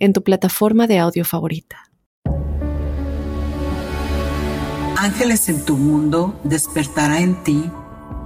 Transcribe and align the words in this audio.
en 0.00 0.12
tu 0.12 0.24
plataforma 0.24 0.86
de 0.86 0.98
audio 0.98 1.24
favorita. 1.24 1.90
Ángeles 4.96 5.48
en 5.48 5.64
tu 5.64 5.76
mundo 5.76 6.38
despertará 6.44 7.20
en 7.20 7.42
ti 7.44 7.70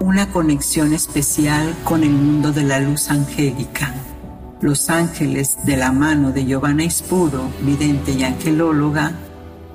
una 0.01 0.31
conexión 0.31 0.93
especial 0.93 1.75
con 1.85 2.03
el 2.03 2.11
mundo 2.11 2.53
de 2.53 2.65
la 2.65 2.81
luz 2.81 3.11
angélica. 3.11 3.95
Los 4.61 4.89
ángeles 4.89 5.59
de 5.67 5.77
la 5.77 5.93
mano 5.93 6.33
de 6.33 6.47
Giovanna 6.47 6.85
Ispuro, 6.85 7.51
vidente 7.61 8.13
y 8.13 8.25
angelóloga, 8.25 9.13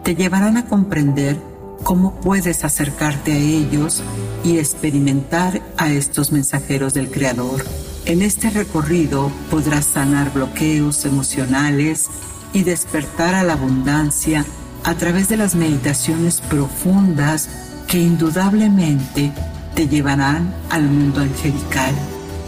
te 0.04 0.16
llevarán 0.16 0.58
a 0.58 0.66
comprender 0.66 1.38
cómo 1.84 2.20
puedes 2.20 2.64
acercarte 2.66 3.34
a 3.34 3.38
ellos 3.38 4.04
y 4.44 4.58
experimentar 4.58 5.62
a 5.78 5.92
estos 5.92 6.32
mensajeros 6.32 6.94
del 6.94 7.10
Creador 7.10 7.64
en 8.10 8.24
este 8.24 8.50
recorrido 8.50 9.32
podrás 9.52 9.86
sanar 9.86 10.34
bloqueos 10.34 11.06
emocionales 11.06 12.08
y 12.54 12.64
despertar 12.64 13.36
a 13.36 13.44
la 13.44 13.54
abundancia 13.54 14.44
a 14.84 14.96
través 14.96 15.30
de 15.30 15.38
las 15.38 15.54
meditaciones 15.54 16.42
profundas 16.42 17.50
que 17.88 18.00
indudablemente 18.00 19.32
te 19.76 19.88
llevarán 19.88 20.56
al 20.72 20.90
mundo 20.90 21.22
angelical, 21.22 21.94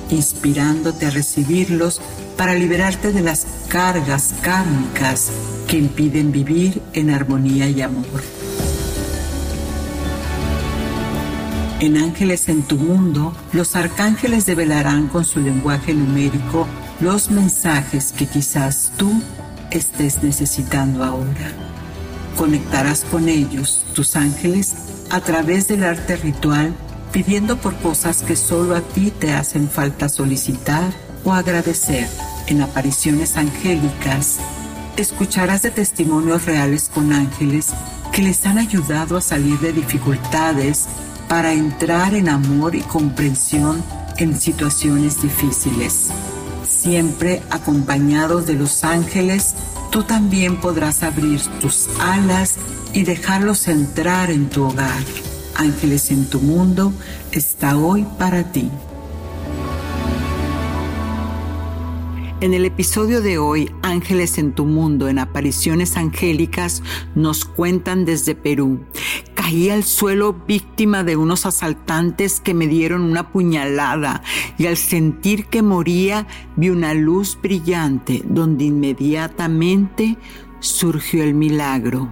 inspirándote 0.10 1.06
a 1.06 1.12
recibirlos 1.12 2.02
para 2.38 2.56
liberarte 2.56 3.12
de 3.12 3.22
las 3.22 3.46
cargas 3.70 4.34
kármicas 4.42 5.30
que 5.68 5.78
impiden 5.78 6.32
vivir 6.32 6.82
en 6.94 7.12
armonía 7.12 7.70
y 7.70 7.84
amor. 7.84 8.41
En 11.82 11.98
Ángeles 11.98 12.48
en 12.48 12.62
tu 12.62 12.78
mundo, 12.78 13.34
los 13.54 13.76
arcángeles 13.76 14.46
develarán 14.46 15.08
con 15.08 15.26
su 15.26 15.40
lenguaje 15.40 15.96
numérico 15.96 16.68
los 17.00 17.32
mensajes 17.32 18.12
que 18.12 18.28
quizás 18.28 18.92
tú 18.98 19.12
estés 19.72 20.22
necesitando 20.22 21.04
ahora. 21.04 21.52
Conectarás 22.38 23.04
con 23.04 23.28
ellos, 23.28 23.84
tus 23.96 24.16
ángeles, 24.16 24.76
a 25.10 25.22
través 25.22 25.70
del 25.70 25.84
arte 25.84 26.18
ritual, 26.18 26.72
pidiendo 27.12 27.58
por 27.58 27.76
cosas 27.78 28.22
que 28.22 28.36
solo 28.36 28.76
a 28.76 28.82
ti 28.82 29.10
te 29.10 29.34
hacen 29.34 29.68
falta 29.68 30.08
solicitar 30.08 30.94
o 31.24 31.34
agradecer. 31.34 32.08
En 32.46 32.62
apariciones 32.62 33.38
angélicas, 33.38 34.38
escucharás 34.98 35.64
de 35.64 35.72
testimonios 35.72 36.46
reales 36.46 36.92
con 36.94 37.12
ángeles 37.12 37.70
que 38.12 38.22
les 38.22 38.46
han 38.46 38.60
ayudado 38.60 39.18
a 39.18 39.22
salir 39.22 39.58
de 39.62 39.74
dificultades 39.74 40.88
para 41.32 41.54
entrar 41.54 42.14
en 42.14 42.28
amor 42.28 42.76
y 42.76 42.82
comprensión 42.82 43.82
en 44.18 44.38
situaciones 44.38 45.22
difíciles. 45.22 46.10
Siempre 46.68 47.42
acompañados 47.50 48.46
de 48.48 48.56
los 48.56 48.84
ángeles, 48.84 49.56
tú 49.92 50.04
también 50.04 50.60
podrás 50.60 51.04
abrir 51.04 51.40
tus 51.62 51.88
alas 52.02 52.58
y 52.92 53.04
dejarlos 53.04 53.70
entrar 53.70 54.30
en 54.30 54.50
tu 54.50 54.66
hogar. 54.66 55.02
Ángeles 55.56 56.12
en 56.12 56.30
tu 56.30 56.42
mundo 56.42 56.92
está 57.32 57.78
hoy 57.78 58.06
para 58.20 58.52
ti. 58.52 58.70
En 62.42 62.54
el 62.54 62.66
episodio 62.66 63.22
de 63.22 63.38
hoy, 63.38 63.72
Ángeles 63.84 64.38
en 64.38 64.52
tu 64.52 64.66
mundo, 64.66 65.08
en 65.08 65.18
apariciones 65.18 65.96
angélicas, 65.96 66.84
nos 67.16 67.46
cuentan 67.46 68.04
desde 68.04 68.36
Perú 68.36 68.82
Caí 69.52 69.70
al 69.70 69.84
suelo 69.84 70.32
víctima 70.48 71.04
de 71.04 71.18
unos 71.18 71.46
asaltantes 71.46 72.40
que 72.40 72.54
me 72.54 72.68
dieron 72.68 73.02
una 73.02 73.34
puñalada 73.34 74.24
y 74.58 74.68
al 74.68 74.78
sentir 74.78 75.48
que 75.48 75.62
moría 75.62 76.26
vi 76.56 76.70
una 76.70 76.94
luz 76.94 77.38
brillante 77.42 78.24
donde 78.24 78.64
inmediatamente 78.64 80.18
surgió 80.62 81.22
el 81.22 81.34
milagro. 81.34 82.08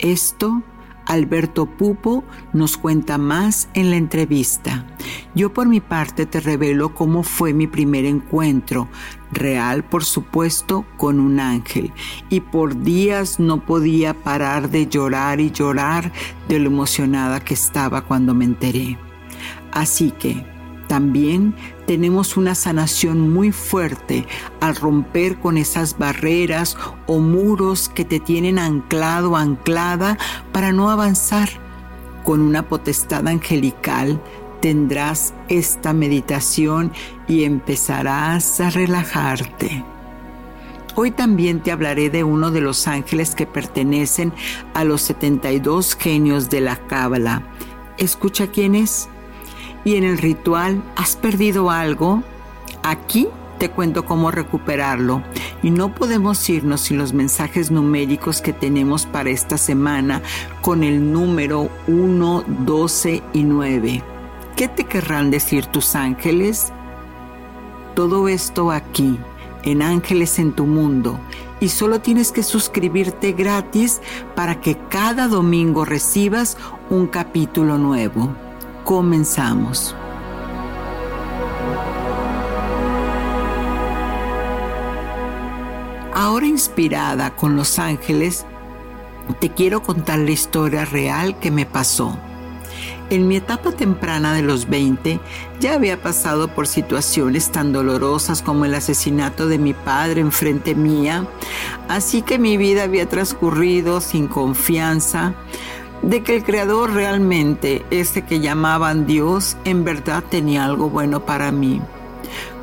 Esto 0.00 0.64
Alberto 1.06 1.66
Pupo 1.66 2.24
nos 2.52 2.76
cuenta 2.76 3.16
más 3.16 3.68
en 3.74 3.90
la 3.90 3.96
entrevista. 3.96 4.86
Yo 5.34 5.52
por 5.52 5.68
mi 5.68 5.80
parte 5.80 6.26
te 6.26 6.40
revelo 6.40 6.94
cómo 6.94 7.22
fue 7.22 7.54
mi 7.54 7.68
primer 7.68 8.04
encuentro, 8.04 8.88
real 9.32 9.84
por 9.84 10.04
supuesto, 10.04 10.84
con 10.96 11.20
un 11.20 11.40
ángel. 11.40 11.92
Y 12.28 12.40
por 12.40 12.82
días 12.82 13.38
no 13.40 13.64
podía 13.64 14.14
parar 14.14 14.70
de 14.70 14.86
llorar 14.86 15.40
y 15.40 15.50
llorar 15.50 16.12
de 16.48 16.58
lo 16.58 16.66
emocionada 16.68 17.40
que 17.40 17.54
estaba 17.54 18.02
cuando 18.02 18.34
me 18.34 18.44
enteré. 18.44 18.98
Así 19.72 20.10
que 20.10 20.44
también 20.88 21.54
tenemos 21.86 22.36
una 22.36 22.54
sanación 22.54 23.32
muy 23.32 23.50
fuerte 23.50 24.26
al 24.60 24.76
romper 24.76 25.38
con 25.38 25.58
esas 25.58 25.98
barreras 25.98 26.76
o 27.06 27.18
muros 27.18 27.88
que 27.88 28.04
te 28.04 28.20
tienen 28.20 28.58
anclado 28.58 29.36
anclada 29.36 30.16
para 30.52 30.72
no 30.72 30.90
avanzar. 30.90 31.48
Con 32.24 32.40
una 32.40 32.68
potestad 32.68 33.26
angelical 33.28 34.20
tendrás 34.66 35.32
esta 35.48 35.92
meditación 35.92 36.90
y 37.28 37.44
empezarás 37.44 38.60
a 38.60 38.68
relajarte. 38.68 39.84
Hoy 40.96 41.12
también 41.12 41.60
te 41.60 41.70
hablaré 41.70 42.10
de 42.10 42.24
uno 42.24 42.50
de 42.50 42.60
los 42.60 42.88
ángeles 42.88 43.36
que 43.36 43.46
pertenecen 43.46 44.32
a 44.74 44.82
los 44.82 45.02
72 45.02 45.94
genios 45.94 46.50
de 46.50 46.62
la 46.62 46.78
Cábala. 46.88 47.44
Escucha 47.96 48.48
quién 48.48 48.74
es 48.74 49.08
y 49.84 49.94
en 49.94 50.02
el 50.02 50.18
ritual 50.18 50.82
has 50.96 51.14
perdido 51.14 51.70
algo, 51.70 52.24
aquí 52.82 53.28
te 53.60 53.70
cuento 53.70 54.04
cómo 54.04 54.32
recuperarlo. 54.32 55.22
Y 55.62 55.70
no 55.70 55.94
podemos 55.94 56.50
irnos 56.50 56.80
sin 56.80 56.98
los 56.98 57.12
mensajes 57.12 57.70
numéricos 57.70 58.40
que 58.42 58.52
tenemos 58.52 59.06
para 59.06 59.30
esta 59.30 59.58
semana 59.58 60.22
con 60.60 60.82
el 60.82 61.12
número 61.12 61.70
1, 61.86 62.44
12 62.64 63.22
y 63.32 63.44
9. 63.44 64.15
¿Qué 64.56 64.68
te 64.68 64.84
querrán 64.84 65.30
decir 65.30 65.66
tus 65.66 65.94
ángeles? 65.94 66.72
Todo 67.94 68.26
esto 68.26 68.70
aquí, 68.70 69.18
en 69.64 69.82
Ángeles 69.82 70.38
en 70.38 70.52
tu 70.52 70.64
Mundo. 70.64 71.20
Y 71.60 71.68
solo 71.68 72.00
tienes 72.00 72.32
que 72.32 72.42
suscribirte 72.42 73.32
gratis 73.32 74.00
para 74.34 74.62
que 74.62 74.78
cada 74.88 75.28
domingo 75.28 75.84
recibas 75.84 76.56
un 76.88 77.06
capítulo 77.06 77.76
nuevo 77.76 78.34
comenzamos. 78.86 79.94
Ahora 86.14 86.46
inspirada 86.46 87.34
con 87.34 87.56
los 87.56 87.78
ángeles, 87.78 88.46
te 89.40 89.50
quiero 89.50 89.82
contar 89.82 90.20
la 90.20 90.30
historia 90.30 90.84
real 90.84 91.38
que 91.40 91.50
me 91.50 91.66
pasó. 91.66 92.16
En 93.08 93.28
mi 93.28 93.36
etapa 93.36 93.72
temprana 93.72 94.34
de 94.34 94.42
los 94.42 94.68
20 94.68 95.20
ya 95.60 95.74
había 95.74 96.00
pasado 96.00 96.48
por 96.48 96.66
situaciones 96.66 97.52
tan 97.52 97.72
dolorosas 97.72 98.42
como 98.42 98.64
el 98.64 98.74
asesinato 98.74 99.46
de 99.46 99.58
mi 99.58 99.74
padre 99.74 100.20
en 100.20 100.32
frente 100.32 100.74
mía, 100.74 101.26
así 101.88 102.22
que 102.22 102.38
mi 102.38 102.56
vida 102.56 102.82
había 102.82 103.08
transcurrido 103.08 104.00
sin 104.00 104.26
confianza, 104.26 105.34
de 106.02 106.22
que 106.22 106.36
el 106.36 106.44
Creador 106.44 106.92
realmente, 106.92 107.84
ese 107.90 108.22
que 108.22 108.40
llamaban 108.40 109.06
Dios, 109.06 109.56
en 109.64 109.84
verdad 109.84 110.22
tenía 110.28 110.64
algo 110.64 110.90
bueno 110.90 111.24
para 111.24 111.52
mí. 111.52 111.80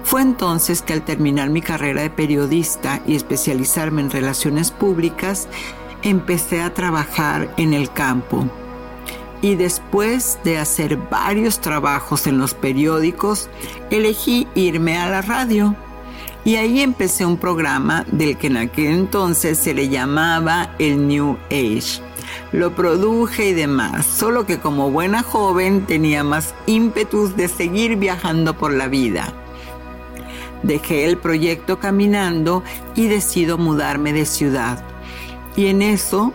Fue 0.03 0.21
entonces 0.21 0.81
que 0.81 0.93
al 0.93 1.03
terminar 1.03 1.49
mi 1.49 1.61
carrera 1.61 2.01
de 2.01 2.09
periodista 2.09 3.01
y 3.07 3.15
especializarme 3.15 4.01
en 4.01 4.11
relaciones 4.11 4.71
públicas, 4.71 5.47
empecé 6.03 6.61
a 6.61 6.73
trabajar 6.73 7.53
en 7.57 7.73
el 7.73 7.91
campo. 7.91 8.47
Y 9.43 9.53
después 9.53 10.39
de 10.43 10.57
hacer 10.57 10.97
varios 10.97 11.59
trabajos 11.59 12.25
en 12.25 12.39
los 12.39 12.55
periódicos, 12.55 13.47
elegí 13.91 14.47
irme 14.55 14.97
a 14.97 15.07
la 15.07 15.21
radio. 15.21 15.75
Y 16.43 16.55
ahí 16.55 16.81
empecé 16.81 17.27
un 17.27 17.37
programa 17.37 18.05
del 18.11 18.37
que 18.37 18.47
en 18.47 18.57
aquel 18.57 18.87
entonces 18.87 19.59
se 19.59 19.75
le 19.75 19.89
llamaba 19.89 20.73
el 20.79 21.07
New 21.07 21.37
Age 21.51 22.01
lo 22.51 22.75
produje 22.75 23.49
y 23.49 23.53
demás, 23.53 24.05
solo 24.05 24.45
que 24.45 24.59
como 24.59 24.91
buena 24.91 25.23
joven 25.23 25.85
tenía 25.85 26.23
más 26.23 26.53
ímpetus 26.65 27.35
de 27.35 27.47
seguir 27.47 27.95
viajando 27.95 28.55
por 28.55 28.71
la 28.71 28.87
vida. 28.87 29.33
Dejé 30.61 31.05
el 31.05 31.17
proyecto 31.17 31.79
caminando 31.79 32.63
y 32.95 33.07
decido 33.07 33.57
mudarme 33.57 34.13
de 34.13 34.25
ciudad. 34.25 34.83
Y 35.55 35.67
en 35.67 35.81
eso, 35.81 36.33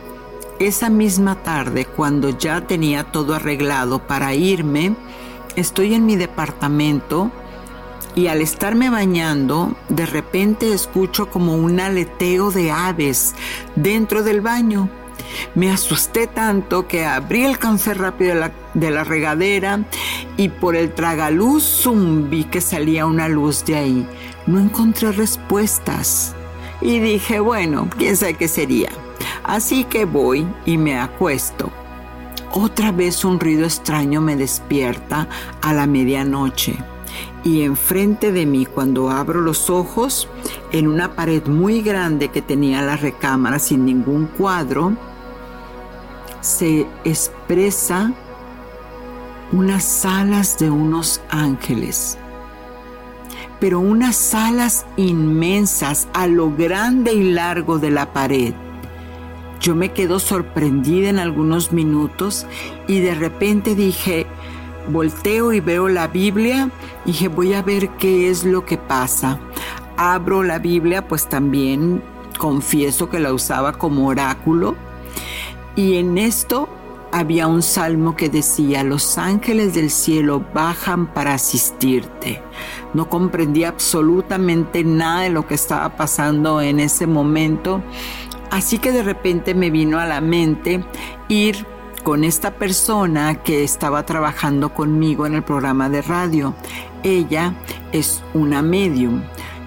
esa 0.59 0.91
misma 0.91 1.37
tarde, 1.43 1.85
cuando 1.85 2.31
ya 2.31 2.67
tenía 2.67 3.05
todo 3.05 3.35
arreglado 3.35 4.07
para 4.07 4.35
irme, 4.35 4.95
estoy 5.57 5.95
en 5.95 6.07
mi 6.07 6.17
departamento 6.17 7.31
y 8.15 8.27
al 8.27 8.41
estarme 8.41 8.91
bañando, 8.91 9.77
de 9.89 10.07
repente 10.07 10.73
escucho 10.73 11.31
como 11.31 11.55
un 11.55 11.79
aleteo 11.79 12.51
de 12.51 12.73
aves 12.73 13.35
dentro 13.77 14.23
del 14.23 14.41
baño. 14.41 14.89
Me 15.55 15.71
asusté 15.71 16.27
tanto 16.27 16.89
que 16.89 17.05
abrí 17.05 17.45
el 17.45 17.59
cáncer 17.59 17.99
rápido 17.99 18.35
de 18.75 18.91
la, 18.91 19.05
regadera 19.05 19.85
y 20.37 20.49
por 20.49 20.75
el 20.75 20.93
tragaluz 20.93 21.63
zumbí 21.63 22.45
que 22.45 22.61
salía 22.61 23.07
una 23.07 23.29
luz 23.29 23.65
de 23.65 23.77
ahí. 23.77 24.09
No 24.47 24.59
encontré 24.59 25.13
respuestas 25.13 26.35
y 26.81 26.99
dije, 26.99 27.41
bueno, 27.41 27.89
quién 27.97 28.17
sabe 28.17 28.35
qué 28.35 28.49
sería. 28.49 28.91
Así 29.49 29.85
que 29.85 30.05
voy 30.05 30.47
y 30.67 30.77
me 30.77 30.99
acuesto. 30.99 31.71
Otra 32.53 32.93
vez 32.93 33.25
un 33.25 33.41
ruido 33.41 33.65
extraño 33.65 34.21
me 34.21 34.37
despierta 34.37 35.27
a 35.63 35.73
la 35.73 35.87
medianoche 35.87 36.77
y 37.45 37.63
enfrente 37.63 38.31
de 38.31 38.45
mí 38.45 38.67
cuando 38.67 39.11
abro 39.11 39.41
los 39.41 39.71
ojos, 39.71 40.29
en 40.71 40.87
una 40.87 41.15
pared 41.15 41.47
muy 41.47 41.81
grande 41.81 42.29
que 42.29 42.43
tenía 42.43 42.83
la 42.83 42.97
recámara 42.97 43.59
sin 43.59 43.87
ningún 43.87 44.27
cuadro, 44.27 44.93
se 46.43 46.87
expresa 47.05 48.13
unas 49.53 50.05
alas 50.05 50.59
de 50.59 50.69
unos 50.69 51.23
ángeles, 51.31 52.19
pero 53.61 53.81
unas 53.81 54.35
alas 54.35 54.85
inmensas 54.97 56.07
a 56.13 56.27
lo 56.27 56.55
grande 56.55 57.15
y 57.15 57.33
largo 57.33 57.79
de 57.79 57.91
la 57.91 58.13
pared. 58.13 58.55
Yo 59.61 59.75
me 59.75 59.93
quedo 59.93 60.19
sorprendida 60.19 61.09
en 61.09 61.19
algunos 61.19 61.73
minutos 61.73 62.47
y 62.87 63.01
de 63.01 63.15
repente 63.15 63.75
dije, 63.75 64.27
volteo 64.91 65.53
y 65.53 65.61
veo 65.61 65.89
la 65.89 66.09
Biblia 66.09 66.71
dije, 67.09 67.29
voy 67.29 67.55
a 67.55 67.63
ver 67.63 67.89
qué 67.97 68.29
es 68.29 68.45
lo 68.45 68.67
que 68.67 68.77
pasa. 68.77 69.39
Abro 69.97 70.43
la 70.43 70.59
Biblia, 70.59 71.09
pues 71.09 71.27
también 71.27 72.03
confieso 72.39 73.09
que 73.09 73.19
la 73.19 73.33
usaba 73.33 73.73
como 73.73 74.09
oráculo. 74.09 74.77
Y 75.75 75.95
en 75.95 76.19
esto 76.19 76.69
había 77.11 77.47
un 77.47 77.63
salmo 77.63 78.15
que 78.15 78.29
decía, 78.29 78.85
los 78.85 79.17
ángeles 79.17 79.75
del 79.75 79.91
cielo 79.91 80.45
bajan 80.53 81.07
para 81.07 81.33
asistirte. 81.35 82.43
No 82.93 83.09
comprendía 83.09 83.71
absolutamente 83.71 84.85
nada 84.85 85.23
de 85.23 85.31
lo 85.31 85.47
que 85.47 85.55
estaba 85.55 85.97
pasando 85.97 86.61
en 86.61 86.79
ese 86.81 87.07
momento. 87.07 87.83
Así 88.51 88.79
que 88.79 88.93
de 88.93 89.03
repente 89.03 89.55
me 89.55 89.71
vino 89.71 89.99
a 89.99 90.07
la 90.07 90.21
mente 90.21 90.85
ir 91.29 91.67
con 92.03 92.25
esta 92.25 92.53
persona 92.53 93.43
que 93.43 93.65
estaba 93.65 94.07
trabajando 94.07 94.73
conmigo 94.73 95.27
en 95.27 95.35
el 95.35 95.43
programa 95.43 95.91
de 95.91 96.03
radio. 96.03 96.55
Ella 97.03 97.55
es 97.93 98.23
una 98.33 98.63
medium, 98.63 99.23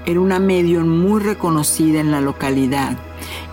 era 0.06 0.19
una 0.19 0.39
medium 0.39 0.88
muy 0.88 1.22
reconocida 1.22 2.00
en 2.00 2.12
la 2.12 2.22
localidad. 2.22 2.98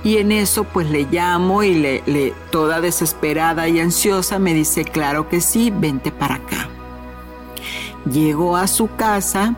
Y 0.04 0.16
en 0.18 0.32
eso 0.32 0.64
pues 0.64 0.90
le 0.90 1.06
llamo 1.10 1.62
y 1.62 1.74
le, 1.74 2.34
toda 2.50 2.80
desesperada 2.80 3.68
y 3.68 3.80
ansiosa 3.80 4.38
me 4.38 4.54
dice, 4.54 4.84
claro 4.84 5.28
que 5.28 5.40
sí, 5.40 5.70
vente 5.70 6.10
para 6.10 6.36
acá. 6.36 6.68
Llego 8.10 8.56
a 8.56 8.66
su 8.68 8.88
casa 8.96 9.56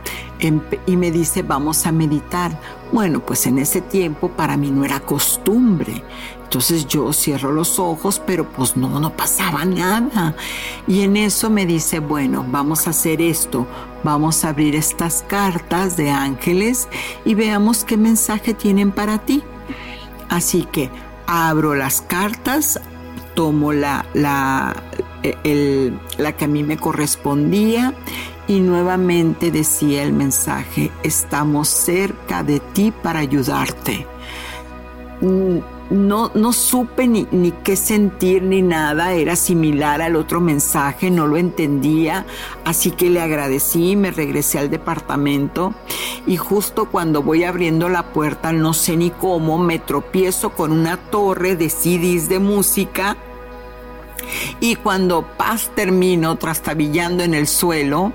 y 0.87 0.97
me 0.97 1.11
dice, 1.11 1.43
vamos 1.43 1.87
a 1.87 1.93
meditar. 1.93 2.59
Bueno, 2.93 3.21
pues 3.21 3.47
en 3.47 3.59
ese 3.59 3.81
tiempo 3.81 4.29
para 4.29 4.57
mí 4.57 4.71
no 4.71 4.85
era 4.85 5.01
costumbre. 5.01 6.03
Entonces 6.43 6.89
yo 6.89 7.13
cierro 7.13 7.53
los 7.53 7.79
ojos, 7.79 8.21
pero 8.27 8.45
pues 8.51 8.77
no, 8.77 8.99
no 8.99 9.17
pasaba 9.17 9.65
nada. 9.65 10.35
Y 10.89 11.03
en 11.03 11.17
eso 11.17 11.49
me 11.49 11.65
dice, 11.65 12.01
bueno, 12.01 12.45
vamos 12.49 12.89
a 12.89 12.91
hacer 12.91 13.23
esto, 13.23 13.69
vamos 14.03 14.45
a 14.45 14.49
abrir 14.49 14.75
estas 14.75 15.25
cartas 15.29 15.97
de 15.97 16.11
ángeles 16.11 16.89
y 17.25 17.35
veamos 17.35 17.85
qué 17.85 17.97
mensaje 17.97 18.53
tienen 18.53 18.91
para 18.91 19.19
ti. 19.19 19.45
Así 20.29 20.65
que 20.65 20.91
abro 21.29 21.77
las 21.77 22.01
cartas, 22.01 22.81
tomo 23.37 23.73
la, 23.73 24.05
la, 24.13 24.75
la 26.19 26.33
que 26.33 26.45
a 26.45 26.49
mí 26.49 26.65
me 26.65 26.77
correspondía 26.77 27.95
y 28.51 28.59
nuevamente 28.59 29.53
decía 29.53 30.03
el 30.03 30.13
mensaje, 30.13 30.91
estamos 31.05 31.69
cerca 31.69 32.43
de 32.43 32.59
ti 32.59 32.91
para 32.91 33.21
ayudarte. 33.21 34.09
Mm, 35.21 35.59
no, 35.91 36.33
no 36.35 36.53
supe 36.53 37.07
ni, 37.07 37.29
ni, 37.31 37.53
qué 37.53 37.77
sentir 37.77 38.43
ni 38.43 38.61
nada, 38.61 39.13
era 39.13 39.37
similar 39.37 40.03
al 40.03 40.17
otro 40.17 40.41
mensaje, 40.41 41.13
no 41.13 41.29
lo 41.29 41.37
entendía, 41.37 42.27
así 42.65 42.91
que 42.91 43.09
le 43.09 43.21
agradecí, 43.21 43.95
me 43.95 44.11
regresé 44.11 44.59
al 44.59 44.69
departamento 44.69 45.73
y 46.27 46.37
justo 46.37 46.87
cuando 46.91 47.23
voy 47.23 47.45
abriendo 47.45 47.89
la 47.89 48.13
puerta, 48.13 48.53
no 48.53 48.73
sé 48.73 48.97
ni 48.97 49.11
cómo, 49.11 49.59
me 49.59 49.79
tropiezo 49.79 50.51
con 50.51 50.73
una 50.73 50.97
torre 50.97 51.55
de 51.55 51.71
CDs 51.71 52.29
de 52.29 52.41
música 52.41 53.17
y 54.61 54.77
cuando 54.77 55.23
paz 55.37 55.71
termino 55.75 56.37
trastabillando 56.37 57.25
en 57.25 57.35
el 57.35 57.47
suelo, 57.47 58.13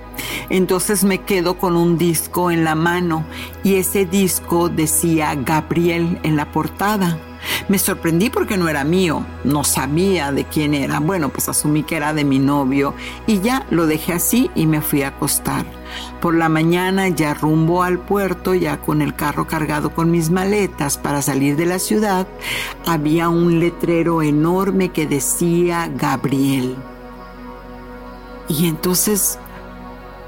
entonces 0.49 1.03
me 1.03 1.21
quedo 1.21 1.57
con 1.57 1.75
un 1.75 1.97
disco 1.97 2.51
en 2.51 2.63
la 2.63 2.75
mano 2.75 3.25
y 3.63 3.75
ese 3.75 4.05
disco 4.05 4.69
decía 4.69 5.35
Gabriel 5.35 6.19
en 6.23 6.35
la 6.35 6.51
portada. 6.51 7.17
Me 7.67 7.79
sorprendí 7.79 8.29
porque 8.29 8.57
no 8.57 8.67
era 8.67 8.83
mío, 8.83 9.25
no 9.43 9.63
sabía 9.63 10.31
de 10.31 10.45
quién 10.45 10.73
era. 10.73 10.99
Bueno, 10.99 11.29
pues 11.29 11.49
asumí 11.49 11.83
que 11.83 11.95
era 11.95 12.13
de 12.13 12.23
mi 12.23 12.39
novio 12.39 12.93
y 13.27 13.39
ya 13.39 13.65
lo 13.69 13.87
dejé 13.87 14.13
así 14.13 14.49
y 14.55 14.67
me 14.67 14.81
fui 14.81 15.03
a 15.03 15.09
acostar. 15.09 15.65
Por 16.21 16.35
la 16.35 16.49
mañana 16.49 17.07
ya 17.09 17.33
rumbo 17.33 17.83
al 17.83 17.99
puerto, 17.99 18.53
ya 18.53 18.81
con 18.81 19.01
el 19.01 19.15
carro 19.15 19.47
cargado 19.47 19.91
con 19.91 20.11
mis 20.11 20.29
maletas 20.29 20.97
para 20.97 21.21
salir 21.21 21.55
de 21.55 21.65
la 21.65 21.79
ciudad, 21.79 22.27
había 22.85 23.29
un 23.29 23.59
letrero 23.59 24.21
enorme 24.21 24.89
que 24.89 25.07
decía 25.07 25.89
Gabriel. 25.95 26.75
Y 28.47 28.67
entonces 28.67 29.39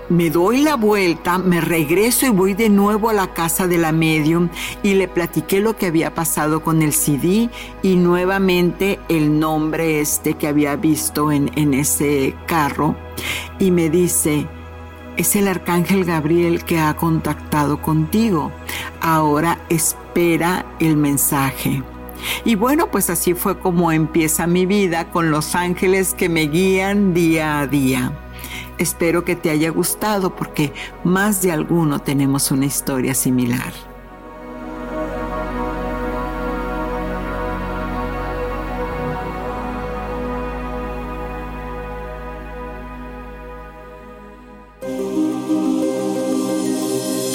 me 0.10 0.30
doy 0.30 0.62
la 0.62 0.76
vuelta, 0.76 1.38
me 1.38 1.62
regreso 1.62 2.26
y 2.26 2.30
voy 2.30 2.54
de 2.54 2.70
nuevo 2.70 3.10
a 3.10 3.14
la 3.14 3.34
casa 3.34 3.68
de 3.68 3.78
la 3.78 3.92
medium 3.92 4.50
y 4.84 4.94
le 4.94 5.08
platiqué 5.08 5.60
lo 5.60 5.76
que 5.76 5.88
había 5.88 6.14
pasado 6.14 6.62
con 6.62 6.82
el 6.82 6.94
CD 6.94 7.50
y 7.82 7.96
nuevamente 7.96 9.00
el 9.10 9.40
nombre 9.40 10.00
este 10.00 10.36
que 10.36 10.48
había 10.48 10.76
visto 10.76 11.32
en, 11.32 11.52
en 11.56 11.74
ese 11.74 12.36
carro 12.46 12.96
y 13.60 13.72
me 13.72 13.90
dice, 13.90 14.48
es 15.18 15.36
el 15.36 15.48
arcángel 15.48 16.06
Gabriel 16.06 16.64
que 16.64 16.80
ha 16.80 16.96
contactado 16.96 17.82
contigo. 17.82 18.52
Ahora 19.02 19.60
espera 19.70 20.66
el 20.80 20.96
mensaje. 20.96 21.84
Y 22.46 22.56
bueno, 22.56 22.90
pues 22.92 23.10
así 23.10 23.34
fue 23.34 23.60
como 23.60 23.92
empieza 23.92 24.48
mi 24.48 24.66
vida 24.66 25.10
con 25.10 25.32
los 25.32 25.56
ángeles 25.56 26.14
que 26.14 26.30
me 26.30 26.48
guían 26.48 27.14
día 27.14 27.60
a 27.60 27.68
día. 27.68 28.27
Espero 28.78 29.26
que 29.26 29.36
te 29.36 29.50
haya 29.50 29.72
gustado 29.72 30.36
porque 30.36 30.72
más 31.04 31.42
de 31.42 31.52
alguno 31.52 32.00
tenemos 32.00 32.52
una 32.52 32.66
historia 32.66 33.16
similar. 33.16 33.74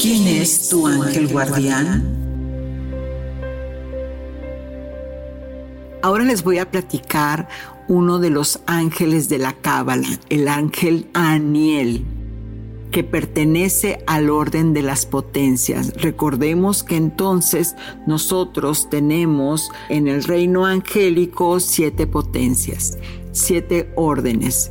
¿Quién 0.01 0.27
es 0.29 0.69
tu 0.69 0.87
ángel 0.87 1.27
guardián? 1.29 2.23
Ahora 6.03 6.25
les 6.25 6.43
voy 6.43 6.59
a 6.59 6.69
platicar 6.69 7.49
uno 7.89 8.19
de 8.19 8.31
los 8.31 8.61
ángeles 8.67 9.29
de 9.29 9.39
la 9.39 9.53
Cábala, 9.53 10.09
el 10.29 10.49
ángel 10.49 11.09
Aniel, 11.15 12.05
que 12.91 13.03
pertenece 13.05 14.03
al 14.07 14.31
orden 14.31 14.75
de 14.75 14.83
las 14.83 15.07
potencias. 15.07 15.93
Recordemos 15.95 16.83
que 16.83 16.97
entonces 16.97 17.75
nosotros 18.07 18.91
tenemos 18.91 19.71
en 19.89 20.09
el 20.09 20.23
reino 20.25 20.67
angélico 20.67 21.59
siete 21.59 22.07
potencias, 22.07 22.99
siete 23.33 23.91
órdenes. 23.97 24.71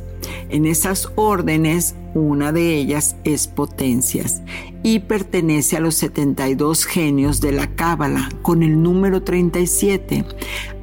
En 0.50 0.66
esas 0.66 1.10
órdenes, 1.16 1.96
una 2.14 2.52
de 2.52 2.76
ellas 2.76 3.16
es 3.24 3.48
potencias 3.48 4.42
y 4.82 5.00
pertenece 5.00 5.76
a 5.76 5.80
los 5.80 5.94
72 5.96 6.84
genios 6.84 7.40
de 7.40 7.52
la 7.52 7.74
Cábala 7.74 8.28
con 8.42 8.62
el 8.62 8.82
número 8.82 9.22
37. 9.22 10.24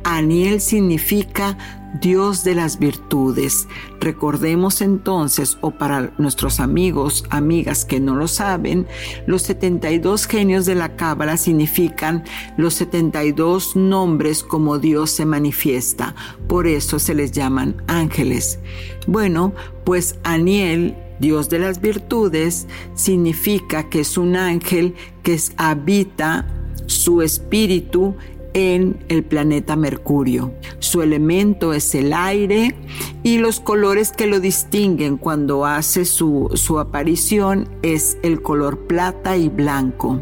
Aniel 0.03 0.61
significa 0.61 1.57
Dios 2.01 2.43
de 2.43 2.55
las 2.55 2.79
virtudes. 2.79 3.67
Recordemos 3.99 4.81
entonces, 4.81 5.57
o 5.61 5.71
para 5.71 6.13
nuestros 6.17 6.59
amigos, 6.59 7.25
amigas 7.29 7.83
que 7.83 7.99
no 7.99 8.15
lo 8.15 8.27
saben, 8.27 8.87
los 9.25 9.41
72 9.43 10.27
genios 10.27 10.65
de 10.65 10.75
la 10.75 10.95
Cábala 10.95 11.37
significan 11.37 12.23
los 12.57 12.75
72 12.75 13.75
nombres 13.75 14.43
como 14.43 14.77
Dios 14.77 15.09
se 15.11 15.25
manifiesta. 15.25 16.15
Por 16.47 16.67
eso 16.67 16.99
se 16.99 17.15
les 17.15 17.31
llaman 17.31 17.81
ángeles. 17.87 18.59
Bueno, 19.07 19.53
pues 19.83 20.15
Aniel 20.23 20.95
Dios 21.19 21.49
de 21.49 21.59
las 21.59 21.81
virtudes 21.81 22.67
significa 22.95 23.89
que 23.89 24.01
es 24.01 24.17
un 24.17 24.35
ángel 24.35 24.95
que 25.23 25.37
habita 25.57 26.47
su 26.85 27.21
espíritu 27.21 28.15
en 28.53 28.97
el 29.09 29.23
planeta 29.23 29.75
Mercurio. 29.75 30.51
Su 30.79 31.01
elemento 31.01 31.73
es 31.73 31.93
el 31.93 32.13
aire 32.13 32.75
y 33.23 33.37
los 33.37 33.59
colores 33.59 34.11
que 34.11 34.27
lo 34.27 34.39
distinguen 34.39 35.17
cuando 35.17 35.65
hace 35.65 36.05
su, 36.05 36.49
su, 36.55 36.79
aparición 36.79 37.69
es 37.83 38.17
el 38.23 38.41
color 38.41 38.87
plata 38.87 39.37
y 39.37 39.49
blanco. 39.49 40.21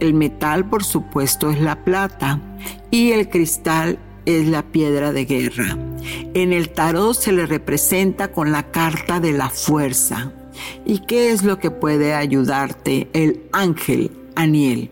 El 0.00 0.14
metal, 0.14 0.68
por 0.68 0.84
supuesto, 0.84 1.50
es 1.50 1.60
la 1.60 1.84
plata 1.84 2.40
y 2.90 3.12
el 3.12 3.28
cristal 3.28 3.98
es 4.26 4.46
la 4.48 4.62
piedra 4.62 5.12
de 5.12 5.24
guerra. 5.24 5.78
En 6.34 6.52
el 6.52 6.68
tarot 6.68 7.14
se 7.14 7.32
le 7.32 7.46
representa 7.46 8.32
con 8.32 8.52
la 8.52 8.70
carta 8.70 9.20
de 9.20 9.32
la 9.32 9.48
fuerza. 9.48 10.32
¿Y 10.84 11.00
qué 11.00 11.30
es 11.30 11.42
lo 11.42 11.58
que 11.58 11.70
puede 11.70 12.14
ayudarte 12.14 13.08
el 13.12 13.42
ángel 13.52 14.10
Aniel? 14.34 14.90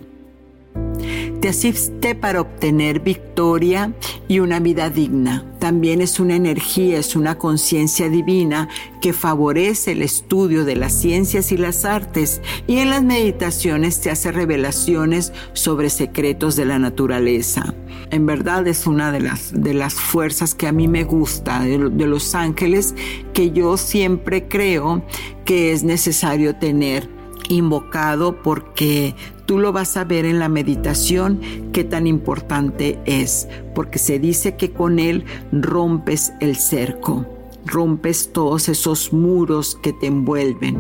Te 1.45 1.51
asiste 1.51 2.15
para 2.15 2.41
obtener 2.41 3.01
victoria 3.01 3.93
y 4.29 4.39
una 4.39 4.61
vida 4.61 4.89
digna. 4.89 5.45
También 5.59 6.01
es 6.01 6.19
una 6.19 6.37
energía, 6.37 6.99
es 6.99 7.17
una 7.17 7.37
conciencia 7.37 8.09
divina 8.09 8.71
que 9.03 9.13
favorece 9.13 9.93
el 9.93 10.01
estudio 10.01 10.65
de 10.65 10.75
las 10.75 10.95
ciencias 10.95 11.53
y 11.53 11.59
las 11.59 11.85
artes 11.85 12.41
y 12.67 12.79
en 12.79 12.89
las 12.89 13.03
meditaciones 13.03 14.01
te 14.01 14.11
hace 14.11 14.33
revelaciones 14.33 15.35
sobre 15.53 15.91
secretos 15.91 16.57
de 16.57 16.65
la 16.65 16.79
naturaleza. 16.79 17.75
En 18.11 18.25
verdad 18.25 18.67
es 18.67 18.87
una 18.87 19.13
de 19.13 19.21
las, 19.21 19.53
de 19.53 19.75
las 19.75 19.93
fuerzas 19.93 20.55
que 20.55 20.67
a 20.67 20.73
mí 20.73 20.89
me 20.89 21.05
gusta 21.05 21.61
de, 21.61 21.91
de 21.91 22.07
los 22.07 22.35
ángeles 22.35 22.95
que 23.35 23.51
yo 23.51 23.77
siempre 23.77 24.49
creo 24.49 25.05
que 25.45 25.73
es 25.73 25.85
necesario 25.85 26.57
tener 26.57 27.13
invocado 27.49 28.43
porque 28.43 29.15
tú 29.47 29.59
lo 29.59 29.73
vas 29.73 29.97
a 29.97 30.05
ver 30.05 30.25
en 30.25 30.39
la 30.39 30.49
meditación 30.49 31.41
qué 31.73 31.85
tan 31.85 32.07
importante 32.07 32.99
es, 33.05 33.49
porque 33.75 33.99
se 33.99 34.19
dice 34.19 34.57
que 34.57 34.73
con 34.73 34.99
él 34.99 35.25
rompes 35.53 36.33
el 36.41 36.57
cerco, 36.57 37.27
rompes 37.67 38.33
todos 38.33 38.69
esos 38.69 39.13
muros 39.13 39.79
que 39.83 39.93
te 39.93 40.07
envuelven. 40.07 40.79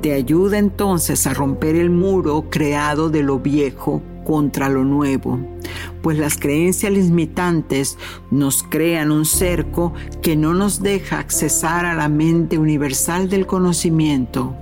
Te 0.00 0.12
ayuda 0.12 0.58
entonces 0.58 1.26
a 1.26 1.34
romper 1.34 1.76
el 1.76 1.90
muro 1.90 2.46
creado 2.50 3.08
de 3.08 3.22
lo 3.22 3.38
viejo 3.38 4.02
contra 4.24 4.68
lo 4.68 4.84
nuevo, 4.84 5.38
pues 6.00 6.18
las 6.18 6.36
creencias 6.36 6.92
limitantes 6.92 7.98
nos 8.30 8.62
crean 8.62 9.10
un 9.10 9.24
cerco 9.24 9.92
que 10.22 10.36
no 10.36 10.54
nos 10.54 10.82
deja 10.82 11.18
accesar 11.18 11.86
a 11.86 11.94
la 11.94 12.08
mente 12.08 12.58
universal 12.58 13.28
del 13.28 13.46
conocimiento 13.46 14.56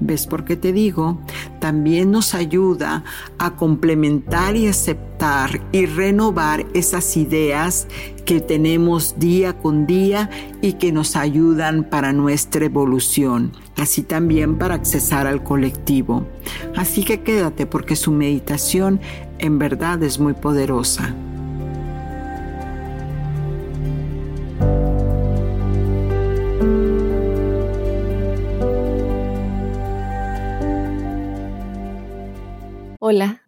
¿Ves 0.00 0.26
por 0.26 0.44
qué 0.44 0.56
te 0.56 0.72
digo? 0.72 1.18
También 1.58 2.10
nos 2.10 2.34
ayuda 2.34 3.04
a 3.38 3.56
complementar 3.56 4.56
y 4.56 4.68
aceptar 4.68 5.60
y 5.72 5.86
renovar 5.86 6.66
esas 6.74 7.16
ideas 7.16 7.88
que 8.24 8.40
tenemos 8.40 9.18
día 9.18 9.56
con 9.56 9.86
día 9.86 10.28
y 10.60 10.74
que 10.74 10.92
nos 10.92 11.16
ayudan 11.16 11.84
para 11.84 12.12
nuestra 12.12 12.66
evolución, 12.66 13.52
así 13.76 14.02
también 14.02 14.58
para 14.58 14.74
accesar 14.74 15.26
al 15.26 15.42
colectivo. 15.42 16.26
Así 16.76 17.04
que 17.04 17.22
quédate 17.22 17.66
porque 17.66 17.96
su 17.96 18.12
meditación 18.12 19.00
en 19.38 19.58
verdad 19.58 20.02
es 20.02 20.18
muy 20.18 20.34
poderosa. 20.34 21.14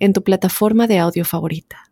en 0.00 0.12
tu 0.12 0.22
plataforma 0.24 0.86
de 0.86 0.98
audio 0.98 1.24
favorita. 1.24 1.90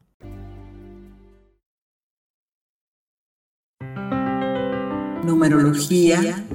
Numerología. 5.24 6.47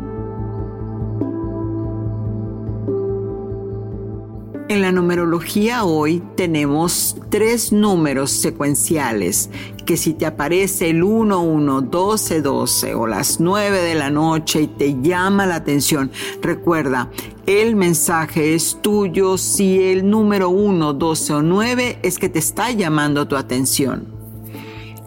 En 4.74 4.82
la 4.82 4.92
numerología 4.92 5.84
hoy 5.84 6.24
tenemos 6.36 7.15
tres 7.30 7.72
números 7.72 8.32
secuenciales 8.32 9.51
que 9.86 9.98
si 9.98 10.15
te 10.15 10.25
aparece 10.25 10.89
el 10.89 11.03
1, 11.03 11.44
1, 11.44 11.82
12, 11.82 12.42
12 12.42 12.96
o 12.96 13.06
las 13.06 13.39
9 13.39 13.82
de 13.84 13.94
la 13.94 14.10
noche 14.10 14.62
y 14.62 14.68
te 14.68 15.00
llama 15.00 15.46
la 15.46 15.58
atención, 15.58 16.10
recuerda, 16.42 17.12
el 17.46 17.75
mensaje 17.75 18.56
es 18.56 18.80
tuyo 18.82 19.38
si 19.38 19.80
el 19.80 20.10
número 20.10 20.50
1, 20.50 20.94
12 20.94 21.34
o 21.34 21.42
9 21.44 22.00
es 22.01 22.18
que 22.18 22.30
te 22.30 22.39
está 22.39 22.72
llamando 22.72 23.27
tu 23.27 23.36
atención. 23.36 24.08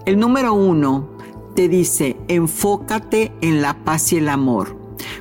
El 0.05 0.21
número 0.21 0.55
1 0.55 1.11
te 1.57 1.69
dice, 1.69 2.17
enfócate 2.29 3.33
en 3.41 3.63
la 3.63 3.83
paz 3.83 4.13
y 4.13 4.19
el 4.19 4.29
amor. 4.29 4.76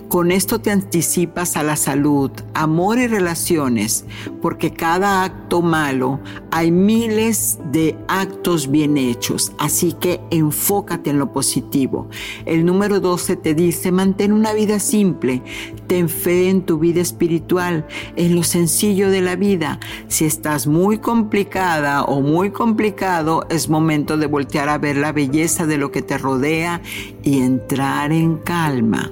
Con 0.07 0.31
esto 0.31 0.59
te 0.59 0.71
anticipas 0.71 1.57
a 1.57 1.63
la 1.63 1.75
salud, 1.75 2.31
amor 2.53 2.99
y 2.99 3.07
relaciones, 3.07 4.05
porque 4.41 4.71
cada 4.71 5.23
acto 5.23 5.61
malo 5.61 6.19
hay 6.51 6.71
miles 6.71 7.59
de 7.71 7.97
actos 8.07 8.69
bien 8.69 8.97
hechos, 8.97 9.51
así 9.57 9.93
que 9.93 10.21
enfócate 10.31 11.09
en 11.09 11.19
lo 11.19 11.33
positivo. 11.33 12.07
El 12.45 12.65
número 12.65 12.99
12 12.99 13.35
te 13.35 13.53
dice, 13.53 13.91
mantén 13.91 14.31
una 14.31 14.53
vida 14.53 14.79
simple, 14.79 15.41
ten 15.87 16.07
fe 16.07 16.49
en 16.49 16.61
tu 16.61 16.79
vida 16.79 17.01
espiritual, 17.01 17.87
en 18.15 18.35
lo 18.35 18.43
sencillo 18.43 19.09
de 19.09 19.21
la 19.21 19.35
vida. 19.35 19.79
Si 20.07 20.25
estás 20.25 20.67
muy 20.67 20.99
complicada 20.99 22.03
o 22.03 22.21
muy 22.21 22.51
complicado, 22.51 23.45
es 23.49 23.69
momento 23.69 24.17
de 24.17 24.27
voltear 24.27 24.69
a 24.69 24.77
ver 24.77 24.97
la 24.97 25.11
belleza 25.11 25.65
de 25.65 25.77
lo 25.77 25.91
que 25.91 26.01
te 26.01 26.17
rodea 26.17 26.81
y 27.23 27.39
entrar 27.39 28.11
en 28.11 28.37
calma. 28.37 29.11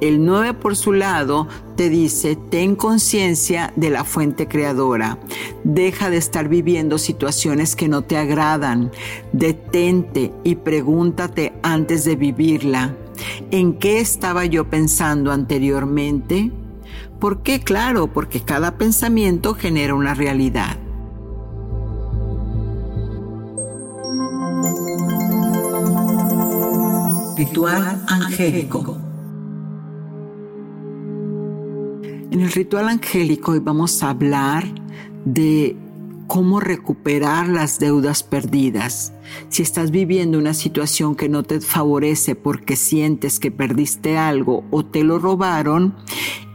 El 0.00 0.24
9 0.24 0.54
por 0.54 0.76
su 0.76 0.92
lado 0.92 1.48
te 1.76 1.88
dice, 1.88 2.36
ten 2.36 2.76
conciencia 2.76 3.72
de 3.76 3.90
la 3.90 4.04
fuente 4.04 4.46
creadora. 4.48 5.18
Deja 5.64 6.10
de 6.10 6.16
estar 6.16 6.48
viviendo 6.48 6.98
situaciones 6.98 7.76
que 7.76 7.88
no 7.88 8.02
te 8.02 8.16
agradan. 8.16 8.90
Detente 9.32 10.32
y 10.44 10.56
pregúntate 10.56 11.52
antes 11.62 12.04
de 12.04 12.16
vivirla. 12.16 12.94
¿En 13.50 13.74
qué 13.74 14.00
estaba 14.00 14.44
yo 14.44 14.68
pensando 14.68 15.32
anteriormente? 15.32 16.50
¿Por 17.20 17.42
qué? 17.42 17.60
Claro, 17.60 18.08
porque 18.12 18.40
cada 18.40 18.76
pensamiento 18.76 19.54
genera 19.54 19.94
una 19.94 20.14
realidad. 20.14 20.76
Ritual 27.36 28.04
angélico. 28.06 29.03
En 32.34 32.40
el 32.40 32.50
ritual 32.50 32.88
angélico 32.88 33.52
hoy 33.52 33.60
vamos 33.60 34.02
a 34.02 34.10
hablar 34.10 34.64
de 35.24 35.76
cómo 36.26 36.58
recuperar 36.58 37.48
las 37.48 37.78
deudas 37.78 38.24
perdidas. 38.24 39.12
Si 39.50 39.62
estás 39.62 39.92
viviendo 39.92 40.36
una 40.36 40.52
situación 40.52 41.14
que 41.14 41.28
no 41.28 41.44
te 41.44 41.60
favorece 41.60 42.34
porque 42.34 42.74
sientes 42.74 43.38
que 43.38 43.52
perdiste 43.52 44.18
algo 44.18 44.64
o 44.72 44.84
te 44.84 45.04
lo 45.04 45.20
robaron 45.20 45.94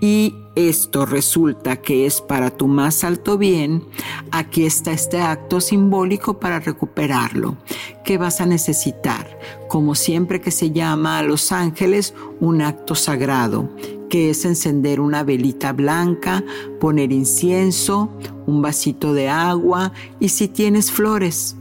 y 0.01 0.36
esto 0.55 1.05
resulta 1.05 1.77
que 1.77 2.05
es 2.05 2.19
para 2.19 2.50
tu 2.51 2.67
más 2.67 3.05
alto 3.05 3.38
bien, 3.38 3.86
aquí 4.31 4.65
está 4.65 4.91
este 4.91 5.21
acto 5.21 5.62
simbólico 5.62 6.41
para 6.41 6.59
recuperarlo. 6.59 7.55
¿Qué 8.03 8.17
vas 8.17 8.41
a 8.41 8.45
necesitar? 8.45 9.39
Como 9.69 9.95
siempre 9.95 10.41
que 10.41 10.51
se 10.51 10.71
llama 10.71 11.19
a 11.19 11.24
los 11.24 11.53
ángeles, 11.53 12.13
un 12.41 12.63
acto 12.63 12.95
sagrado, 12.95 13.69
que 14.10 14.32
es 14.32 14.44
encender 14.46 15.00
una 15.00 15.24
velita 15.24 15.72
blanca, 15.72 16.44
poner 16.80 17.12
incienso, 17.12 18.10
un 18.48 18.62
vasito 18.62 19.13
de 19.13 19.30
agua 19.30 19.94
y 20.20 20.30
si 20.30 20.48
tienes 20.48 20.92
flores. 20.92 21.56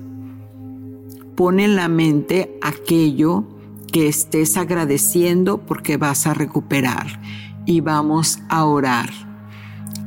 Pon 1.36 1.60
en 1.60 1.76
la 1.76 1.88
mente 1.88 2.58
aquello 2.62 3.44
que 3.92 4.08
estés 4.08 4.56
agradeciendo 4.56 5.58
porque 5.58 5.96
vas 5.96 6.26
a 6.26 6.34
recuperar 6.34 7.20
y 7.64 7.80
vamos 7.80 8.40
a 8.48 8.64
orar. 8.64 9.10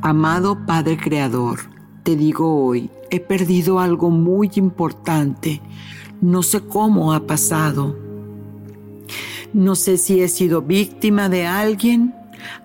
Amado 0.02 0.66
Padre 0.66 0.98
Creador, 0.98 1.60
te 2.02 2.16
digo 2.16 2.64
hoy, 2.64 2.90
he 3.10 3.20
perdido 3.20 3.78
algo 3.78 4.10
muy 4.10 4.50
importante. 4.56 5.62
No 6.20 6.42
sé 6.42 6.60
cómo 6.60 7.12
ha 7.12 7.26
pasado. 7.26 7.96
No 9.52 9.74
sé 9.74 9.98
si 9.98 10.20
he 10.20 10.28
sido 10.28 10.62
víctima 10.62 11.28
de 11.28 11.46
alguien, 11.46 12.14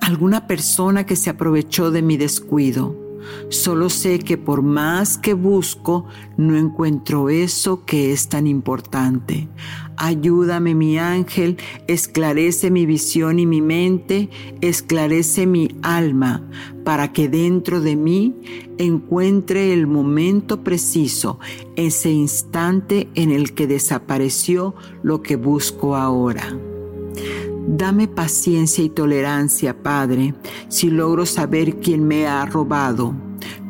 alguna 0.01 0.48
persona 0.48 1.05
que 1.05 1.15
se 1.15 1.29
aprovechó 1.29 1.91
de 1.91 2.01
mi 2.01 2.17
descuido 2.17 3.07
Solo 3.50 3.89
sé 3.89 4.19
que 4.19 4.38
por 4.38 4.62
más 4.62 5.17
que 5.17 5.34
busco, 5.34 6.05
no 6.38 6.57
encuentro 6.57 7.29
eso 7.29 7.86
que 7.86 8.12
es 8.12 8.29
tan 8.29 8.48
importante. 8.48 9.48
Ayúdame, 9.96 10.75
mi 10.75 11.00
ángel, 11.00 11.57
esclarece 11.88 12.69
mi 12.69 12.86
visión 12.86 13.39
y 13.39 13.46
mi 13.46 13.62
mente, 13.62 14.29
esclarece 14.62 15.48
mi 15.48 15.69
alma, 15.81 16.43
para 16.84 17.13
que 17.13 17.29
dentro 17.29 17.81
de 17.81 17.96
mí 17.96 18.36
encuentre 18.77 19.74
el 19.74 19.88
momento 19.88 20.63
preciso, 20.63 21.39
ese 21.75 22.12
instante 22.12 23.10
en 23.15 23.31
el 23.31 23.53
que 23.53 23.65
desapareció 23.65 24.75
lo 25.01 25.24
que 25.24 25.36
busco 25.36 25.96
ahora. 25.96 26.55
Dame 27.67 28.07
paciencia 28.07 28.81
y 28.81 28.89
tolerancia, 28.89 29.83
Padre, 29.83 30.33
si 30.69 30.89
logro 30.89 31.25
saber 31.25 31.81
quién 31.81 32.07
me 32.07 32.25
ha 32.25 32.45
robado. 32.45 33.13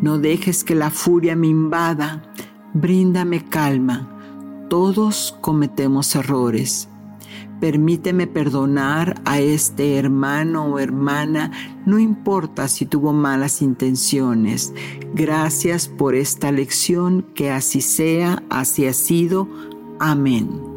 No 0.04 0.20
dejes 0.20 0.64
que 0.64 0.76
la 0.76 0.92
furia 0.92 1.36
me 1.36 1.48
invada. 1.48 2.32
Bríndame 2.76 3.44
calma. 3.44 4.68
Todos 4.70 5.36
cometemos 5.42 6.16
errores. 6.16 6.90
Permíteme 7.60 8.28
perdonar 8.28 9.20
a 9.26 9.40
este 9.40 9.98
hermano 9.98 10.66
o 10.66 10.78
hermana, 10.78 11.52
no 11.88 11.98
importa 11.98 12.68
si 12.68 12.86
tuvo 12.86 13.14
malas 13.14 13.64
intenciones. 13.64 14.76
Gracias 15.16 15.88
por 15.88 16.14
esta 16.14 16.52
lección, 16.52 17.26
que 17.34 17.50
así 17.50 17.82
sea, 17.82 18.44
así 18.52 18.86
ha 18.86 18.94
sido. 18.94 19.48
Amén. 20.00 20.77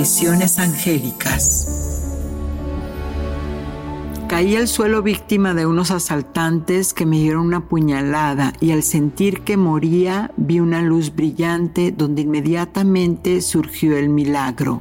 Apariciones 0.00 0.58
angélicas. 0.58 2.08
Caí 4.28 4.56
al 4.56 4.66
suelo 4.66 5.02
víctima 5.02 5.52
de 5.52 5.66
unos 5.66 5.90
asaltantes 5.90 6.94
que 6.94 7.04
me 7.04 7.18
dieron 7.18 7.44
una 7.44 7.68
puñalada 7.68 8.54
y 8.60 8.70
al 8.70 8.82
sentir 8.82 9.42
que 9.42 9.58
moría 9.58 10.30
vi 10.38 10.58
una 10.58 10.80
luz 10.80 11.14
brillante 11.14 11.92
donde 11.92 12.22
inmediatamente 12.22 13.42
surgió 13.42 13.98
el 13.98 14.08
milagro. 14.08 14.80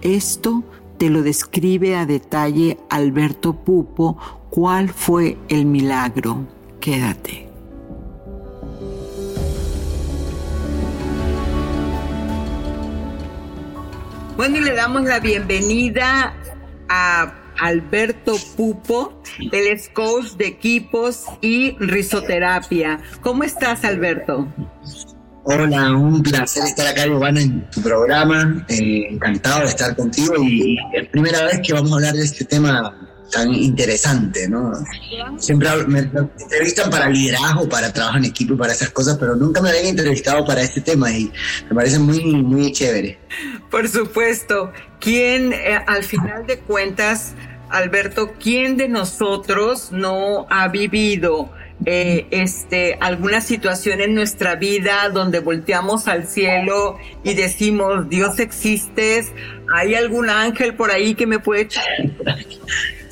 Esto 0.00 0.62
te 0.96 1.10
lo 1.10 1.22
describe 1.22 1.96
a 1.96 2.06
detalle 2.06 2.78
Alberto 2.88 3.52
Pupo 3.52 4.16
cuál 4.48 4.88
fue 4.88 5.36
el 5.50 5.66
milagro. 5.66 6.46
Quédate. 6.80 7.43
Bueno, 14.36 14.56
y 14.58 14.60
le 14.62 14.74
damos 14.74 15.04
la 15.04 15.20
bienvenida 15.20 16.34
a 16.88 17.34
Alberto 17.60 18.34
Pupo, 18.56 19.22
del 19.52 19.78
coach 19.92 20.32
de 20.32 20.48
equipos 20.48 21.26
y 21.40 21.76
risoterapia. 21.78 22.98
¿Cómo 23.20 23.44
estás, 23.44 23.84
Alberto? 23.84 24.48
Hola, 25.44 25.92
un 25.92 26.20
placer 26.20 26.64
estar 26.64 26.88
acá, 26.88 27.06
Giovanna, 27.06 27.42
en 27.42 27.70
tu 27.70 27.80
programa. 27.80 28.64
Eh, 28.68 29.06
encantado 29.10 29.60
de 29.60 29.66
estar 29.66 29.94
contigo 29.94 30.34
y 30.42 30.78
es 30.94 31.08
primera 31.10 31.44
vez 31.44 31.60
que 31.64 31.72
vamos 31.72 31.92
a 31.92 31.94
hablar 31.94 32.14
de 32.14 32.24
este 32.24 32.44
tema 32.44 33.13
tan 33.30 33.52
interesante, 33.52 34.48
¿no? 34.48 34.72
Siempre 35.38 35.68
me, 35.86 36.00
entrevistan 36.00 36.90
para 36.90 37.08
liderazgo, 37.08 37.68
para 37.68 37.92
trabajo 37.92 38.18
en 38.18 38.26
equipo 38.26 38.56
para 38.56 38.72
esas 38.72 38.90
cosas, 38.90 39.16
pero 39.18 39.34
nunca 39.36 39.60
me 39.60 39.70
habían 39.70 39.86
entrevistado 39.86 40.44
para 40.44 40.62
este 40.62 40.80
tema 40.80 41.10
y 41.10 41.32
me 41.68 41.74
parece 41.74 41.98
muy, 41.98 42.24
muy 42.24 42.72
chévere. 42.72 43.18
Por 43.70 43.88
supuesto. 43.88 44.72
¿Quién, 45.00 45.52
eh, 45.52 45.78
al 45.86 46.02
final 46.02 46.46
de 46.46 46.58
cuentas, 46.60 47.34
Alberto, 47.68 48.32
quién 48.40 48.76
de 48.76 48.88
nosotros 48.88 49.92
no 49.92 50.46
ha 50.48 50.68
vivido 50.68 51.50
eh, 51.84 52.26
este, 52.30 52.96
alguna 53.00 53.40
situación 53.40 54.00
en 54.00 54.14
nuestra 54.14 54.54
vida 54.54 55.10
donde 55.10 55.40
volteamos 55.40 56.08
al 56.08 56.26
cielo 56.26 56.96
y 57.22 57.34
decimos, 57.34 58.08
Dios 58.08 58.38
existes, 58.38 59.32
hay 59.74 59.94
algún 59.94 60.30
ángel 60.30 60.74
por 60.74 60.90
ahí 60.90 61.14
que 61.14 61.26
me 61.26 61.38
puede 61.38 61.62
echar? 61.62 61.84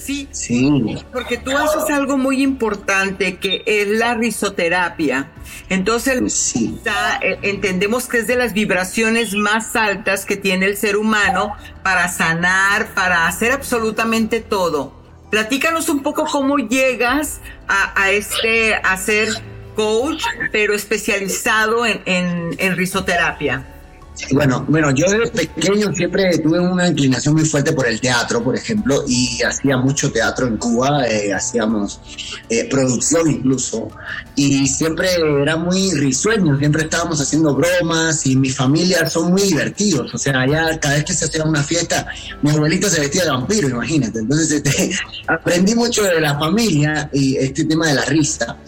Sí, 0.04 0.28
sí. 0.32 0.96
Porque 1.12 1.38
tú 1.38 1.56
haces 1.56 1.88
algo 1.90 2.18
muy 2.18 2.42
importante 2.42 3.36
que 3.36 3.62
es 3.66 3.86
la 3.86 4.14
risoterapia. 4.14 5.30
Entonces, 5.68 6.54
eh, 6.56 7.38
entendemos 7.42 8.08
que 8.08 8.18
es 8.18 8.26
de 8.26 8.34
las 8.34 8.52
vibraciones 8.52 9.34
más 9.34 9.76
altas 9.76 10.26
que 10.26 10.36
tiene 10.36 10.66
el 10.66 10.76
ser 10.76 10.96
humano 10.96 11.54
para 11.84 12.08
sanar, 12.08 12.92
para 12.94 13.28
hacer 13.28 13.52
absolutamente 13.52 14.40
todo. 14.40 14.92
Platícanos 15.30 15.88
un 15.88 16.02
poco 16.02 16.24
cómo 16.24 16.58
llegas 16.58 17.40
a, 17.68 18.10
este, 18.10 18.74
a 18.74 18.96
ser 18.96 19.28
coach, 19.76 20.24
pero 20.50 20.74
especializado 20.74 21.86
en, 21.86 22.02
en 22.04 22.76
risoterapia. 22.76 23.64
Bueno, 24.30 24.64
bueno, 24.68 24.90
yo 24.90 25.06
desde 25.10 25.30
pequeño 25.30 25.92
siempre 25.94 26.38
tuve 26.38 26.60
una 26.60 26.88
inclinación 26.88 27.34
muy 27.34 27.44
fuerte 27.44 27.72
por 27.72 27.86
el 27.86 28.00
teatro, 28.00 28.42
por 28.42 28.54
ejemplo, 28.54 29.04
y 29.08 29.42
hacía 29.42 29.78
mucho 29.78 30.12
teatro 30.12 30.46
en 30.46 30.58
Cuba, 30.58 31.06
eh, 31.08 31.32
hacíamos 31.32 32.00
eh, 32.48 32.68
producción 32.70 33.30
incluso, 33.30 33.88
y 34.36 34.66
siempre 34.68 35.08
era 35.40 35.56
muy 35.56 35.92
risueño, 35.92 36.58
siempre 36.58 36.82
estábamos 36.82 37.20
haciendo 37.20 37.54
bromas 37.54 38.26
y 38.26 38.36
mi 38.36 38.50
familia 38.50 39.08
son 39.08 39.32
muy 39.32 39.42
divertidos, 39.42 40.14
o 40.14 40.18
sea, 40.18 40.46
ya 40.46 40.78
cada 40.78 40.96
vez 40.96 41.04
que 41.04 41.14
se 41.14 41.24
hacía 41.24 41.44
una 41.44 41.62
fiesta, 41.62 42.06
mi 42.42 42.50
abuelito 42.50 42.88
se 42.88 43.00
vestía 43.00 43.24
de 43.24 43.30
vampiro, 43.30 43.68
imagínate, 43.68 44.20
entonces 44.20 44.50
este, 44.52 44.94
aprendí 45.26 45.74
mucho 45.74 46.02
de 46.02 46.20
la 46.20 46.38
familia 46.38 47.08
y 47.12 47.36
este 47.36 47.64
tema 47.64 47.88
de 47.88 47.94
la 47.94 48.04
risa. 48.04 48.58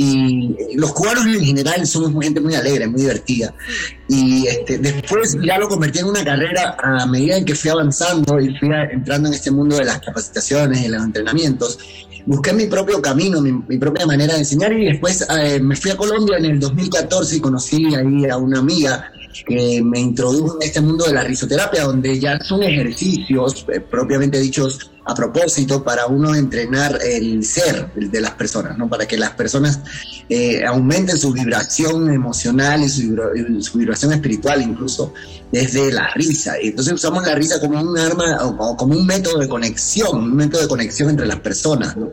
Y 0.00 0.76
los 0.76 0.92
cubanos 0.92 1.26
en 1.26 1.44
general 1.44 1.84
somos 1.84 2.22
gente 2.22 2.40
muy 2.40 2.54
alegre, 2.54 2.86
muy 2.86 3.00
divertida. 3.00 3.52
Y 4.08 4.46
este, 4.46 4.78
después 4.78 5.36
ya 5.42 5.58
lo 5.58 5.68
convertí 5.68 5.98
en 5.98 6.06
una 6.06 6.24
carrera 6.24 6.76
a 6.80 7.04
medida 7.06 7.36
en 7.36 7.44
que 7.44 7.56
fui 7.56 7.68
avanzando 7.68 8.40
y 8.40 8.56
fui 8.58 8.70
entrando 8.92 9.26
en 9.26 9.34
este 9.34 9.50
mundo 9.50 9.76
de 9.76 9.84
las 9.84 9.98
capacitaciones 10.00 10.84
y 10.84 10.88
los 10.88 11.02
entrenamientos. 11.02 11.78
Busqué 12.26 12.52
mi 12.52 12.66
propio 12.66 13.02
camino, 13.02 13.40
mi, 13.40 13.78
propia 13.78 14.06
manera 14.06 14.34
de 14.34 14.40
enseñar 14.40 14.72
y 14.72 14.84
después 14.84 15.26
eh, 15.36 15.58
me 15.58 15.74
fui 15.74 15.90
a 15.90 15.96
Colombia 15.96 16.38
en 16.38 16.44
el 16.44 16.60
2014 16.60 17.36
y 17.36 17.40
conocí 17.40 17.92
ahí 17.96 18.26
a 18.30 18.36
una 18.36 18.60
amiga 18.60 19.10
que 19.46 19.82
me 19.82 20.00
introdujo 20.00 20.56
en 20.60 20.68
este 20.68 20.80
mundo 20.80 21.04
de 21.04 21.14
la 21.14 21.24
risoterapia, 21.24 21.84
donde 21.84 22.18
ya 22.18 22.38
son 22.40 22.62
ejercicios 22.62 23.66
eh, 23.72 23.80
propiamente 23.80 24.38
dichos 24.40 24.90
a 25.04 25.14
propósito 25.14 25.82
para 25.82 26.06
uno 26.06 26.34
entrenar 26.34 26.98
el 27.02 27.42
ser 27.42 27.90
de 27.94 28.20
las 28.20 28.32
personas, 28.32 28.76
¿no? 28.76 28.88
Para 28.88 29.06
que 29.06 29.16
las 29.16 29.30
personas 29.30 29.80
eh, 30.28 30.62
aumenten 30.66 31.16
su 31.16 31.32
vibración 31.32 32.10
emocional 32.10 32.82
y 32.82 32.88
su, 32.90 33.78
vibración 33.78 34.12
espiritual 34.12 34.60
incluso 34.60 35.14
desde 35.50 35.90
la 35.92 36.08
risa. 36.14 36.56
Entonces 36.60 36.92
usamos 36.92 37.26
la 37.26 37.34
risa 37.34 37.58
como 37.58 37.80
un 37.80 37.98
arma 37.98 38.36
o 38.42 38.76
como 38.76 38.98
un 38.98 39.06
método 39.06 39.38
de 39.38 39.48
conexión, 39.48 40.18
un 40.18 40.36
método 40.36 40.62
de 40.62 40.68
conexión 40.68 41.08
entre 41.08 41.26
las 41.26 41.40
personas, 41.40 41.96
¿no? 41.96 42.12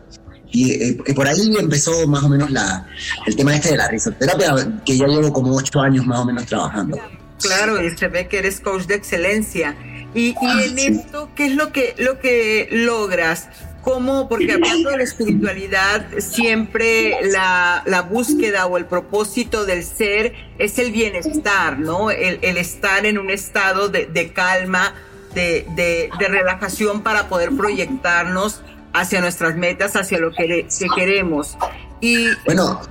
Y, 0.56 0.72
eh, 0.72 1.14
por 1.14 1.28
ahí 1.28 1.54
empezó 1.60 2.08
más 2.08 2.24
o 2.24 2.30
menos 2.30 2.50
la, 2.50 2.88
el 3.28 3.36
tema 3.36 3.54
este 3.56 3.72
de 3.72 3.78
la 3.78 3.90
risoterapia, 3.90 4.56
que 4.86 4.98
ya 4.98 5.06
llevo 5.06 5.34
como 5.34 5.54
ocho 5.54 5.82
años 5.82 6.06
más 6.06 6.20
o 6.20 6.26
menos 6.26 6.46
trabajando. 6.46 6.98
Claro, 7.42 7.84
y 7.84 7.96
se 7.98 8.08
ve 8.08 8.30
que 8.30 8.38
eres 8.38 8.62
coach 8.62 8.84
de 8.84 8.96
excelencia. 8.96 9.76
Y, 10.14 10.34
ah, 10.42 10.62
en 10.64 10.80
esto, 10.80 11.30
¿qué 11.36 11.48
es 11.48 11.56
lo 11.56 11.74
que, 11.74 11.94
lo 11.98 12.20
que 12.20 12.70
logras? 12.72 13.50
cómo, 13.82 14.28
porque 14.28 14.54
hablando 14.54 14.90
de 14.90 14.98
la 14.98 15.04
espiritualidad, 15.04 16.08
siempre 16.18 17.20
la, 17.32 17.84
la, 17.86 18.02
búsqueda 18.02 18.66
o 18.66 18.78
el 18.78 18.86
propósito 18.86 19.64
del 19.64 19.84
ser 19.84 20.34
es 20.58 20.80
el 20.80 20.92
bienestar, 20.92 21.78
¿no? 21.78 22.10
El, 22.10 22.40
el 22.42 22.58
estar 22.58 23.06
en 23.06 23.20
un 23.20 23.30
estado 23.30 23.90
de, 23.90 24.08
de 24.08 24.34
calma, 24.34 24.96
de, 25.36 25.68
de, 25.76 26.10
de, 26.18 26.28
relajación 26.28 27.04
para 27.04 27.30
poder 27.30 27.52
proyectarnos 27.52 28.64
hacia 28.96 29.22
nuestras 29.22 29.56
metas, 29.56 29.96
hacia 29.96 30.20
lo 30.20 30.32
que, 30.32 30.68
que 30.68 30.88
queremos. 30.96 31.58
Y, 32.02 32.28
bueno, 32.46 32.82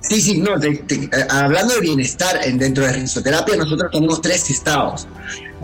sí, 0.00 0.20
sí, 0.20 0.38
no, 0.38 0.60
eh, 0.62 1.06
hablando 1.30 1.74
de 1.74 1.80
bienestar 1.80 2.38
dentro 2.54 2.84
de 2.84 2.90
la 2.90 2.96
risoterapia, 2.98 3.56
nosotros 3.56 3.90
tenemos 3.90 4.20
tres 4.20 4.50
estados 4.50 5.08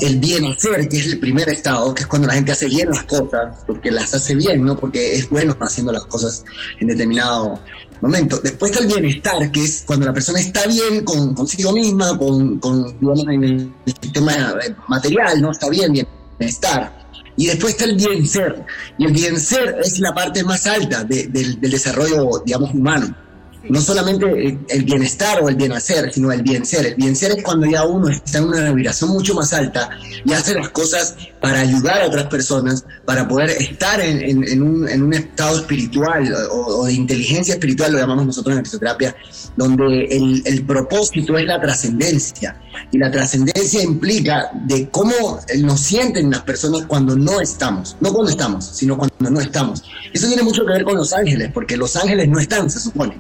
el 0.01 0.19
bien 0.19 0.45
hacer, 0.47 0.89
que 0.89 0.99
es 0.99 1.07
el 1.07 1.19
primer 1.19 1.49
estado, 1.49 1.95
que 1.95 2.03
es 2.03 2.07
cuando 2.07 2.29
la 2.29 2.35
gente 2.35 2.53
hace 2.53 2.67
bien 2.67 2.89
las 2.91 3.03
cosas, 3.05 3.57
porque 3.67 3.91
las 3.91 4.15
hace 4.15 4.35
bien, 4.35 4.65
no 4.65 4.77
porque 4.77 5.15
es 5.15 5.29
bueno 5.29 5.57
haciendo 5.61 5.93
las 5.93 6.05
cosas 6.07 6.45
en 6.81 6.89
determinado 6.89 7.59
momento. 8.01 8.39
Después 8.43 8.71
está 8.71 8.85
el 8.85 8.93
bienestar, 8.93 9.51
que 9.51 9.65
es 9.65 9.83
cuando 9.87 10.07
la 10.07 10.13
persona 10.13 10.39
está 10.39 10.67
bien 10.67 11.05
con, 11.05 11.35
consigo 11.35 11.73
misma, 11.73 12.17
con, 12.17 12.59
con 12.59 12.97
en 13.29 13.45
el 13.45 13.73
sistema 14.01 14.55
material, 14.87 15.43
¿no? 15.43 15.51
Está 15.51 15.69
bien, 15.69 16.07
bienestar. 16.39 16.98
Y 17.39 17.47
después 17.47 17.73
está 17.73 17.87
el 17.87 17.97
bien 17.97 18.27
ser. 18.29 18.67
Y 18.99 19.07
el 19.07 19.13
bien 19.13 19.41
ser 19.41 19.79
es 19.83 19.99
la 20.01 20.13
parte 20.13 20.45
más 20.45 20.67
alta 20.67 21.05
del 21.05 21.59
desarrollo, 21.61 22.43
digamos, 22.45 22.75
humano 22.75 23.28
no 23.69 23.81
solamente 23.81 24.59
el 24.69 24.85
bienestar 24.85 25.43
o 25.43 25.49
el 25.49 25.57
bien 25.57 25.73
hacer, 25.73 26.13
sino 26.13 26.33
el 26.33 26.43
bien 26.43 26.65
ser. 26.65 26.87
El 26.87 26.95
bien 26.95 27.15
ser 27.15 27.33
es 27.33 27.43
cuando 27.43 27.67
ya 27.67 27.85
uno 27.85 28.09
está 28.09 28.39
en 28.39 28.45
una 28.45 28.73
vibración 28.73 29.11
mucho 29.11 29.35
más 29.35 29.53
alta 29.53 29.91
y 30.25 30.33
hace 30.33 30.55
las 30.55 30.71
cosas 30.71 31.17
para 31.41 31.61
ayudar 31.61 32.03
a 32.03 32.07
otras 32.07 32.27
personas, 32.27 32.85
para 33.05 33.29
poder 33.29 33.51
estar 33.51 34.01
en, 34.01 34.63
un, 34.63 35.15
estado 35.15 35.59
espiritual 35.59 36.35
o, 36.51 36.87
de 36.87 36.93
inteligencia 36.93 37.55
espiritual, 37.55 37.93
lo 37.93 37.99
llamamos 37.99 38.27
nosotros 38.27 38.57
en 38.57 38.65
fisioterapia, 38.65 39.15
donde 39.57 40.05
el, 40.07 40.43
el 40.45 40.65
propósito 40.65 41.39
es 41.39 41.47
la 41.47 41.61
trascendencia. 41.61 42.61
Y 42.91 42.99
la 42.99 43.11
trascendencia 43.11 43.83
implica 43.83 44.51
de 44.67 44.89
cómo 44.89 45.41
nos 45.59 45.81
sienten 45.81 46.31
las 46.31 46.43
personas 46.43 46.87
cuando 46.87 47.17
no 47.17 47.41
estamos, 47.41 47.97
no 48.01 48.13
cuando 48.13 48.31
estamos, 48.31 48.65
sino 48.65 48.97
cuando 48.97 49.31
no 49.31 49.41
estamos. 49.41 49.83
Eso 50.13 50.27
tiene 50.27 50.43
mucho 50.43 50.65
que 50.65 50.73
ver 50.73 50.85
con 50.85 50.97
los 50.97 51.13
ángeles, 51.13 51.51
porque 51.53 51.77
los 51.77 51.97
ángeles 51.97 52.29
no 52.29 52.39
están, 52.39 52.71
se 52.71 52.81
supone. 52.81 53.17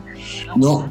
No, 0.57 0.91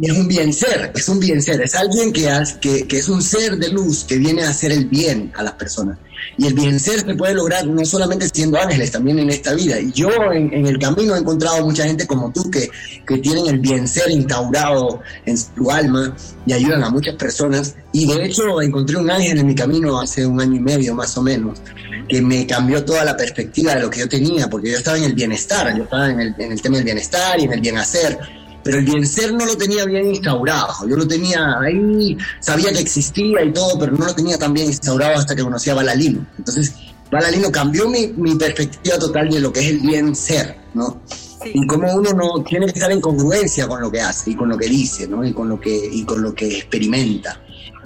es 0.00 0.12
un 0.12 0.28
bien 0.28 0.52
ser, 0.52 0.92
es 0.94 1.08
un 1.08 1.18
bien 1.18 1.42
ser, 1.42 1.60
es 1.60 1.74
alguien 1.74 2.12
que, 2.12 2.30
que, 2.60 2.86
que, 2.86 2.98
es 2.98 3.08
un 3.08 3.20
ser 3.20 3.58
de 3.58 3.68
luz 3.68 4.04
que 4.04 4.16
viene 4.16 4.44
a 4.44 4.50
hacer 4.50 4.72
el 4.72 4.86
bien 4.86 5.32
a 5.36 5.42
las 5.42 5.54
personas. 5.54 5.98
Y 6.38 6.46
el 6.46 6.54
bien 6.54 6.78
ser 6.78 7.00
se 7.00 7.14
puede 7.14 7.34
lograr 7.34 7.66
no 7.66 7.84
solamente 7.84 8.28
siendo 8.32 8.58
ángeles, 8.58 8.92
también 8.92 9.18
en 9.18 9.30
esta 9.30 9.54
vida. 9.54 9.80
Y 9.80 9.90
yo 9.92 10.10
en, 10.32 10.66
el 10.66 10.78
camino 10.78 11.16
he 11.16 11.18
encontrado 11.18 11.64
mucha 11.64 11.84
gente 11.84 12.06
como 12.06 12.32
tú 12.32 12.50
que, 12.50 12.70
que 13.06 13.18
tienen 13.18 13.46
el 13.46 13.58
bien 13.58 13.88
ser 13.88 14.10
instaurado 14.10 15.00
en 15.26 15.36
su 15.36 15.70
alma 15.70 16.14
y 16.46 16.52
ayudan 16.52 16.84
a 16.84 16.90
muchas 16.90 17.16
personas. 17.16 17.74
Y 17.92 18.06
de 18.06 18.24
hecho 18.24 18.62
encontré 18.62 18.96
un 18.96 19.10
ángel 19.10 19.38
en 19.38 19.46
mi 19.46 19.54
camino 19.54 20.00
hace 20.00 20.24
un 20.24 20.40
año 20.40 20.56
y 20.56 20.60
medio 20.60 20.94
más 20.94 21.16
o 21.16 21.22
menos, 21.22 21.60
que 22.08 22.22
me 22.22 22.46
cambió 22.46 22.84
toda 22.84 23.04
la 23.04 23.16
perspectiva 23.16 23.74
de 23.74 23.80
lo 23.80 23.90
que 23.90 24.00
yo 24.00 24.08
tenía, 24.08 24.48
porque 24.48 24.70
yo 24.70 24.78
estaba 24.78 24.96
en 24.98 25.04
el 25.04 25.14
bienestar, 25.14 25.76
yo 25.76 25.84
estaba 25.84 26.10
en 26.10 26.20
el, 26.20 26.34
en 26.38 26.52
el 26.52 26.62
tema 26.62 26.76
del 26.76 26.84
bienestar 26.84 27.40
y 27.40 27.44
en 27.44 27.52
el 27.52 27.60
bien 27.60 27.78
hacer 27.78 28.18
pero 28.62 28.78
el 28.78 28.84
bien 28.84 29.06
ser 29.06 29.32
no 29.32 29.44
lo 29.46 29.56
tenía 29.56 29.84
bien 29.84 30.06
instaurado. 30.06 30.88
Yo 30.88 30.96
lo 30.96 31.06
tenía 31.06 31.58
ahí, 31.60 32.16
sabía 32.40 32.72
que 32.72 32.80
existía 32.80 33.42
y 33.42 33.52
todo, 33.52 33.78
pero 33.78 33.92
no 33.92 34.06
lo 34.06 34.14
tenía 34.14 34.38
tan 34.38 34.52
bien 34.52 34.66
instaurado 34.66 35.18
hasta 35.18 35.34
que 35.34 35.42
conocí 35.42 35.70
a 35.70 35.74
Balalino. 35.74 36.26
Entonces, 36.38 36.74
Balalino 37.10 37.50
cambió 37.50 37.88
mi, 37.88 38.08
mi 38.16 38.34
perspectiva 38.36 38.98
total 38.98 39.30
de 39.30 39.40
lo 39.40 39.52
que 39.52 39.60
es 39.60 39.66
el 39.68 39.80
bien 39.80 40.14
ser, 40.14 40.56
¿no? 40.74 41.00
Y 41.44 41.66
cómo 41.66 41.92
uno 41.94 42.12
no 42.12 42.42
tiene 42.44 42.66
que 42.66 42.72
estar 42.72 42.92
en 42.92 43.00
congruencia 43.00 43.66
con 43.66 43.80
lo 43.80 43.90
que 43.90 44.00
hace 44.00 44.30
y 44.30 44.34
con 44.36 44.48
lo 44.48 44.58
que 44.58 44.68
dice, 44.68 45.08
¿no? 45.08 45.24
Y 45.24 45.32
con 45.32 45.48
lo 45.48 45.58
que, 45.58 45.88
y 45.90 46.04
con 46.04 46.22
lo 46.22 46.34
que 46.34 46.58
experimenta, 46.58 47.40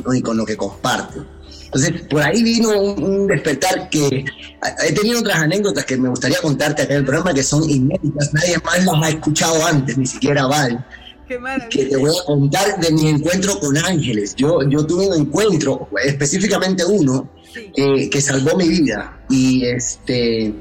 ¿no? 0.05 0.13
Y 0.13 0.21
con 0.21 0.37
lo 0.37 0.45
que 0.45 0.57
comparte. 0.57 1.21
Entonces, 1.75 2.03
por 2.09 2.23
ahí 2.23 2.43
vino 2.45 2.71
un, 2.71 3.27
despertar 3.27 3.89
que 3.91 4.25
he 4.87 4.93
tenido 4.93 5.19
otras 5.19 5.39
anécdotas 5.39 5.85
que 5.85 5.97
me 5.97 6.09
gustaría 6.09 6.39
contarte 6.41 6.83
acá 6.83 6.93
en 6.93 7.01
el 7.01 7.05
programa 7.05 7.35
que 7.35 7.43
son 7.43 7.69
inéditas, 7.69 8.33
nadie 8.33 8.59
más 8.65 8.85
las 8.85 9.03
ha 9.03 9.09
escuchado 9.09 9.67
antes, 9.67 9.99
ni 9.99 10.07
siquiera 10.07 10.47
Val. 10.47 10.87
que 11.27 11.87
te 11.87 11.97
voy 11.97 12.11
a 12.11 12.25
contar 12.27 12.79
de 12.79 12.93
mi 12.93 13.09
encuentro 13.09 13.59
con 13.59 13.77
ángeles. 13.77 14.37
Yo, 14.37 14.63
yo 14.69 14.87
tuve 14.87 15.09
un 15.09 15.23
encuentro, 15.23 15.89
específicamente 16.05 16.85
uno, 16.85 17.29
que 18.11 18.21
salvó 18.21 18.57
mi 18.57 18.69
vida. 18.69 19.19
Y 19.31 19.65
este, 19.65 20.55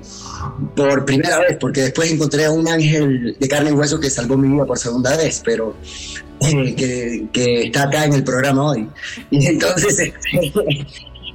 por 0.75 1.06
primera 1.06 1.39
vez, 1.39 1.58
porque 1.60 1.82
después 1.82 2.12
encontré 2.12 2.45
a 2.45 2.51
un 2.51 2.67
ángel 2.67 3.36
de 3.39 3.47
carne 3.47 3.69
y 3.71 3.73
hueso 3.73 3.99
que 3.99 4.10
salvó 4.10 4.38
mi 4.38 4.47
vida 4.47 4.65
por 4.65 4.77
segunda 4.77 5.15
vez, 5.15 5.41
pero 5.43 5.75
eh, 6.39 6.75
que, 6.75 7.27
que, 7.32 7.63
está 7.63 7.84
acá 7.84 8.06
en 8.06 8.13
el 8.13 8.23
programa 8.23 8.71
hoy. 8.71 8.89
Y 9.29 9.47
entonces, 9.47 9.99
este, 9.99 10.53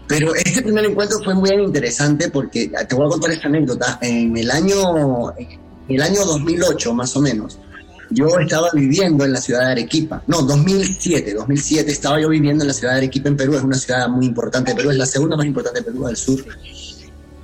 pero 0.08 0.34
este 0.34 0.62
primer 0.62 0.86
encuentro 0.86 1.18
fue 1.22 1.34
muy 1.34 1.50
interesante 1.50 2.30
porque 2.30 2.70
te 2.88 2.94
voy 2.94 3.06
a 3.06 3.10
contar 3.10 3.30
esta 3.30 3.48
anécdota. 3.48 3.98
En 4.02 4.36
el 4.36 4.50
año, 4.50 5.36
en 5.38 5.58
el 5.88 6.02
año 6.02 6.24
2008, 6.24 6.94
más 6.94 7.16
o 7.16 7.20
menos, 7.20 7.58
yo 8.10 8.38
estaba 8.38 8.68
viviendo 8.72 9.24
en 9.24 9.32
la 9.32 9.40
ciudad 9.40 9.60
de 9.60 9.72
Arequipa. 9.72 10.22
No, 10.26 10.42
2007, 10.42 11.34
2007 11.34 11.90
estaba 11.90 12.20
yo 12.20 12.28
viviendo 12.28 12.64
en 12.64 12.68
la 12.68 12.74
ciudad 12.74 12.92
de 12.92 12.98
Arequipa 12.98 13.28
en 13.28 13.36
Perú. 13.36 13.54
Es 13.54 13.62
una 13.62 13.76
ciudad 13.76 14.08
muy 14.08 14.26
importante 14.26 14.70
de 14.70 14.76
Perú, 14.76 14.90
es 14.90 14.96
la 14.96 15.06
segunda 15.06 15.36
más 15.36 15.46
importante 15.46 15.80
de 15.80 15.84
Perú 15.84 16.06
del 16.06 16.16
sur. 16.16 16.44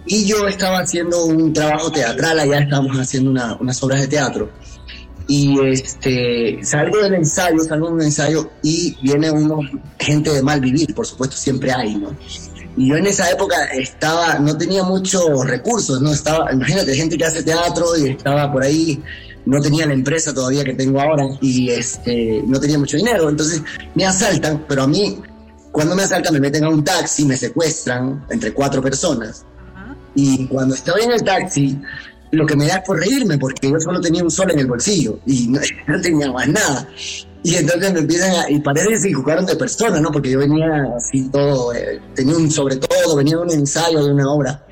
Y 0.06 0.26
yo 0.26 0.46
estaba 0.46 0.80
haciendo 0.80 1.24
un 1.24 1.52
trabajo 1.52 1.90
teatral, 1.90 2.38
allá 2.38 2.60
estábamos 2.60 2.96
haciendo 2.98 3.30
unas 3.60 3.82
obras 3.82 4.00
de 4.02 4.08
teatro. 4.08 4.50
Y 5.26 5.58
este, 5.66 6.58
salgo 6.62 6.98
del 6.98 7.14
ensayo, 7.14 7.58
salgo 7.60 7.88
de 7.88 7.94
un 7.94 8.02
ensayo 8.02 8.50
y 8.62 8.94
viene 9.00 9.30
uno, 9.30 9.60
gente 9.98 10.30
de 10.30 10.42
mal 10.42 10.60
vivir, 10.60 10.94
por 10.94 11.06
supuesto, 11.06 11.36
siempre 11.36 11.72
hay, 11.72 11.94
¿no? 11.96 12.14
Y 12.76 12.88
yo 12.88 12.96
en 12.96 13.06
esa 13.06 13.30
época 13.30 13.56
estaba, 13.72 14.38
no 14.38 14.58
tenía 14.58 14.82
muchos 14.82 15.46
recursos, 15.46 16.02
¿no? 16.02 16.12
Estaba, 16.12 16.52
imagínate, 16.52 16.94
gente 16.94 17.16
que 17.16 17.24
hace 17.24 17.42
teatro 17.42 17.96
y 17.96 18.10
estaba 18.10 18.52
por 18.52 18.64
ahí, 18.64 19.02
no 19.46 19.60
tenía 19.60 19.86
la 19.86 19.92
empresa 19.92 20.32
todavía 20.32 20.64
que 20.64 20.74
tengo 20.74 21.00
ahora 21.00 21.24
y 21.40 21.70
este, 21.70 22.42
no 22.46 22.58
tenía 22.60 22.78
mucho 22.78 22.96
dinero. 22.96 23.28
Entonces 23.28 23.62
me 23.94 24.06
asaltan, 24.06 24.64
pero 24.68 24.82
a 24.82 24.86
mí, 24.86 25.20
cuando 25.72 25.94
me 25.94 26.02
asaltan, 26.02 26.34
me 26.34 26.40
meten 26.40 26.64
a 26.64 26.68
un 26.68 26.84
taxi, 26.84 27.24
me 27.24 27.36
secuestran 27.36 28.24
entre 28.30 28.52
cuatro 28.52 28.80
personas 28.82 29.44
y 30.14 30.46
cuando 30.46 30.74
estaba 30.74 30.98
en 31.00 31.12
el 31.12 31.22
taxi, 31.22 31.80
lo 32.30 32.46
que 32.46 32.56
me 32.56 32.66
da 32.66 32.76
es 32.76 32.84
por 32.84 32.98
reírme, 32.98 33.38
porque 33.38 33.70
yo 33.70 33.78
solo 33.80 34.00
tenía 34.00 34.22
un 34.22 34.30
sol 34.30 34.50
en 34.50 34.60
el 34.60 34.66
bolsillo 34.66 35.18
y 35.26 35.48
no, 35.48 35.60
tenía 36.02 36.30
más 36.32 36.48
nada. 36.48 36.88
Y 37.42 37.56
entonces 37.56 37.92
me 37.92 38.00
empiezan 38.00 38.30
a, 38.36 38.50
y 38.50 38.60
parece 38.60 38.88
que 38.88 38.98
se 38.98 39.12
jugaron 39.12 39.44
de 39.44 39.56
personas, 39.56 40.00
¿no? 40.00 40.10
Porque 40.10 40.30
yo 40.30 40.38
venía 40.38 40.66
así 40.96 41.28
todo, 41.28 41.74
eh, 41.74 42.00
tenía 42.14 42.36
un 42.36 42.50
sobre 42.50 42.76
todo, 42.76 43.16
venía 43.16 43.36
de 43.36 43.42
un 43.42 43.50
ensayo 43.50 44.02
de 44.04 44.12
una 44.12 44.30
obra. 44.30 44.64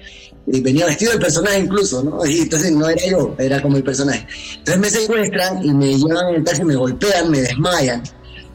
Y 0.47 0.61
venía 0.61 0.87
vestido 0.87 1.13
del 1.13 1.21
personaje 1.21 1.61
incluso, 1.61 2.03
¿no? 2.03 2.25
Y 2.27 2.41
entonces 2.41 2.73
no 2.73 2.89
era 2.89 3.07
yo, 3.07 3.35
era 3.39 3.63
como 3.63 3.77
el 3.77 3.85
personaje. 3.85 4.27
Entonces 4.59 4.79
me 4.79 4.91
secuestran 4.91 5.65
y 5.65 5.73
me 5.73 5.95
llevan 5.97 6.29
en 6.31 6.35
el 6.37 6.45
taxi, 6.45 6.65
me 6.65 6.75
golpean, 6.75 7.31
me 7.31 7.41
desmayan. 7.41 8.03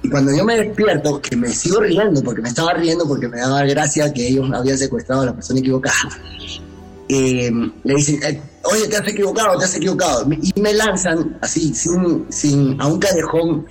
Y 0.04 0.10
cuando 0.10 0.36
yo 0.36 0.44
me 0.44 0.58
despierto, 0.58 1.22
que 1.22 1.36
me 1.36 1.50
sigo 1.54 1.80
riendo, 1.80 2.22
porque 2.22 2.42
me 2.42 2.50
estaba 2.50 2.74
riendo, 2.74 3.08
porque 3.08 3.28
me 3.28 3.38
daba 3.38 3.64
gracia 3.64 4.14
que 4.14 4.28
ellos 4.28 4.50
habían 4.54 4.78
secuestrado 4.78 5.22
a 5.22 5.26
la 5.28 5.34
persona 5.34 5.60
equivocada 5.60 5.96
eh, 7.10 7.52
le 7.84 7.96
dicen, 7.96 8.20
eh, 8.24 8.42
oye, 8.66 8.88
te 8.88 8.98
has 8.98 9.08
equivocado, 9.08 9.58
te 9.58 9.66
has 9.66 9.76
equivocado. 9.76 10.28
Y 10.32 10.60
me 10.60 10.74
lanzan 10.74 11.38
así, 11.42 11.74
sin, 11.74 12.26
sin, 12.30 12.80
a 12.82 12.88
un 12.88 13.00
callejón 13.00 13.66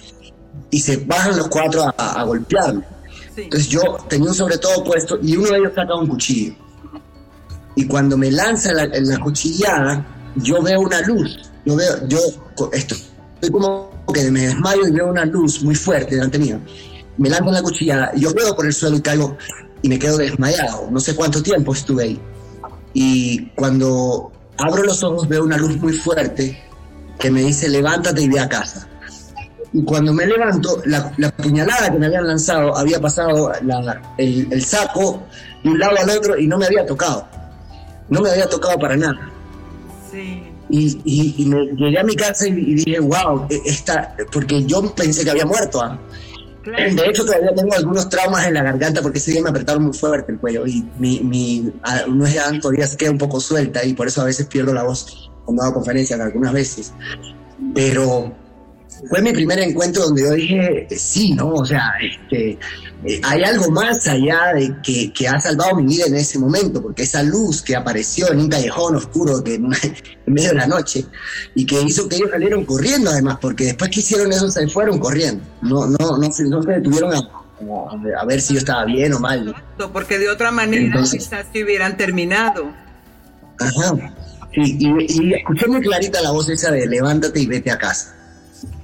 y 0.71 0.81
se 0.81 0.97
bajan 0.97 1.37
los 1.37 1.49
cuatro 1.49 1.93
a, 1.97 2.25
golpearme. 2.25 2.83
Entonces 3.37 3.69
yo 3.69 3.99
tenía 4.09 4.31
un 4.31 4.35
sobre 4.35 4.59
todo 4.59 4.83
puesto 4.83 5.19
y 5.23 5.37
uno 5.37 5.51
de 5.51 5.59
ellos 5.59 5.73
saca 5.75 5.95
un 5.95 6.09
cuchillo. 6.09 6.55
Y 7.77 7.87
cuando 7.87 8.17
me 8.17 8.33
lanza 8.33 8.73
la, 8.73 8.87
la 8.87 9.19
cuchillada, 9.19 10.05
yo 10.37 10.61
veo 10.63 10.81
una 10.81 11.01
luz. 11.03 11.51
Yo 11.65 11.77
veo, 11.77 12.09
yo 12.09 12.19
esto, 12.73 12.97
estoy 13.35 13.51
como 13.51 13.91
que 14.13 14.31
me 14.31 14.47
desmayo 14.47 14.87
y 14.89 14.91
veo 14.91 15.09
una 15.09 15.25
luz 15.25 15.63
muy 15.63 15.75
fuerte 15.75 16.17
delante 16.17 16.39
mío. 16.39 16.59
Me 17.19 17.29
lanzan 17.29 17.55
la 17.55 17.63
cuchillada, 17.63 18.13
yo 18.17 18.33
veo 18.35 18.55
por 18.57 18.67
el 18.67 18.73
suelo 18.73 18.97
y 18.97 19.01
caigo 19.01 19.37
y 19.83 19.89
me 19.89 19.99
quedo 19.99 20.19
desmayado. 20.19 20.89
No 20.91 21.01
sé 21.01 21.15
cuánto 21.15 21.43
tiempo 21.43 21.73
estuve 21.73 22.05
ahí 22.05 22.21
y 22.99 23.51
cuando 23.51 24.33
abro 24.57 24.83
los 24.83 25.05
ojos 25.05 25.29
veo 25.29 25.45
una 25.45 25.59
luz 25.59 25.77
muy 25.77 25.93
fuerte 25.93 26.59
que 27.19 27.31
me 27.31 27.43
dice 27.43 27.69
levántate 27.69 28.23
y 28.23 28.29
ve 28.29 28.41
a 28.41 28.49
casa. 28.49 28.89
Y 29.75 29.85
cuando 29.85 30.15
me 30.15 30.25
levanto, 30.25 30.83
la, 30.87 31.13
puñalada 31.37 31.93
que 31.93 31.99
me 31.99 32.07
habían 32.07 32.27
lanzado 32.27 32.75
había 32.75 32.99
pasado 32.99 33.53
el, 34.17 34.65
saco 34.65 35.27
de 35.63 35.69
un 35.69 35.79
lado 35.79 35.95
al 36.03 36.09
otro 36.09 36.39
y 36.39 36.47
no 36.47 36.57
me 36.57 36.65
había 36.65 36.87
tocado. 36.87 37.29
No 38.09 38.21
me 38.21 38.31
había 38.31 38.49
tocado 38.49 38.79
para 38.79 38.97
nada. 38.97 39.31
Y, 40.69 41.45
me 41.47 41.67
llegué 41.77 41.99
a 41.99 42.05
mi 42.05 42.17
casa 42.17 42.47
y, 42.49 42.53
dije, 42.53 42.99
wow, 43.01 43.47
e, 43.49 43.61
esta, 43.67 44.17
porque 44.33 44.65
yo 44.65 44.95
pensé 44.95 45.25
que 45.25 45.31
había 45.31 45.47
muerto. 45.47 45.81
¿ah? 45.81 45.99
De 46.65 47.07
hecho, 47.07 47.25
todavía 47.25 47.55
tengo 47.55 47.75
algunos 47.75 48.09
traumas 48.09 48.47
en 48.47 48.55
la 48.55 48.63
garganta 48.63 49.01
porque 49.01 49.19
ese 49.19 49.33
día 49.33 49.43
me 49.43 49.51
apretaron 49.51 49.85
muy 49.85 49.93
fuerte 49.93 50.33
el 50.33 50.39
cuello 50.39 50.67
y 50.67 50.85
mi, 50.99 51.21
mi 51.21 51.73
nuez 52.09 52.37
todavía 52.61 52.87
se 52.87 52.97
queda 52.97 53.13
un 53.13 53.19
poco 53.19 53.41
suelta 53.41 53.85
y 53.85 53.95
por 53.95 54.09
eso 54.09 54.23
a 54.23 54.25
veces 54.25 54.47
pierdo 54.47 54.75
la 54.75 54.83
voz 54.83 55.31
cuando 55.45 55.63
hago 55.63 55.75
conferencias 55.75 56.19
algunas 56.19 56.53
veces. 56.53 56.93
Pero 57.75 58.35
fue 59.09 59.23
mi 59.23 59.33
primer 59.33 59.59
encuentro 59.59 60.05
donde 60.05 60.23
yo 60.23 60.33
dije, 60.33 60.89
sí, 60.97 61.35
¿no? 61.35 61.49
O 61.55 61.65
sea, 61.65 61.93
este, 62.01 62.59
eh, 63.05 63.21
hay 63.23 63.43
algo 63.45 63.71
más 63.71 64.07
allá 64.07 64.55
de 64.55 64.75
que, 64.83 65.13
que, 65.13 65.29
ha 65.29 65.39
salvado 65.39 65.77
mi 65.77 65.85
vida 65.87 66.07
en 66.07 66.17
ese 66.17 66.39
momento, 66.39 66.83
porque 66.83 67.03
esa 67.03 67.23
luz 67.23 67.63
que 67.63 67.77
apareció 67.77 68.33
en 68.33 68.41
un 68.41 68.49
callejón 68.49 68.97
oscuro 68.97 69.43
en, 69.45 69.69
medio 70.27 70.49
de 70.49 70.55
la 70.55 70.67
noche 70.67 71.05
y 71.55 71.67
que 71.67 71.81
hizo 71.83 72.09
que 72.09 72.17
ellos 72.17 72.31
salieron 72.31 72.65
corriendo 72.65 73.11
además, 73.11 73.39
porque 73.41 73.67
después 73.67 73.91
que 73.91 74.01
hicieron 74.01 74.33
eso 74.33 74.51
se 74.51 74.67
fueron 74.69 74.99
corriendo, 74.99 75.45
no, 75.63 75.87
no, 75.87 76.17
no, 76.19 76.33
se, 76.33 76.45
no 76.45 76.63
se 76.63 76.73
detuvieron 76.73 77.15
a, 77.15 78.21
a, 78.21 78.25
ver 78.25 78.41
si 78.41 78.55
yo 78.55 78.59
estaba 78.59 78.85
bien 78.87 79.13
o 79.13 79.21
mal. 79.21 79.55
Porque 79.93 80.19
de 80.19 80.31
otra 80.31 80.51
manera 80.51 81.03
quizás 81.03 81.47
se 81.53 81.65
hubieran 81.65 81.97
terminado. 81.97 82.73
Ajá. 83.61 84.15
Y, 84.53 84.87
y, 84.87 85.07
y 85.09 85.35
escuché 85.35 85.67
muy 85.67 85.83
clarita 85.83 86.23
la 86.23 86.31
voz 86.31 86.49
esa 86.49 86.71
de 86.71 86.87
levántate 86.87 87.41
y 87.41 87.47
vete 87.47 87.71
a 87.71 87.79
casa. 87.79 88.17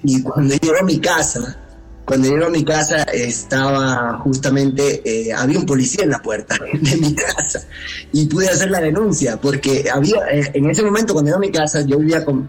Y 0.02 0.22
cuando 0.22 0.54
llego 0.54 0.76
a 0.78 0.82
mi 0.82 0.98
casa, 0.98 1.56
cuando 2.04 2.28
llego 2.28 2.46
a 2.46 2.50
mi 2.50 2.64
casa 2.64 3.02
estaba 3.04 4.18
justamente, 4.18 5.02
eh, 5.04 5.32
había 5.32 5.58
un 5.58 5.66
policía 5.66 6.04
en 6.04 6.10
la 6.10 6.20
puerta 6.20 6.56
de 6.72 6.96
mi 6.96 7.14
casa 7.14 7.62
y 8.12 8.26
pude 8.26 8.48
hacer 8.48 8.70
la 8.70 8.80
denuncia 8.80 9.40
porque 9.40 9.84
había, 9.92 10.16
eh, 10.30 10.50
en 10.54 10.68
ese 10.70 10.82
momento 10.82 11.12
cuando 11.12 11.30
llego 11.30 11.38
a 11.38 11.40
mi 11.40 11.52
casa 11.52 11.82
yo 11.82 11.98
vivía 11.98 12.24
con, 12.24 12.48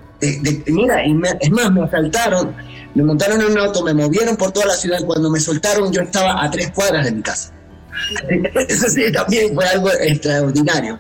mira, 0.68 1.06
y 1.06 1.20
es 1.40 1.52
más, 1.52 1.72
me 1.72 1.84
asaltaron, 1.84 2.56
me 2.96 3.04
montaron 3.04 3.42
en 3.42 3.52
un 3.52 3.58
auto, 3.60 3.84
me 3.84 3.94
movieron 3.94 4.36
por 4.36 4.52
toda 4.52 4.68
la 4.68 4.76
ciudad 4.76 5.04
cuando 5.06 5.30
me 5.30 5.40
soltaron 5.40 5.92
yo 5.92 6.02
estaba 6.02 6.44
a 6.44 6.50
tres 6.50 6.72
cuadras 6.72 7.06
de 7.06 7.12
mi 7.12 7.22
casa. 7.22 7.52
Eso 8.68 8.90
sí, 8.90 9.12
también 9.12 9.54
fue 9.54 9.66
algo 9.68 9.90
extraordinario. 9.92 11.00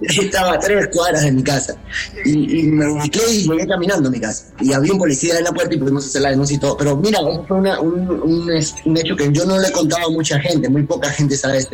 Estaba 0.00 0.54
a 0.54 0.58
tres 0.58 0.88
cuadras 0.92 1.22
de 1.22 1.32
mi 1.32 1.42
casa. 1.42 1.76
Y, 2.24 2.64
me 2.64 2.88
ubiqué 2.88 3.20
y 3.30 3.48
llegué 3.48 3.66
caminando 3.66 4.08
a 4.08 4.12
mi 4.12 4.20
casa. 4.20 4.46
Y 4.60 4.72
había 4.72 4.92
un 4.92 4.98
policía 4.98 5.38
en 5.38 5.44
la 5.44 5.52
puerta 5.52 5.74
y 5.74 5.78
pudimos 5.78 6.06
hacer 6.06 6.22
la 6.22 6.30
denuncia 6.30 6.56
y 6.56 6.60
todo. 6.60 6.76
Pero 6.76 6.96
mira, 6.96 7.18
eso 7.20 7.44
fue 7.46 7.58
un, 7.58 8.96
hecho 8.96 9.16
que 9.16 9.32
yo 9.32 9.44
no 9.44 9.58
le 9.58 9.68
he 9.68 9.72
contado 9.72 10.06
a 10.06 10.10
mucha 10.10 10.38
gente. 10.40 10.68
Muy 10.68 10.82
poca 10.84 11.10
gente 11.10 11.36
sabe 11.36 11.66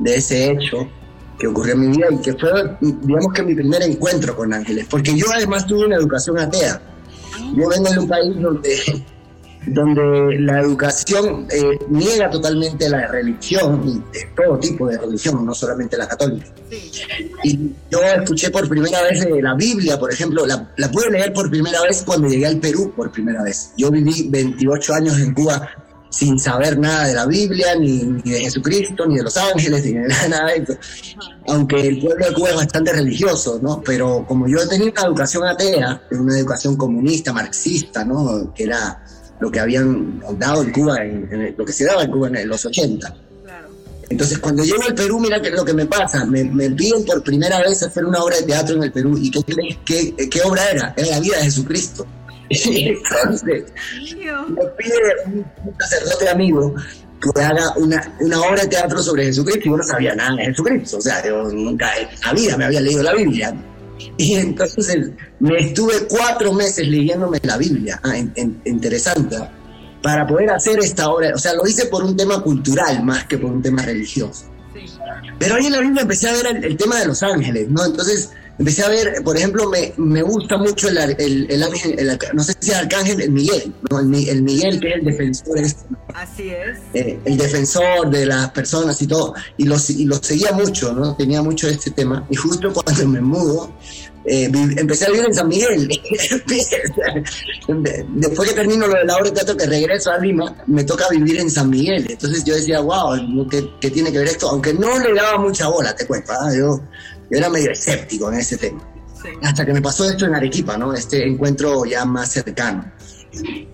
de 0.00 0.14
ese 0.14 0.52
hecho 0.52 0.88
que 1.38 1.46
ocurrió 1.46 1.74
en 1.74 1.80
mi 1.80 1.96
vida 1.96 2.06
y 2.10 2.18
que 2.18 2.34
fue, 2.34 2.50
digamos 2.80 3.32
que 3.32 3.42
mi 3.42 3.54
primer 3.54 3.82
encuentro 3.82 4.34
con 4.36 4.52
ángeles. 4.52 4.86
Porque 4.90 5.16
yo 5.16 5.26
además 5.32 5.66
tuve 5.66 5.86
una 5.86 5.96
educación 5.96 6.38
atea. 6.38 6.80
Yo 7.54 7.68
vengo 7.68 7.90
de 7.90 7.98
un 7.98 8.08
país 8.08 8.40
donde 8.40 9.04
donde 9.66 10.38
la 10.40 10.60
educación 10.60 11.46
eh, 11.50 11.78
niega 11.88 12.30
totalmente 12.30 12.88
la 12.88 13.06
religión, 13.08 14.04
de 14.12 14.28
todo 14.36 14.58
tipo 14.58 14.88
de 14.88 14.98
religión, 14.98 15.44
no 15.44 15.54
solamente 15.54 15.96
la 15.96 16.08
católica. 16.08 16.46
Y 17.42 17.72
yo 17.90 18.00
escuché 18.02 18.50
por 18.50 18.68
primera 18.68 19.02
vez 19.02 19.26
la 19.42 19.54
Biblia, 19.54 19.98
por 19.98 20.12
ejemplo, 20.12 20.46
la, 20.46 20.70
la, 20.76 20.90
pude 20.90 21.10
leer 21.10 21.32
por 21.32 21.50
primera 21.50 21.80
vez 21.82 22.02
cuando 22.04 22.28
llegué 22.28 22.46
al 22.46 22.58
Perú 22.58 22.92
por 22.96 23.10
primera 23.10 23.42
vez. 23.42 23.72
Yo 23.76 23.90
viví 23.90 24.28
28 24.28 24.94
años 24.94 25.18
en 25.18 25.34
Cuba 25.34 25.68
sin 26.10 26.38
saber 26.38 26.78
nada 26.78 27.06
de 27.06 27.14
la 27.14 27.26
Biblia, 27.26 27.74
ni, 27.76 28.20
de 28.22 28.40
Jesucristo, 28.40 29.06
ni 29.06 29.16
de 29.16 29.22
los 29.24 29.36
ángeles, 29.36 29.84
ni 29.84 29.92
de 29.92 30.08
nada 30.28 30.46
de 30.46 30.56
eso. 30.62 30.76
Aunque 31.48 31.80
el 31.86 32.00
pueblo 32.00 32.26
de 32.26 32.34
Cuba 32.34 32.50
es 32.50 32.56
bastante 32.56 32.92
religioso, 32.92 33.58
¿no? 33.62 33.82
Pero 33.82 34.24
como 34.26 34.48
yo 34.48 34.66
tenía 34.68 34.90
una 34.90 35.02
educación 35.02 35.44
atea, 35.46 36.02
una 36.10 36.38
educación 36.38 36.76
comunista, 36.76 37.32
marxista, 37.32 38.04
¿no? 38.04 38.52
Que 38.54 38.64
era 38.64 39.04
lo 39.40 39.50
que 39.50 39.60
habían 39.60 40.20
dado 40.38 40.62
en 40.62 40.72
Cuba, 40.72 41.04
en, 41.04 41.54
lo 41.56 41.64
que 41.64 41.72
se 41.72 41.84
daba 41.84 42.02
en 42.02 42.10
Cuba 42.10 42.28
en 42.28 42.48
los 42.48 42.64
80. 42.64 43.14
Entonces, 44.10 44.38
cuando 44.38 44.64
llego 44.64 44.82
al 44.84 44.94
Perú, 44.94 45.20
mira 45.20 45.40
que 45.40 45.50
lo 45.50 45.64
que 45.64 45.74
me 45.74 45.84
pasa, 45.84 46.24
me, 46.24 46.42
me, 46.44 46.70
piden 46.70 47.04
por 47.04 47.22
primera 47.22 47.60
vez 47.60 47.82
hacer 47.82 48.04
una 48.04 48.22
obra 48.22 48.36
de 48.36 48.44
teatro 48.44 48.76
en 48.76 48.84
el 48.84 48.92
Perú. 48.92 49.18
¿Y 49.20 49.30
qué 49.30 49.76
qué, 49.84 50.28
qué 50.28 50.42
obra 50.42 50.70
era? 50.70 50.94
Era 50.96 51.10
la 51.10 51.20
vida 51.20 51.36
de 51.36 51.44
Jesucristo. 51.44 52.06
Entonces, 52.48 53.64
me 54.48 54.64
pide 54.78 54.94
un, 55.26 55.44
sacerdote 55.78 56.28
amigo 56.30 56.74
que 57.20 57.42
haga 57.42 57.74
una, 57.76 58.16
una, 58.20 58.40
obra 58.40 58.62
de 58.62 58.68
teatro 58.68 59.02
sobre 59.02 59.26
Jesucristo 59.26 59.62
y 59.66 59.70
yo 59.70 59.76
no 59.76 59.84
sabía 59.84 60.14
nada 60.14 60.36
de 60.36 60.46
Jesucristo. 60.46 60.96
O 60.96 61.00
sea, 61.02 61.22
yo 61.26 61.42
nunca 61.44 61.94
en 61.98 62.08
la 62.24 62.32
vida 62.32 62.56
me 62.56 62.64
había 62.64 62.80
leído 62.80 63.02
la 63.02 63.12
Biblia. 63.12 63.54
Y 64.16 64.34
entonces 64.34 65.10
me 65.40 65.58
estuve 65.58 66.06
cuatro 66.08 66.52
meses 66.52 66.86
leyéndome 66.86 67.38
la 67.42 67.56
Biblia, 67.56 68.00
ah, 68.02 68.16
interesante, 68.64 69.36
para 70.02 70.26
poder 70.26 70.50
hacer 70.50 70.78
esta 70.78 71.10
obra. 71.10 71.32
O 71.34 71.38
sea, 71.38 71.54
lo 71.54 71.66
hice 71.66 71.86
por 71.86 72.04
un 72.04 72.16
tema 72.16 72.40
cultural 72.42 73.04
más 73.04 73.24
que 73.24 73.38
por 73.38 73.50
un 73.50 73.62
tema 73.62 73.82
religioso. 73.82 74.46
Pero 75.38 75.56
ahí 75.56 75.66
en 75.66 75.72
la 75.72 75.80
Biblia 75.80 76.02
empecé 76.02 76.28
a 76.28 76.32
ver 76.32 76.46
el, 76.46 76.64
el 76.64 76.76
tema 76.76 76.98
de 77.00 77.06
los 77.06 77.22
ángeles, 77.22 77.68
¿no? 77.68 77.84
Entonces 77.84 78.30
empecé 78.58 78.82
a 78.82 78.88
ver, 78.88 79.22
por 79.24 79.36
ejemplo, 79.36 79.68
me, 79.68 79.92
me 79.96 80.22
gusta 80.22 80.56
mucho 80.56 80.88
el, 80.88 80.98
el, 80.98 81.62
ángel, 81.62 82.18
no 82.34 82.42
sé 82.42 82.54
si 82.58 82.70
el 82.70 82.76
arcángel, 82.76 83.20
el 83.20 83.30
Miguel, 83.30 83.72
¿no? 83.90 84.00
el, 84.00 84.06
Miguel 84.42 84.80
que 84.80 84.88
es 84.88 84.94
el 84.94 85.04
defensor. 85.04 85.58
Este, 85.58 85.84
Así 86.14 86.50
es. 86.50 86.78
Eh, 86.94 87.18
el 87.24 87.36
defensor 87.36 88.10
de 88.10 88.26
las 88.26 88.50
personas 88.50 89.00
y 89.02 89.06
todo. 89.06 89.34
Y 89.56 89.64
lo, 89.64 89.76
y 89.88 90.04
lo 90.04 90.16
seguía 90.16 90.52
mucho, 90.52 90.92
¿no? 90.92 91.14
Tenía 91.16 91.42
mucho 91.42 91.68
este 91.68 91.90
tema. 91.90 92.26
Y 92.30 92.36
justo 92.36 92.72
cuando 92.72 93.06
me 93.06 93.20
mudo, 93.20 93.72
eh, 94.24 94.50
empecé 94.76 95.06
a 95.06 95.10
vivir 95.10 95.26
en 95.26 95.34
San 95.34 95.48
Miguel. 95.48 95.88
Después 98.14 98.48
que 98.48 98.54
termino 98.54 98.86
lo 98.86 98.94
de 98.94 99.04
la 99.04 99.16
obra 99.16 99.24
de 99.24 99.32
teatro, 99.32 99.56
que 99.56 99.66
regreso 99.66 100.10
a 100.10 100.18
Lima, 100.18 100.54
me 100.66 100.84
toca 100.84 101.08
vivir 101.10 101.38
en 101.40 101.50
San 101.50 101.70
Miguel. 101.70 102.06
Entonces 102.08 102.44
yo 102.44 102.54
decía, 102.54 102.80
wow, 102.80 103.48
¿qué, 103.48 103.70
qué 103.80 103.90
tiene 103.90 104.12
que 104.12 104.18
ver 104.18 104.28
esto? 104.28 104.50
Aunque 104.50 104.74
no 104.74 104.98
le 104.98 105.14
daba 105.14 105.38
mucha 105.38 105.68
bola, 105.68 105.94
te 105.94 106.06
cuento. 106.06 106.32
¿ah? 106.32 106.50
Yo 106.54 106.80
yo 107.30 107.38
era 107.38 107.50
medio 107.50 107.70
escéptico 107.70 108.30
en 108.32 108.38
ese 108.38 108.56
tema. 108.56 108.82
Hasta 109.42 109.66
que 109.66 109.72
me 109.72 109.82
pasó 109.82 110.08
esto 110.08 110.26
en 110.26 110.34
Arequipa, 110.34 110.76
¿no? 110.76 110.94
Este 110.94 111.26
encuentro 111.26 111.84
ya 111.84 112.04
más 112.04 112.32
cercano. 112.32 112.90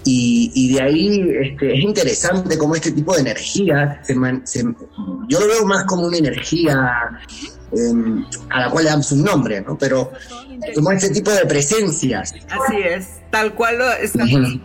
Y, 0.04 0.50
y 0.54 0.74
de 0.74 0.82
ahí 0.82 1.30
este, 1.42 1.74
es 1.74 1.84
interesante 1.84 2.58
cómo 2.58 2.74
este 2.74 2.90
tipo 2.90 3.14
de 3.14 3.20
energía, 3.20 4.02
yo 5.28 5.40
lo 5.40 5.46
veo 5.46 5.64
más 5.64 5.84
como 5.84 6.06
una 6.06 6.18
energía 6.18 7.20
em, 7.72 8.24
a 8.50 8.60
la 8.60 8.70
cual 8.70 8.84
le 8.84 8.90
damos 8.90 9.12
un 9.12 9.22
nombre, 9.22 9.60
¿no? 9.60 9.78
Pero 9.78 10.10
como 10.74 10.90
este 10.90 11.10
tipo 11.10 11.30
de 11.30 11.46
presencias. 11.46 12.34
Así 12.50 12.76
es, 12.84 13.08
tal 13.30 13.54
cual 13.54 13.78
lo 13.78 13.92
estamos 13.92 14.58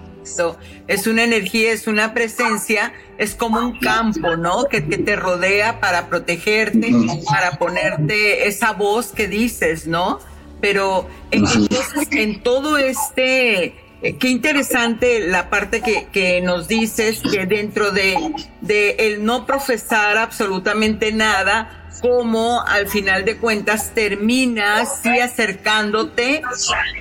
es 0.87 1.07
una 1.07 1.23
energía, 1.23 1.71
es 1.71 1.87
una 1.87 2.13
presencia, 2.13 2.93
es 3.17 3.35
como 3.35 3.59
un 3.59 3.79
campo, 3.79 4.35
¿no? 4.35 4.65
Que, 4.65 4.81
te 4.81 5.15
rodea 5.15 5.79
para 5.79 6.07
protegerte, 6.07 6.91
para 7.25 7.51
ponerte 7.57 8.47
esa 8.47 8.73
voz 8.73 9.11
que 9.11 9.27
dices, 9.27 9.87
¿no? 9.87 10.19
Pero 10.61 11.07
entonces 11.31 12.07
en 12.11 12.43
todo 12.43 12.77
este, 12.77 13.75
eh, 14.01 14.17
qué 14.19 14.29
interesante 14.29 15.27
la 15.27 15.49
parte 15.49 15.81
que, 15.81 16.41
nos 16.41 16.67
dices, 16.67 17.21
que 17.21 17.45
dentro 17.45 17.91
de, 17.91 18.15
de 18.61 18.91
el 18.99 19.23
no 19.23 19.45
profesar 19.45 20.17
absolutamente 20.17 21.11
nada, 21.11 21.88
cómo 22.01 22.61
al 22.65 22.87
final 22.87 23.25
de 23.25 23.37
cuentas 23.37 23.93
terminas 23.93 25.01
sí 25.01 25.19
acercándote, 25.19 26.41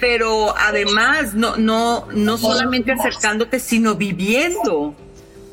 pero 0.01 0.57
además 0.57 1.35
no, 1.35 1.57
no, 1.57 2.07
no 2.13 2.39
solamente 2.39 2.93
acercándote, 2.93 3.61
sino 3.61 3.95
viviendo, 3.95 4.95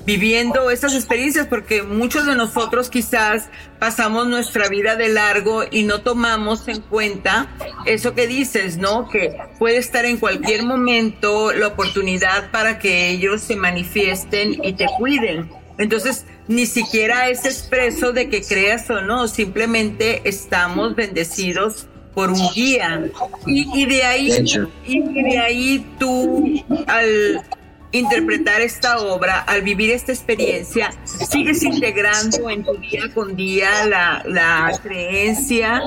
viviendo 0.06 0.70
esas 0.72 0.94
experiencias, 0.94 1.48
porque 1.48 1.84
muchos 1.84 2.26
de 2.26 2.36
nosotros 2.36 2.90
quizás 2.90 3.50
pasamos 3.80 4.28
nuestra 4.28 4.68
vida 4.68 4.96
de 4.96 5.10
largo 5.10 5.64
y 5.70 5.84
no 5.84 6.02
tomamos 6.02 6.68
en 6.68 6.82
cuenta 6.82 7.48
eso 7.86 8.14
que 8.14 8.28
dices, 8.28 8.78
¿no? 8.78 9.10
Que 9.10 9.38
puede 9.60 9.78
estar 9.78 10.06
en 10.06 10.18
cualquier 10.18 10.64
momento 10.64 11.52
la 11.52 11.68
oportunidad 11.68 12.52
para 12.52 12.80
que 12.80 13.10
ellos 13.10 13.42
se 13.42 13.56
manifiesten 13.56 14.64
y 14.64 14.74
te 14.74 14.86
cuiden. 14.98 15.65
Entonces, 15.78 16.26
ni 16.48 16.66
siquiera 16.66 17.30
es 17.30 17.46
expreso 17.46 18.14
de 18.14 18.30
que 18.30 18.42
creas 18.44 18.90
o 18.90 19.02
no, 19.02 19.28
simplemente 19.28 20.22
estamos 20.24 20.96
bendecidos 20.96 21.88
por 22.14 22.32
un 22.32 22.50
guía. 22.54 23.12
Y, 23.46 23.86
de 23.86 24.04
ahí, 24.04 24.46
y 24.86 25.24
de 25.24 25.38
ahí 25.38 25.86
tú, 26.00 26.64
al 26.88 27.44
interpretar 27.92 28.62
esta 28.62 29.00
obra, 29.00 29.40
al 29.42 29.62
vivir 29.62 29.92
esta 29.92 30.12
experiencia, 30.12 30.92
sigues 31.06 31.64
integrando 31.64 32.50
en 32.50 32.64
tu 32.64 32.74
día 32.78 33.04
con 33.14 33.36
día 33.36 33.86
la, 33.86 34.24
la 34.26 34.80
creencia. 34.82 35.82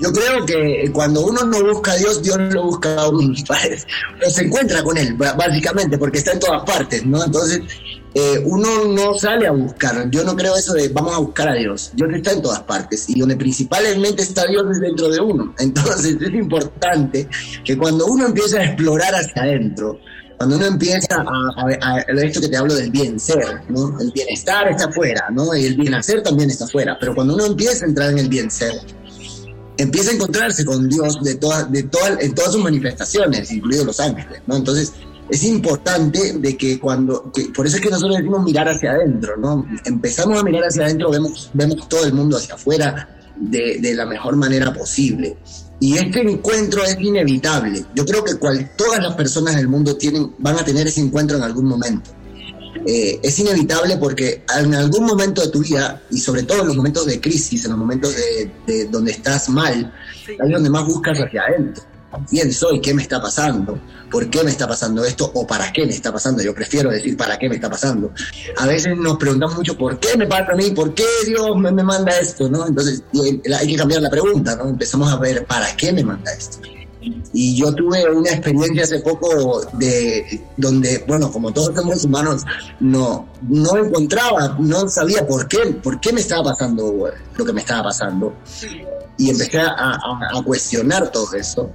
Yo 0.00 0.12
creo 0.12 0.44
que 0.44 0.90
cuando 0.92 1.24
uno 1.26 1.44
no 1.44 1.62
busca 1.62 1.92
a 1.92 1.96
Dios, 1.96 2.22
Dios 2.22 2.38
lo 2.52 2.64
busca 2.64 2.94
a 2.96 3.08
uno. 3.08 3.34
se 4.28 4.44
encuentra 4.44 4.82
con 4.82 4.96
Él, 4.98 5.14
básicamente, 5.14 5.98
porque 5.98 6.18
está 6.18 6.32
en 6.32 6.40
todas 6.40 6.64
partes, 6.64 7.04
¿no? 7.06 7.24
Entonces, 7.24 7.60
eh, 8.14 8.42
uno 8.44 8.84
no 8.88 9.14
sale 9.14 9.46
a 9.46 9.52
buscar. 9.52 10.10
Yo 10.10 10.22
no 10.24 10.36
creo 10.36 10.56
eso 10.56 10.74
de 10.74 10.88
vamos 10.88 11.14
a 11.14 11.18
buscar 11.18 11.48
a 11.48 11.54
Dios. 11.54 11.92
Dios 11.94 12.10
está 12.12 12.32
en 12.32 12.42
todas 12.42 12.60
partes 12.60 13.08
y 13.08 13.18
donde 13.18 13.36
principalmente 13.36 14.22
está 14.22 14.46
Dios 14.46 14.64
es 14.70 14.80
dentro 14.80 15.08
de 15.08 15.20
uno. 15.20 15.54
Entonces 15.58 16.16
es 16.20 16.34
importante 16.34 17.28
que 17.64 17.76
cuando 17.76 18.06
uno 18.06 18.26
empieza 18.26 18.58
a 18.58 18.64
explorar 18.64 19.14
hacia 19.14 19.42
adentro, 19.42 19.98
Cuando 20.36 20.56
uno 20.56 20.66
empieza 20.66 21.06
a, 21.16 21.66
a, 21.80 22.00
esto 22.00 22.40
que 22.40 22.48
te 22.48 22.56
hablo 22.56 22.74
del 22.74 22.90
bien 22.90 23.20
ser, 23.20 23.62
¿no? 23.68 23.98
El 24.00 24.10
bienestar 24.10 24.68
está 24.68 24.86
afuera, 24.86 25.28
¿no? 25.30 25.54
Y 25.54 25.66
el 25.66 25.76
bien 25.76 25.94
hacer 25.94 26.22
también 26.22 26.50
está 26.50 26.64
afuera. 26.64 26.96
Pero 26.98 27.14
cuando 27.14 27.34
uno 27.34 27.46
empieza 27.46 27.84
a 27.84 27.88
entrar 27.88 28.10
en 28.10 28.18
el 28.18 28.28
bien 28.28 28.50
ser, 28.50 28.74
empieza 29.76 30.10
a 30.10 30.14
encontrarse 30.14 30.64
con 30.64 30.88
Dios 30.88 31.22
de 31.22 31.36
todas, 31.36 31.70
de 31.70 31.84
todas, 31.84 32.20
en 32.20 32.34
todas 32.34 32.52
sus 32.52 32.62
manifestaciones, 32.62 33.52
incluidos 33.52 33.86
los 33.86 34.00
ángeles, 34.00 34.42
¿no? 34.46 34.56
Entonces, 34.56 34.92
es 35.32 35.44
importante 35.44 36.34
de 36.34 36.56
que 36.58 36.78
cuando, 36.78 37.32
por 37.56 37.66
eso 37.66 37.76
es 37.76 37.82
que 37.82 37.88
nosotros 37.88 38.18
decimos 38.18 38.44
mirar 38.44 38.68
hacia 38.68 38.90
adentro, 38.90 39.34
¿no? 39.38 39.66
Empezamos 39.86 40.38
a 40.38 40.42
mirar 40.42 40.64
hacia 40.64 40.84
adentro, 40.84 41.10
vemos, 41.10 41.48
vemos 41.54 41.88
todo 41.88 42.04
el 42.04 42.12
mundo 42.12 42.36
hacia 42.36 42.54
afuera 42.54 43.08
de, 43.34 43.78
de 43.80 43.94
la 43.94 44.04
mejor 44.04 44.36
manera 44.36 44.74
posible. 44.74 45.38
Y 45.80 45.96
este 45.96 46.20
encuentro 46.20 46.84
es 46.84 47.00
inevitable. 47.00 47.82
Yo 47.94 48.04
creo 48.04 48.22
que 48.22 48.34
cual, 48.34 48.72
todas 48.76 49.02
las 49.02 49.14
personas 49.14 49.56
del 49.56 49.68
mundo 49.68 49.96
tienen, 49.96 50.34
van 50.36 50.58
a 50.58 50.64
tener 50.66 50.86
ese 50.86 51.00
encuentro 51.00 51.38
en 51.38 51.44
algún 51.44 51.64
momento. 51.64 52.10
Eh, 52.86 53.18
es 53.22 53.38
inevitable 53.38 53.96
porque 53.96 54.44
en 54.60 54.74
algún 54.74 55.06
momento 55.06 55.40
de 55.40 55.48
tu 55.48 55.60
vida, 55.60 56.02
y 56.10 56.18
sobre 56.18 56.42
todo 56.42 56.60
en 56.60 56.66
los 56.66 56.76
momentos 56.76 57.06
de 57.06 57.22
crisis, 57.22 57.64
en 57.64 57.70
los 57.70 57.80
momentos 57.80 58.14
de, 58.66 58.84
donde 58.90 59.12
estás 59.12 59.48
mal, 59.48 59.94
es 60.28 60.52
donde 60.52 60.68
más 60.68 60.84
buscas 60.84 61.18
hacia 61.18 61.42
adentro. 61.42 61.84
¿Quién 62.28 62.52
soy? 62.52 62.80
¿Qué 62.80 62.94
me 62.94 63.02
está 63.02 63.20
pasando? 63.20 63.78
¿Por 64.10 64.28
qué 64.28 64.44
me 64.44 64.50
está 64.50 64.68
pasando 64.68 65.04
esto? 65.04 65.30
¿O 65.34 65.46
para 65.46 65.72
qué 65.72 65.86
me 65.86 65.92
está 65.92 66.12
pasando? 66.12 66.42
Yo 66.42 66.54
prefiero 66.54 66.90
decir 66.90 67.16
para 67.16 67.38
qué 67.38 67.48
me 67.48 67.54
está 67.54 67.70
pasando. 67.70 68.12
A 68.58 68.66
veces 68.66 68.96
nos 68.96 69.16
preguntamos 69.16 69.56
mucho 69.56 69.76
por 69.76 69.98
qué 69.98 70.16
me 70.16 70.26
pasa 70.26 70.52
a 70.52 70.56
mí, 70.56 70.70
por 70.70 70.94
qué 70.94 71.06
Dios 71.26 71.56
me, 71.56 71.72
me 71.72 71.82
manda 71.82 72.18
esto, 72.18 72.48
¿no? 72.48 72.66
Entonces 72.66 73.02
hay 73.58 73.66
que 73.66 73.76
cambiar 73.76 74.02
la 74.02 74.10
pregunta, 74.10 74.56
¿no? 74.56 74.68
Empezamos 74.68 75.10
a 75.10 75.16
ver 75.16 75.46
para 75.46 75.74
qué 75.76 75.92
me 75.92 76.04
manda 76.04 76.32
esto. 76.32 76.58
Y 77.32 77.56
yo 77.56 77.74
tuve 77.74 78.08
una 78.10 78.30
experiencia 78.30 78.84
hace 78.84 79.00
poco 79.00 79.62
de 79.72 80.40
donde, 80.56 81.04
bueno, 81.08 81.32
como 81.32 81.52
todos 81.52 81.74
seres 81.74 82.04
humanos, 82.04 82.44
no, 82.80 83.26
no 83.48 83.76
encontraba, 83.76 84.56
no 84.60 84.88
sabía 84.88 85.26
por 85.26 85.48
qué, 85.48 85.58
por 85.82 85.98
qué 86.00 86.12
me 86.12 86.20
estaba 86.20 86.50
pasando 86.50 87.10
lo 87.36 87.44
que 87.44 87.52
me 87.52 87.60
estaba 87.60 87.84
pasando. 87.84 88.34
Y 89.18 89.30
empecé 89.30 89.60
a, 89.60 89.94
a 89.94 90.42
cuestionar 90.44 91.10
todo 91.10 91.32
eso. 91.34 91.70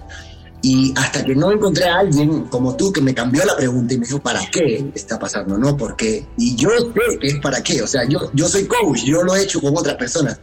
Y 0.62 0.92
hasta 0.98 1.24
que 1.24 1.36
no 1.36 1.52
encontré 1.52 1.86
a 1.86 2.00
alguien 2.00 2.46
como 2.46 2.76
tú 2.76 2.92
que 2.92 3.00
me 3.00 3.14
cambió 3.14 3.46
la 3.46 3.56
pregunta 3.56 3.94
y 3.94 4.00
me 4.00 4.06
dijo, 4.08 4.20
¿para 4.20 4.42
qué 4.52 4.90
está 4.96 5.20
pasando? 5.20 5.58
No, 5.58 5.78
¿por 5.78 5.96
qué? 5.96 6.26
Y 6.38 6.56
yo 6.56 6.70
sé 6.72 7.20
que 7.20 7.28
es 7.28 7.40
para 7.40 7.62
qué. 7.62 7.82
O 7.84 7.88
sea, 7.88 8.06
yo, 8.06 8.32
yo 8.34 8.48
soy 8.48 8.66
coach, 8.66 9.04
yo 9.04 9.24
lo 9.24 9.36
he 9.36 9.44
hecho 9.44 9.62
con 9.62 9.78
otras 9.78 9.96
personas. 9.96 10.40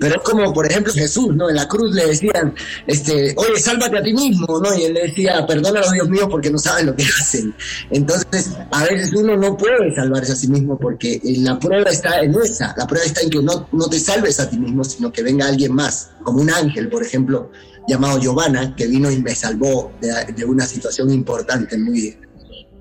Pero 0.00 0.16
es 0.16 0.22
como, 0.22 0.52
por 0.52 0.66
ejemplo, 0.66 0.92
Jesús, 0.92 1.34
¿no? 1.36 1.48
En 1.48 1.56
la 1.56 1.68
cruz 1.68 1.94
le 1.94 2.06
decían, 2.06 2.54
este, 2.86 3.34
oye, 3.36 3.60
sálvate 3.60 3.98
a 3.98 4.02
ti 4.02 4.12
mismo, 4.12 4.60
¿no? 4.60 4.76
Y 4.76 4.84
él 4.84 4.94
le 4.94 5.02
decía, 5.02 5.46
perdónalo, 5.46 5.90
Dios 5.92 6.08
mío, 6.08 6.28
porque 6.28 6.50
no 6.50 6.58
saben 6.58 6.86
lo 6.86 6.96
que 6.96 7.04
hacen. 7.04 7.54
Entonces, 7.90 8.50
a 8.72 8.84
veces 8.84 9.12
uno 9.14 9.36
no 9.36 9.56
puede 9.56 9.94
salvarse 9.94 10.32
a 10.32 10.36
sí 10.36 10.48
mismo 10.48 10.76
porque 10.76 11.20
la 11.38 11.58
prueba 11.58 11.88
está 11.90 12.20
en 12.20 12.34
esa. 12.34 12.74
La 12.76 12.86
prueba 12.86 13.06
está 13.06 13.20
en 13.20 13.30
que 13.30 13.40
no, 13.40 13.68
no 13.70 13.88
te 13.88 14.00
salves 14.00 14.40
a 14.40 14.50
ti 14.50 14.58
mismo, 14.58 14.82
sino 14.82 15.12
que 15.12 15.22
venga 15.22 15.46
alguien 15.46 15.72
más, 15.72 16.10
como 16.24 16.40
un 16.40 16.50
ángel, 16.50 16.88
por 16.88 17.04
ejemplo 17.04 17.50
llamado 17.88 18.18
Giovanna, 18.18 18.74
que 18.76 18.86
vino 18.86 19.10
y 19.10 19.20
me 19.20 19.34
salvó 19.34 19.92
de, 20.00 20.44
una 20.44 20.66
situación 20.66 21.10
importante 21.10 21.76
muy 21.78 22.16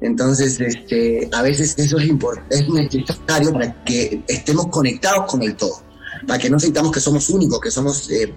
entonces, 0.02 0.60
este, 0.60 1.30
a 1.32 1.44
veces 1.44 1.78
eso 1.78 2.00
es, 2.00 2.10
es 2.50 2.70
necesario 2.70 3.54
para 3.54 3.84
que 3.84 4.24
estemos 4.28 4.68
conectados 4.68 5.32
con 5.32 5.44
el 5.44 5.56
todo, 5.56 5.84
para 6.28 6.40
que 6.40 6.50
no 6.50 6.60
sintamos 6.60 6.92
que 6.92 7.00
somos 7.00 7.30
únicos, 7.30 7.62
que 7.62 7.70
somos 7.70 8.10
eh, 8.10 8.34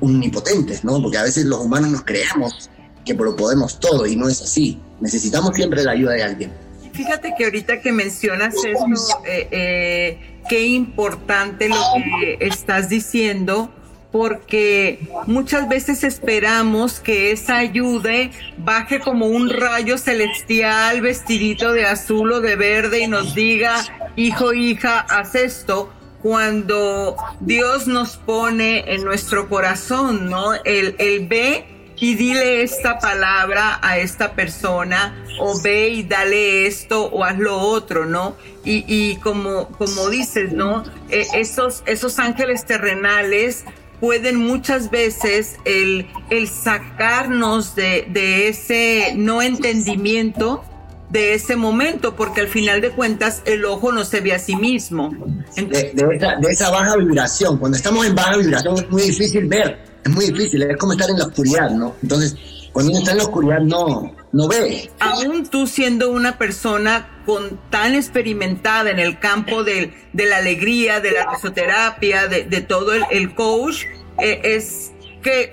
omnipotentes, 0.00 0.82
¿no? 0.82 1.00
Porque 1.00 1.18
a 1.18 1.22
veces 1.22 1.44
los 1.44 1.60
humanos 1.60 1.92
nos 1.92 2.02
creemos 2.02 2.68
que 3.04 3.14
lo 3.14 3.36
podemos 3.36 3.78
todo 3.78 4.06
y 4.06 4.16
no 4.16 4.28
es 4.28 4.42
así. 4.42 4.80
Necesitamos 5.00 5.54
siempre 5.54 5.84
la 5.84 5.92
ayuda 5.92 6.14
de 6.14 6.22
alguien. 6.24 6.52
Fíjate 6.92 7.34
que 7.38 7.44
ahorita 7.44 7.80
que 7.80 7.92
mencionas 7.92 8.54
eso, 8.56 9.22
eh, 9.24 9.48
eh, 9.52 10.40
qué 10.48 10.66
importante 10.66 11.68
lo 11.68 11.76
que 11.94 12.38
estás 12.40 12.88
diciendo 12.88 13.72
porque 14.12 15.08
muchas 15.26 15.68
veces 15.68 16.04
esperamos 16.04 17.00
que 17.00 17.32
esa 17.32 17.56
ayuda 17.56 18.30
baje 18.58 19.00
como 19.00 19.26
un 19.26 19.48
rayo 19.48 19.96
celestial 19.96 21.00
vestidito 21.00 21.72
de 21.72 21.86
azul 21.86 22.32
o 22.32 22.40
de 22.40 22.56
verde 22.56 23.00
y 23.00 23.06
nos 23.06 23.34
diga, 23.34 23.82
hijo, 24.14 24.52
hija, 24.52 25.00
haz 25.00 25.34
esto, 25.34 25.90
cuando 26.20 27.16
Dios 27.40 27.86
nos 27.86 28.18
pone 28.18 28.94
en 28.94 29.02
nuestro 29.02 29.48
corazón, 29.48 30.28
¿no? 30.28 30.54
El, 30.64 30.94
el 30.98 31.26
ve 31.26 31.66
y 31.96 32.16
dile 32.16 32.62
esta 32.62 32.98
palabra 32.98 33.78
a 33.80 33.96
esta 33.98 34.32
persona, 34.32 35.24
o 35.38 35.60
ve 35.62 35.88
y 35.88 36.02
dale 36.02 36.66
esto, 36.66 37.04
o 37.06 37.22
haz 37.22 37.38
lo 37.38 37.56
otro, 37.56 38.06
¿no? 38.06 38.36
Y, 38.64 38.84
y 38.88 39.16
como, 39.16 39.68
como 39.68 40.10
dices, 40.10 40.52
¿no? 40.52 40.82
E, 41.10 41.26
esos, 41.34 41.84
esos 41.86 42.18
ángeles 42.18 42.66
terrenales 42.66 43.64
pueden 44.02 44.34
muchas 44.34 44.90
veces 44.90 45.58
el, 45.64 46.08
el 46.28 46.48
sacarnos 46.48 47.76
de, 47.76 48.04
de 48.10 48.48
ese 48.48 49.12
no 49.14 49.40
entendimiento 49.42 50.64
de 51.08 51.34
ese 51.34 51.54
momento, 51.54 52.16
porque 52.16 52.40
al 52.40 52.48
final 52.48 52.80
de 52.80 52.90
cuentas 52.90 53.42
el 53.44 53.64
ojo 53.64 53.92
no 53.92 54.04
se 54.04 54.20
ve 54.20 54.32
a 54.32 54.40
sí 54.40 54.56
mismo. 54.56 55.14
de, 55.54 55.94
esa, 56.16 56.34
de, 56.34 56.50
esa, 56.50 56.70
baja 56.70 56.96
vibración, 56.96 57.58
cuando 57.58 57.76
estamos 57.76 58.04
en 58.04 58.16
baja 58.16 58.38
vibración 58.38 58.76
es 58.76 58.90
muy 58.90 59.02
difícil 59.02 59.46
ver, 59.46 59.78
es 60.04 60.10
muy 60.10 60.24
difícil, 60.26 60.62
es 60.64 60.76
como 60.78 60.94
estar 60.94 61.08
en 61.08 61.18
la 61.20 61.26
oscuridad, 61.26 61.70
¿no? 61.70 61.94
Entonces, 62.02 62.34
cuando 62.72 62.90
uno 62.90 62.98
está 63.00 63.12
en 63.12 63.18
la 63.18 63.24
oscuridad 63.24 63.60
no, 63.60 64.14
no 64.32 64.48
ve. 64.48 64.90
Aún 64.98 65.46
tú 65.46 65.66
siendo 65.66 66.10
una 66.10 66.38
persona 66.38 67.22
con 67.26 67.60
tan 67.70 67.94
experimentada 67.94 68.90
en 68.90 68.98
el 68.98 69.18
campo 69.18 69.62
de, 69.64 69.92
de 70.12 70.26
la 70.26 70.38
alegría, 70.38 71.00
de 71.00 71.12
la 71.12 71.30
risoterapia, 71.30 72.28
de, 72.28 72.44
de 72.44 72.60
todo 72.62 72.94
el, 72.94 73.04
el 73.10 73.34
coach, 73.34 73.84
eh, 74.18 74.40
es 74.42 74.92
que 75.22 75.52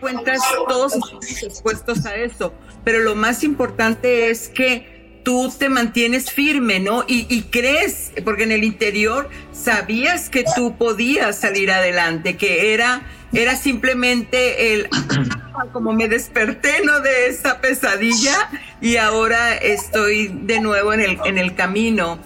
cuentas 0.00 0.40
todos 0.68 0.94
expuestos 1.42 2.06
a 2.06 2.14
eso, 2.16 2.52
pero 2.84 3.00
lo 3.00 3.14
más 3.14 3.42
importante 3.42 4.30
es 4.30 4.48
que 4.48 5.20
tú 5.24 5.52
te 5.56 5.68
mantienes 5.68 6.30
firme, 6.30 6.80
¿no? 6.80 7.04
Y, 7.06 7.26
y, 7.28 7.42
crees, 7.42 8.12
porque 8.24 8.44
en 8.44 8.52
el 8.52 8.64
interior 8.64 9.28
sabías 9.52 10.30
que 10.30 10.44
tú 10.56 10.76
podías 10.76 11.36
salir 11.38 11.70
adelante, 11.70 12.36
que 12.36 12.72
era, 12.72 13.02
era 13.32 13.56
simplemente 13.56 14.74
el, 14.74 14.88
como 15.72 15.92
me 15.92 16.08
desperté, 16.08 16.82
¿no? 16.84 17.00
De 17.00 17.28
esa 17.28 17.60
pesadilla 17.60 18.50
y 18.80 18.96
ahora 18.96 19.54
estoy 19.56 20.28
de 20.28 20.60
nuevo 20.60 20.92
en 20.92 21.00
el, 21.00 21.18
en 21.24 21.38
el 21.38 21.54
camino. 21.54 22.18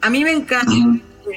A 0.00 0.10
mí 0.10 0.24
me 0.24 0.32
encanta 0.32 0.72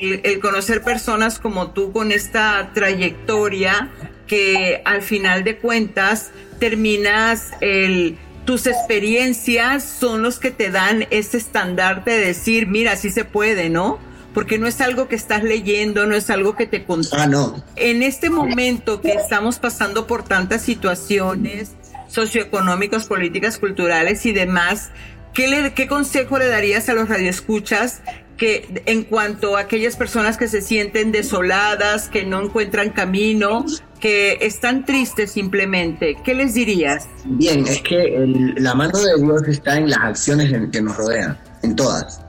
el, 0.02 0.40
conocer 0.40 0.82
personas 0.82 1.40
como 1.40 1.72
tú 1.72 1.92
con 1.92 2.12
esta 2.12 2.72
trayectoria 2.74 3.90
que 4.28 4.82
al 4.86 5.02
final 5.02 5.44
de 5.44 5.58
cuentas 5.58 6.32
terminas 6.60 7.52
el 7.62 8.18
tus 8.46 8.68
experiencias 8.68 9.84
son 9.84 10.22
los 10.22 10.40
que 10.40 10.52
te 10.52 10.70
dan 10.70 11.08
ese 11.10 11.38
estandarte 11.38 12.12
de 12.12 12.28
decir, 12.28 12.68
mira, 12.68 12.96
sí 12.96 13.10
se 13.10 13.26
puede, 13.26 13.70
¿no? 13.70 14.00
Porque 14.36 14.60
no 14.60 14.68
es 14.68 14.80
algo 14.82 15.08
que 15.08 15.16
estás 15.16 15.44
leyendo, 15.44 16.06
no 16.06 16.14
es 16.14 16.30
algo 16.30 16.56
que 16.56 16.68
te 16.68 16.84
contaron. 16.86 17.24
Ah, 17.24 17.28
no. 17.28 17.64
En 17.76 18.04
este 18.04 18.30
momento 18.30 19.02
que 19.02 19.14
estamos 19.14 19.58
pasando 19.58 20.06
por 20.06 20.24
tantas 20.24 20.62
situaciones 20.62 21.72
socioeconómicas, 22.08 23.06
políticas, 23.06 23.58
culturales 23.58 24.24
y 24.28 24.34
demás, 24.34 24.92
¿qué, 25.34 25.48
le, 25.48 25.74
¿qué 25.74 25.88
consejo 25.88 26.38
le 26.38 26.48
darías 26.48 26.88
a 26.90 26.94
los 26.94 27.10
radioescuchas 27.10 28.04
que 28.38 28.84
en 28.86 29.04
cuanto 29.04 29.58
a 29.58 29.62
aquellas 29.62 29.96
personas 29.96 30.38
que 30.38 30.48
se 30.48 30.62
sienten 30.62 31.12
desoladas, 31.12 32.10
que 32.10 32.26
no 32.26 32.42
encuentran 32.42 32.90
camino, 32.90 33.66
que 34.00 34.38
están 34.42 34.86
tristes 34.86 35.32
simplemente, 35.32 36.18
¿qué 36.24 36.36
les 36.36 36.54
dirías? 36.54 37.08
Bien, 37.24 37.66
es 37.66 37.82
que 37.82 38.54
la 38.58 38.76
mano 38.76 39.00
de 39.00 39.22
Dios 39.22 39.44
está 39.48 39.78
en 39.78 39.90
las 39.90 40.00
acciones 40.00 40.54
que 40.72 40.82
nos 40.82 40.98
rodean, 40.98 41.38
en 41.64 41.76
todas. 41.76 42.25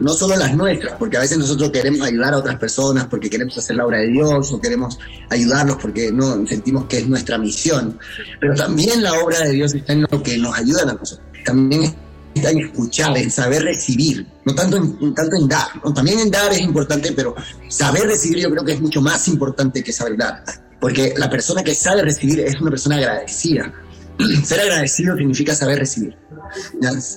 No 0.00 0.12
solo 0.12 0.36
las 0.36 0.54
nuestras, 0.54 0.94
porque 0.98 1.16
a 1.16 1.20
veces 1.20 1.38
nosotros 1.38 1.70
queremos 1.70 2.00
ayudar 2.02 2.34
a 2.34 2.38
otras 2.38 2.56
personas 2.56 3.06
porque 3.06 3.30
queremos 3.30 3.56
hacer 3.56 3.76
la 3.76 3.86
obra 3.86 3.98
de 3.98 4.08
Dios 4.08 4.52
o 4.52 4.60
queremos 4.60 4.98
ayudarlos 5.28 5.76
porque 5.80 6.12
no 6.12 6.46
sentimos 6.46 6.84
que 6.86 6.98
es 6.98 7.08
nuestra 7.08 7.38
misión, 7.38 7.98
pero 8.40 8.54
también 8.54 9.02
la 9.02 9.12
obra 9.14 9.40
de 9.40 9.52
Dios 9.52 9.74
está 9.74 9.92
en 9.92 10.02
lo 10.02 10.22
que 10.22 10.38
nos 10.38 10.56
ayudan 10.56 10.90
a 10.90 10.92
nosotros. 10.94 11.26
También 11.44 11.94
en 12.34 12.58
escuchar, 12.58 13.16
en 13.16 13.30
saber 13.30 13.62
recibir, 13.62 14.26
no 14.44 14.54
tanto 14.54 14.76
en, 14.76 15.14
tanto 15.14 15.36
en 15.36 15.48
dar. 15.48 15.68
También 15.94 16.20
en 16.20 16.30
dar 16.30 16.52
es 16.52 16.60
importante, 16.60 17.12
pero 17.12 17.34
saber 17.68 18.04
recibir 18.04 18.38
yo 18.38 18.50
creo 18.50 18.64
que 18.64 18.72
es 18.72 18.80
mucho 18.80 19.00
más 19.00 19.26
importante 19.28 19.82
que 19.82 19.92
saber 19.92 20.16
dar. 20.16 20.44
Porque 20.80 21.14
la 21.16 21.28
persona 21.28 21.62
que 21.62 21.74
sabe 21.74 22.02
recibir 22.02 22.40
es 22.40 22.60
una 22.60 22.70
persona 22.70 22.96
agradecida. 22.96 23.72
Ser 24.44 24.60
agradecido 24.60 25.16
significa 25.16 25.54
saber 25.54 25.78
recibir. 25.78 26.16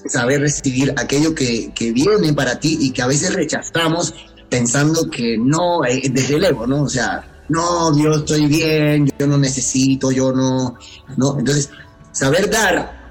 Saber 0.08 0.42
recibir 0.42 0.94
aquello 0.98 1.34
que, 1.34 1.72
que, 1.74 1.92
viene 1.92 2.34
para 2.34 2.60
ti 2.60 2.78
y 2.80 2.92
que 2.92 3.02
a 3.02 3.08
veces 3.08 3.34
rechazamos 3.34 4.14
pensando 4.50 5.10
que 5.10 5.38
no, 5.38 5.84
eh, 5.86 6.10
desde 6.12 6.36
el 6.36 6.56
¿no? 6.68 6.84
O 6.84 6.90
sea, 6.90 7.26
no, 7.50 7.98
yo 7.98 8.12
estoy 8.12 8.46
bien, 8.48 9.10
yo 9.18 9.28
no 9.28 9.38
necesito, 9.38 10.12
yo 10.12 10.32
no, 10.32 10.78
no. 11.18 11.40
Entonces, 11.40 11.70
saber 12.12 12.50
dar 12.50 13.04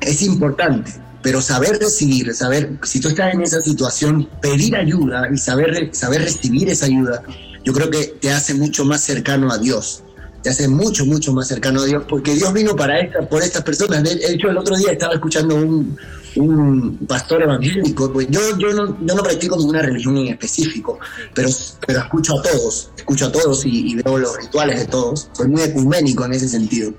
es 0.00 0.22
importante, 0.22 0.92
pero 1.22 1.42
saber 1.42 1.78
recibir, 1.78 2.34
saber, 2.34 2.78
si 2.82 3.00
tú 3.00 3.08
estás 3.08 3.34
en 3.34 3.42
esa 3.42 3.60
situación, 3.60 4.28
pedir 4.40 4.74
ayuda 4.76 5.28
y 5.32 5.36
saber, 5.36 5.90
saber 5.92 6.22
recibir 6.22 6.68
esa 6.70 6.86
ayuda, 6.86 7.22
yo 7.64 7.72
creo 7.74 7.90
que 7.90 8.06
te 8.20 8.30
hace 8.30 8.54
mucho 8.54 8.84
más 8.84 9.02
cercano 9.02 9.52
a 9.52 9.58
Dios. 9.58 10.02
Te 10.42 10.50
hace 10.50 10.68
mucho, 10.68 11.04
mucho 11.04 11.32
más 11.32 11.48
cercano 11.48 11.82
a 11.82 11.84
Dios, 11.84 12.04
porque 12.08 12.34
Dios 12.34 12.52
vino 12.52 12.74
para 12.74 12.98
esta, 13.00 13.20
por 13.28 13.42
estas 13.42 13.62
personas. 13.62 14.02
De 14.02 14.12
hecho, 14.12 14.48
el 14.48 14.56
otro 14.56 14.76
día 14.76 14.92
estaba 14.92 15.14
escuchando 15.14 15.54
un, 15.54 15.98
un 16.36 16.98
pastor 17.06 17.42
evangélico, 17.42 18.12
pues 18.12 18.28
yo, 18.30 18.40
yo, 18.58 18.72
no, 18.72 18.96
yo 19.04 19.14
no 19.14 19.22
practico 19.22 19.56
ninguna 19.56 19.82
religión 19.82 20.16
en 20.16 20.28
específico, 20.28 20.98
pero, 21.34 21.48
pero 21.86 22.00
escucho 22.00 22.38
a 22.38 22.42
todos, 22.42 22.90
escucho 22.96 23.26
a 23.26 23.32
todos 23.32 23.66
y, 23.66 23.92
y 23.92 23.94
veo 23.96 24.18
los 24.18 24.36
rituales 24.36 24.80
de 24.80 24.86
todos. 24.86 25.28
Soy 25.32 25.48
muy 25.48 25.62
ecuménico 25.62 26.24
en 26.24 26.32
ese 26.32 26.48
sentido. 26.48 26.92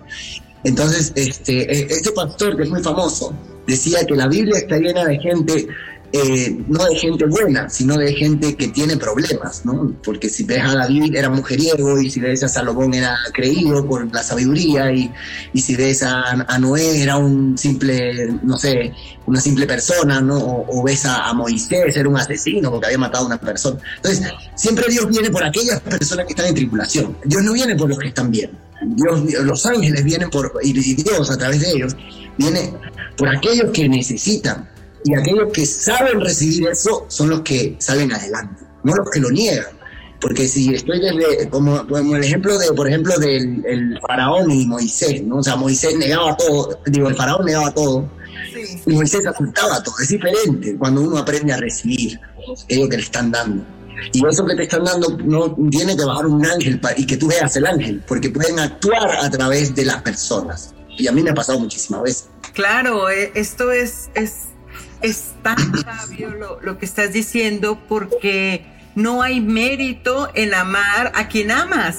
Entonces, 0.64 1.12
este, 1.16 1.72
e, 1.72 1.88
este 1.90 2.12
pastor 2.12 2.56
que 2.56 2.64
es 2.64 2.70
muy 2.70 2.84
famoso 2.84 3.34
decía 3.68 4.06
que 4.06 4.16
la 4.16 4.28
Biblia 4.28 4.58
está 4.58 4.78
llena 4.78 5.06
de 5.06 5.18
gente 5.20 5.68
eh, 6.14 6.58
no 6.68 6.86
de 6.86 6.96
gente 6.96 7.26
buena, 7.26 7.70
sino 7.70 7.96
de 7.96 8.14
gente 8.14 8.56
que 8.56 8.68
tiene 8.68 8.98
problemas, 8.98 9.66
¿no? 9.66 9.96
Porque 10.04 10.30
si 10.30 10.44
ves 10.44 10.62
a 10.62 10.76
David 10.76 11.16
era 11.16 11.30
mujeriego 11.30 12.02
y 12.02 12.10
si 12.10 12.20
ves 12.20 12.44
a 12.44 12.50
Salomón 12.50 12.94
era 12.94 13.18
creído 13.34 13.86
por 13.86 14.14
la 14.14 14.22
sabiduría 14.22 14.92
y, 14.92 15.10
y 15.54 15.62
si 15.62 15.76
ves 15.76 16.04
a, 16.04 16.36
Noé 16.60 17.02
era 17.02 17.16
un 17.16 17.58
simple, 17.58 18.28
no 18.44 18.58
sé, 18.58 18.94
una 19.26 19.40
simple 19.40 19.66
persona, 19.66 20.20
¿no? 20.20 20.38
O, 20.38 20.84
ves 20.84 21.06
a, 21.06 21.32
Moisés 21.34 21.96
era 21.96 22.10
un 22.10 22.18
asesino 22.18 22.72
porque 22.72 22.88
había 22.88 22.98
matado 22.98 23.24
a 23.24 23.28
una 23.28 23.40
persona. 23.40 23.80
Entonces, 23.96 24.28
siempre 24.56 24.86
Dios 24.90 25.08
viene 25.08 25.30
por 25.30 25.46
aquellas 25.46 25.80
personas 25.80 26.26
que 26.26 26.34
están 26.34 26.48
en 26.48 26.56
tribulación. 26.56 27.18
Dios 27.24 27.42
no 27.42 27.54
viene 27.54 27.76
por 27.76 27.88
los 27.88 27.98
que 27.98 28.10
están 28.10 28.30
bien. 28.30 28.52
Dios, 28.82 29.22
los 29.44 29.66
ángeles 29.66 30.04
vienen 30.04 30.30
por, 30.30 30.52
y 30.62 30.74
Dios 30.74 31.30
a 31.30 31.38
través 31.38 31.62
de 31.62 31.70
ellos, 31.72 31.96
viene 32.38 32.74
por 33.16 33.30
aquellos 33.30 33.72
que 33.72 33.88
necesitan 33.88 34.71
y 35.04 35.16
aquellos 35.16 35.52
que 35.52 35.66
saben 35.66 36.22
recibir 36.22 36.68
eso 36.68 37.06
son 37.08 37.30
los 37.30 37.42
que 37.42 37.76
salen 37.80 38.12
adelante, 38.14 38.64
no 38.84 38.96
los 38.96 39.10
que 39.10 39.20
lo 39.20 39.30
niegan. 39.30 39.82
Porque 40.20 40.48
si 40.48 40.74
estoy 40.76 41.00
desde, 41.00 41.50
como, 41.50 41.88
como 41.88 42.16
el 42.16 42.24
ejemplo 42.24 42.56
de, 42.60 42.72
por 42.74 42.88
ejemplo, 42.88 43.18
del 43.18 43.66
el 43.66 44.00
faraón 44.08 44.52
y 44.52 44.68
Moisés, 44.68 45.24
¿no? 45.24 45.38
O 45.38 45.44
sea, 45.44 45.56
Moisés 45.56 45.98
negaba 45.98 46.38
todo, 46.38 46.80
digo, 46.86 47.10
el 47.10 47.16
faraón 47.16 47.46
negaba 47.46 47.74
todo, 47.74 48.08
y 48.86 48.94
Moisés 48.94 49.26
ocultaba 49.26 49.82
todo. 49.82 49.96
Es 50.00 50.10
diferente 50.10 50.76
cuando 50.78 51.02
uno 51.02 51.18
aprende 51.18 51.54
a 51.54 51.58
recibir 51.58 52.20
lo 52.70 52.88
que 52.88 52.98
le 52.98 53.04
están 53.04 53.32
dando. 53.32 53.64
Y 54.14 54.26
eso 54.26 54.46
que 54.46 54.56
te 54.56 54.64
están 54.64 54.84
dando 54.84 55.18
no 55.18 55.56
tiene 55.70 55.96
que 55.96 56.06
bajar 56.06 56.26
un 56.26 56.46
ángel 56.46 56.80
y 56.98 57.06
que 57.06 57.18
tú 57.18 57.28
veas 57.28 57.56
el 57.56 57.66
ángel, 57.66 58.04
porque 58.08 58.30
pueden 58.30 58.60
actuar 58.60 59.10
a 59.24 59.30
través 59.30 59.74
de 59.76 59.86
las 59.86 60.02
personas. 60.04 60.74
Y 60.98 61.08
a 61.08 61.12
mí 61.12 61.24
me 61.24 61.32
ha 61.32 61.34
pasado 61.34 61.60
muchísimas 61.60 62.04
veces. 62.04 62.30
Claro, 62.54 63.10
eh, 63.10 63.32
esto 63.36 63.72
es, 63.72 64.10
es 64.14 64.50
es 65.02 65.32
tan 65.42 65.58
sabio 65.82 66.30
lo, 66.62 66.78
que 66.78 66.86
estás 66.86 67.14
diciendo 67.14 67.80
porque 67.88 68.66
no 68.96 69.22
hay 69.22 69.40
mérito 69.42 70.30
en 70.34 70.54
amar 70.54 71.12
a 71.16 71.28
quien 71.28 71.52
amas. 71.52 71.98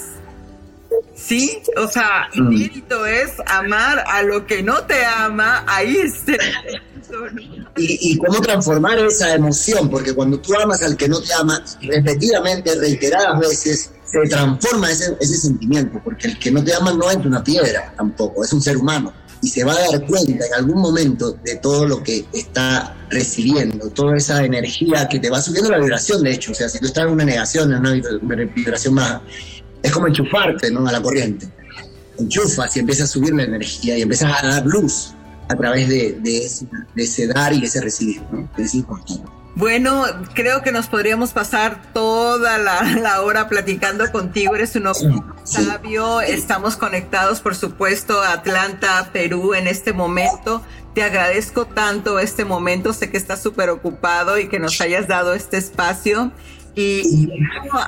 Sí, 1.14 1.62
o 1.76 1.88
sea, 1.88 2.28
el 2.34 2.42
mm. 2.42 2.48
mérito 2.48 3.07
es 3.07 3.32
amar 3.46 4.05
a 4.07 4.22
lo 4.22 4.46
que 4.46 4.62
no 4.62 4.84
te 4.84 5.05
ama, 5.05 5.64
ahí 5.66 5.96
está. 5.96 6.36
Y, 7.76 8.12
y 8.12 8.18
cómo 8.18 8.40
transformar 8.40 8.98
esa 8.98 9.34
emoción, 9.34 9.88
porque 9.90 10.14
cuando 10.14 10.40
tú 10.40 10.55
amas 10.55 10.82
al 10.82 10.96
que 10.96 11.09
no 11.09 11.20
te 11.20 11.32
ama, 11.34 11.62
repetidamente, 11.80 12.74
reiteradas 12.74 13.40
veces, 13.40 13.92
se 14.05 14.20
transforma 14.28 14.90
ese, 14.90 15.16
ese 15.20 15.36
sentimiento, 15.36 16.00
porque 16.05 16.28
el 16.28 16.38
que 16.38 16.50
no 16.50 16.62
te 16.62 16.74
ama 16.74 16.92
no 16.92 17.11
es 17.11 17.16
una 17.16 17.42
piedra 17.42 17.92
tampoco, 17.96 18.44
es 18.44 18.53
un 18.53 18.61
ser 18.61 18.76
humano 18.76 19.12
y 19.43 19.49
se 19.49 19.64
va 19.64 19.72
a 19.72 19.90
dar 19.90 20.07
cuenta 20.07 20.47
en 20.47 20.55
algún 20.55 20.80
momento 20.80 21.32
de 21.45 21.57
todo 21.57 21.86
lo 21.86 22.03
que 22.03 22.24
está 22.32 22.97
recibiendo, 23.11 23.90
toda 23.90 24.16
esa 24.16 24.45
energía 24.45 25.09
que 25.09 25.18
te 25.18 25.28
va 25.28 25.43
subiendo 25.43 25.70
la 25.70 25.78
vibración, 25.78 26.22
de 26.22 26.32
hecho, 26.32 26.53
o 26.53 26.55
sea, 26.55 26.68
si 26.68 26.78
tú 26.78 26.86
estás 26.86 27.05
en 27.05 27.11
una 27.11 27.24
negación, 27.24 27.72
en 27.72 27.78
una 27.78 28.45
vibración 28.55 28.95
más, 28.95 29.20
es 29.82 29.90
como 29.90 30.07
enchufarte 30.07 30.70
¿no? 30.70 30.86
a 30.86 30.93
la 30.93 31.03
corriente. 31.03 31.49
Enchufas 32.18 32.76
y 32.76 32.80
empieza 32.80 33.05
a 33.05 33.07
subir 33.09 33.34
la 33.34 33.43
energía 33.43 33.99
y 33.99 34.03
empiezas 34.03 34.43
a 34.43 34.47
dar 34.47 34.64
luz 34.64 35.12
a 35.49 35.57
través 35.57 35.88
de, 35.88 36.20
ese, 36.95 37.26
dar 37.26 37.53
y 37.53 37.64
ese 37.64 37.80
recibir, 37.80 38.22
¿no? 38.30 38.49
es 38.57 38.74
importante. 38.74 39.41
Bueno, 39.55 40.05
creo 40.34 40.62
que 40.62 40.72
nos 40.72 40.88
podríamos 40.88 41.32
pasar 41.32 41.92
toda 41.92 42.59
la, 42.59 43.20
hora 43.22 43.48
platicando 43.48 44.11
contigo. 44.11 44.55
Eres 44.55 44.74
un 44.76 44.86
hombre 44.86 45.22
sabio. 45.44 46.20
Estamos 46.20 46.76
conectados, 46.76 47.40
por 47.40 47.55
supuesto, 47.55 48.22
a 48.22 48.32
Atlanta, 48.32 49.11
Perú, 49.12 49.55
en 49.55 49.66
este 49.66 49.92
momento. 49.92 50.62
Te 50.94 51.03
agradezco 51.03 51.66
tanto 51.66 52.18
este 52.18 52.44
momento. 52.44 52.92
Sé 52.92 53.11
que 53.11 53.18
estás 53.18 53.42
súper 53.42 53.68
ocupado 53.70 54.38
y 54.38 54.48
que 54.48 54.59
nos 54.59 54.80
hayas 54.80 55.07
dado 55.07 55.34
este 55.34 55.59
espacio. 55.59 56.32
Y, 56.74 57.30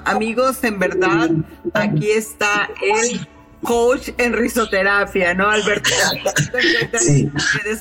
amigos, 0.05 0.63
en 0.65 0.79
verdad, 0.79 1.31
aquí 1.73 2.11
está 2.11 2.69
el 2.83 3.27
coach 3.65 4.11
en 4.19 4.33
risoterapia, 4.33 5.35
¿no, 5.35 5.51
Alberto? 5.51 5.91
sí. 7.01 7.31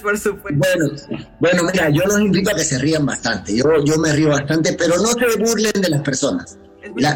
por 0.02 0.18
supuesto. 0.18 0.58
Bueno, 0.58 0.96
bueno, 1.40 1.64
mira, 1.72 1.90
yo 1.90 2.04
los 2.06 2.20
invito 2.20 2.50
a 2.50 2.56
que 2.56 2.64
se 2.64 2.80
rían 2.80 3.06
bastante. 3.06 3.56
Yo, 3.56 3.66
yo 3.84 3.98
me 3.98 4.12
río 4.14 4.30
bastante, 4.30 4.74
pero 4.74 4.98
no 4.98 5.10
se 5.10 5.38
burlen 5.38 5.82
de 5.82 5.90
las 5.90 6.02
personas. 6.02 6.58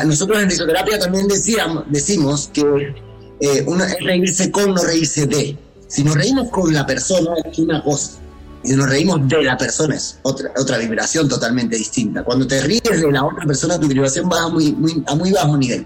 nosotros 0.05 0.41
en 0.41 0.49
risoterapia 0.49 0.99
también 0.99 1.28
decíamos, 1.28 1.86
decimos 1.89 2.49
que 2.53 2.93
eh, 3.39 3.65
es 3.65 4.03
reírse 4.03 4.51
con, 4.51 4.74
no 4.74 4.84
reírse 4.84 5.26
de. 5.26 5.57
Si 5.88 6.03
nos 6.03 6.15
reímos 6.15 6.49
con 6.49 6.74
la 6.74 6.86
persona 6.86 7.32
es 7.49 7.59
una 7.59 7.84
cosa. 7.84 8.20
Y 8.64 8.72
nos 8.74 8.89
reímos 8.89 9.28
de 9.28 9.43
la 9.43 9.58
persona 9.58 9.95
es 9.95 10.20
otra, 10.24 10.51
otra 10.58 10.78
vibración 10.78 11.30
totalmente 11.30 11.78
distinta. 11.78 12.24
Cuando 12.24 12.45
te 12.47 12.62
ríes 12.62 12.84
de 12.84 13.12
la 13.12 13.24
otra 13.24 13.45
persona, 13.45 13.80
tu 13.80 13.88
vibración 13.88 14.30
va 14.30 14.49
muy, 14.49 14.74
muy, 14.74 15.03
a 15.08 15.16
muy 15.16 15.32
bajo 15.32 15.58
nivel. 15.58 15.86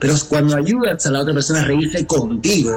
Pero 0.00 0.14
cuando 0.28 0.56
ayudas 0.56 1.04
a 1.06 1.10
la 1.10 1.20
otra 1.20 1.34
persona 1.34 1.60
a 1.60 1.64
reírse 1.64 2.06
contigo, 2.06 2.72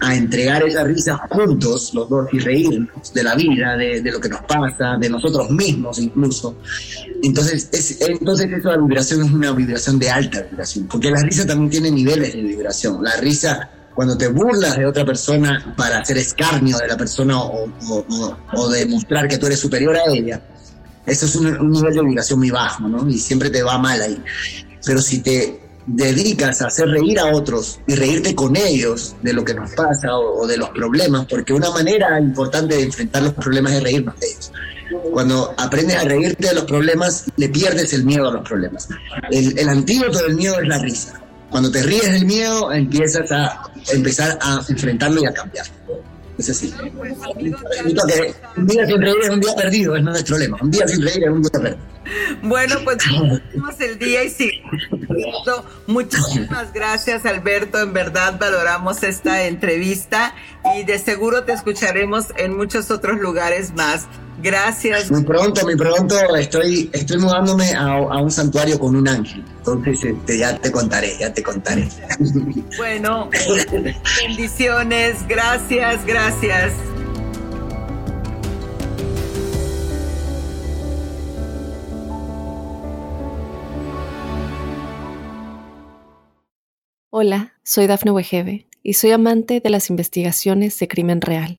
a 0.00 0.14
entregar 0.14 0.62
esa 0.62 0.84
risa 0.84 1.16
juntos, 1.28 1.92
los 1.92 2.08
dos, 2.08 2.28
y 2.32 2.38
reírnos 2.38 3.12
de 3.12 3.22
la 3.22 3.34
vida, 3.34 3.76
de, 3.76 4.00
lo 4.02 4.20
que 4.20 4.28
nos 4.28 4.42
pasa, 4.42 4.96
de 4.98 5.08
nosotros 5.08 5.50
mismos 5.50 5.98
incluso. 5.98 6.56
Entonces, 7.22 7.68
es, 7.72 8.00
entonces 8.00 8.50
esa 8.52 8.76
vibración 8.76 9.24
es 9.24 9.32
una 9.32 9.52
vibración 9.52 9.98
de 9.98 10.10
alta 10.10 10.42
vibración, 10.42 10.86
porque 10.86 11.10
la 11.10 11.20
risa 11.22 11.46
también 11.46 11.70
tiene 11.70 11.90
niveles 11.90 12.32
de 12.32 12.42
vibración. 12.42 13.02
La 13.02 13.16
risa, 13.16 13.70
cuando 13.98 14.16
te 14.16 14.28
burlas 14.28 14.76
de 14.76 14.86
otra 14.86 15.04
persona 15.04 15.74
para 15.76 15.98
hacer 15.98 16.18
escarnio 16.18 16.78
de 16.78 16.86
la 16.86 16.96
persona 16.96 17.36
o, 17.42 17.68
o, 18.54 18.68
demostrar 18.68 19.26
que 19.26 19.38
tú 19.38 19.46
eres 19.46 19.58
superior 19.58 19.96
a 19.96 20.12
ella, 20.12 20.40
eso 21.04 21.26
es 21.26 21.34
un, 21.34 21.46
un 21.48 21.72
nivel 21.72 21.92
de 21.92 22.02
vibración 22.04 22.38
muy 22.38 22.50
bajo, 22.50 22.86
¿no? 22.86 23.08
Y 23.08 23.18
siempre 23.18 23.50
te 23.50 23.60
va 23.60 23.76
mal 23.76 24.00
ahí. 24.00 24.22
Pero 24.86 25.02
si 25.02 25.18
te 25.18 25.58
dedicas 25.84 26.62
a 26.62 26.68
hacer 26.68 26.86
reír 26.90 27.18
a 27.18 27.34
otros 27.34 27.80
y 27.88 27.96
reírte 27.96 28.36
con 28.36 28.54
ellos 28.54 29.16
de 29.20 29.32
lo 29.32 29.44
que 29.44 29.54
nos 29.54 29.72
pasa 29.72 30.16
o, 30.16 30.46
de 30.46 30.58
los 30.58 30.68
problemas, 30.68 31.26
porque 31.28 31.52
una 31.52 31.72
manera 31.72 32.20
importante 32.20 32.76
de 32.76 32.84
enfrentar 32.84 33.24
los 33.24 33.32
problemas 33.32 33.72
es 33.72 33.82
reírnos 33.82 34.20
de 34.20 34.28
ellos. 34.28 34.52
Cuando 35.10 35.52
aprendes 35.58 35.96
a 35.96 36.04
reírte 36.04 36.46
de 36.46 36.54
los 36.54 36.66
problemas, 36.66 37.24
le 37.36 37.48
pierdes 37.48 37.92
el 37.92 38.04
miedo 38.04 38.28
a 38.28 38.32
los 38.32 38.48
problemas. 38.48 38.88
El, 39.32 39.58
el 39.58 39.68
antídoto 39.68 40.18
del 40.18 40.36
miedo 40.36 40.60
es 40.60 40.68
la 40.68 40.78
risa. 40.78 41.20
Cuando 41.50 41.70
te 41.70 41.82
ríes 41.82 42.12
del 42.12 42.26
miedo, 42.26 42.72
empiezas 42.72 43.30
a 43.32 43.62
empezar 43.92 44.38
a 44.40 44.60
enfrentarlo 44.68 45.22
y 45.22 45.26
a 45.26 45.32
cambiar. 45.32 45.66
Es 46.38 46.50
así. 46.50 46.72
un 48.56 48.66
día 48.66 48.86
sin 48.86 49.02
reír 49.02 49.16
es 49.22 49.30
un 49.30 49.40
día 49.40 49.54
perdido, 49.56 49.96
es 49.96 50.02
nuestro 50.04 50.38
lema. 50.38 50.56
Un 50.60 50.70
día 50.70 50.86
sin 50.86 51.02
reír 51.02 51.24
es 51.24 51.30
un 51.30 51.42
día 51.42 51.50
perdido. 51.50 51.78
Bueno, 52.42 52.76
pues 52.84 52.98
tenemos 52.98 53.80
el 53.80 53.98
día 53.98 54.24
y 54.24 54.30
sí. 54.30 54.62
Muchísimas 55.86 56.72
gracias, 56.72 57.26
Alberto. 57.26 57.80
En 57.80 57.92
verdad 57.92 58.38
valoramos 58.38 59.02
esta 59.02 59.44
entrevista 59.44 60.34
y 60.76 60.84
de 60.84 60.98
seguro 60.98 61.44
te 61.44 61.52
escucharemos 61.52 62.26
en 62.36 62.56
muchos 62.56 62.90
otros 62.90 63.18
lugares 63.18 63.74
más. 63.74 64.06
Gracias. 64.40 65.10
Muy 65.10 65.24
pronto, 65.24 65.62
muy 65.64 65.76
pronto 65.76 66.14
estoy, 66.36 66.90
estoy 66.92 67.18
mudándome 67.18 67.74
a, 67.74 67.96
un 67.98 68.30
santuario 68.30 68.78
con 68.78 68.94
un 68.94 69.08
ángel. 69.08 69.44
Entonces 69.58 70.04
este, 70.04 70.38
ya 70.38 70.56
te 70.58 70.70
contaré, 70.70 71.16
ya 71.18 71.32
te 71.32 71.42
contaré. 71.42 71.88
Bueno, 72.76 73.30
bendiciones, 74.26 75.26
gracias, 75.26 76.06
gracias. 76.06 76.72
Hola, 87.10 87.54
soy 87.64 87.88
Dafne 87.88 88.12
Wegebe 88.12 88.68
y 88.82 88.94
soy 88.94 89.10
amante 89.10 89.60
de 89.60 89.70
las 89.70 89.90
investigaciones 89.90 90.78
de 90.78 90.86
crimen 90.86 91.20
real. 91.20 91.58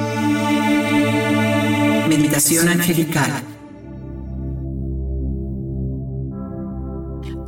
Angelical. 2.33 3.43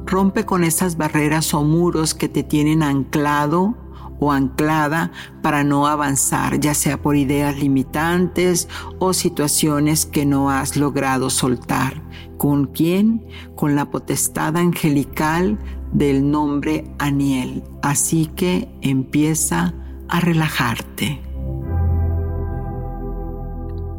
Rompe 0.05 0.45
con 0.45 0.65
esas 0.65 0.97
barreras 0.97 1.53
o 1.53 1.63
muros 1.63 2.13
que 2.13 2.27
te 2.27 2.43
tienen 2.43 2.83
anclado 2.83 3.77
o 4.19 4.31
anclada 4.33 5.11
para 5.41 5.63
no 5.63 5.87
avanzar, 5.87 6.59
ya 6.59 6.73
sea 6.73 7.01
por 7.01 7.15
ideas 7.15 7.57
limitantes 7.57 8.67
o 8.99 9.13
situaciones 9.13 10.05
que 10.05 10.25
no 10.25 10.49
has 10.49 10.75
logrado 10.75 11.29
soltar. 11.29 12.03
¿Con 12.37 12.65
quién? 12.65 13.25
Con 13.55 13.75
la 13.75 13.89
potestad 13.89 14.57
angelical 14.57 15.57
del 15.93 16.29
nombre 16.29 16.93
Aniel. 16.99 17.63
Así 17.81 18.25
que 18.25 18.69
empieza 18.81 19.73
a 20.09 20.19
relajarte. 20.19 21.32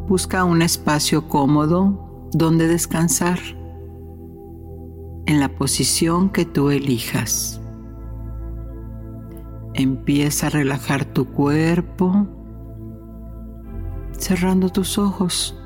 Busca 0.07 0.43
un 0.43 0.61
espacio 0.61 1.27
cómodo 1.27 2.29
donde 2.31 2.67
descansar 2.67 3.39
en 5.25 5.39
la 5.39 5.49
posición 5.49 6.29
que 6.29 6.45
tú 6.45 6.69
elijas. 6.69 7.59
Empieza 9.73 10.47
a 10.47 10.49
relajar 10.51 11.05
tu 11.05 11.25
cuerpo, 11.25 12.27
cerrando 14.17 14.69
tus 14.69 14.97
ojos 14.97 15.59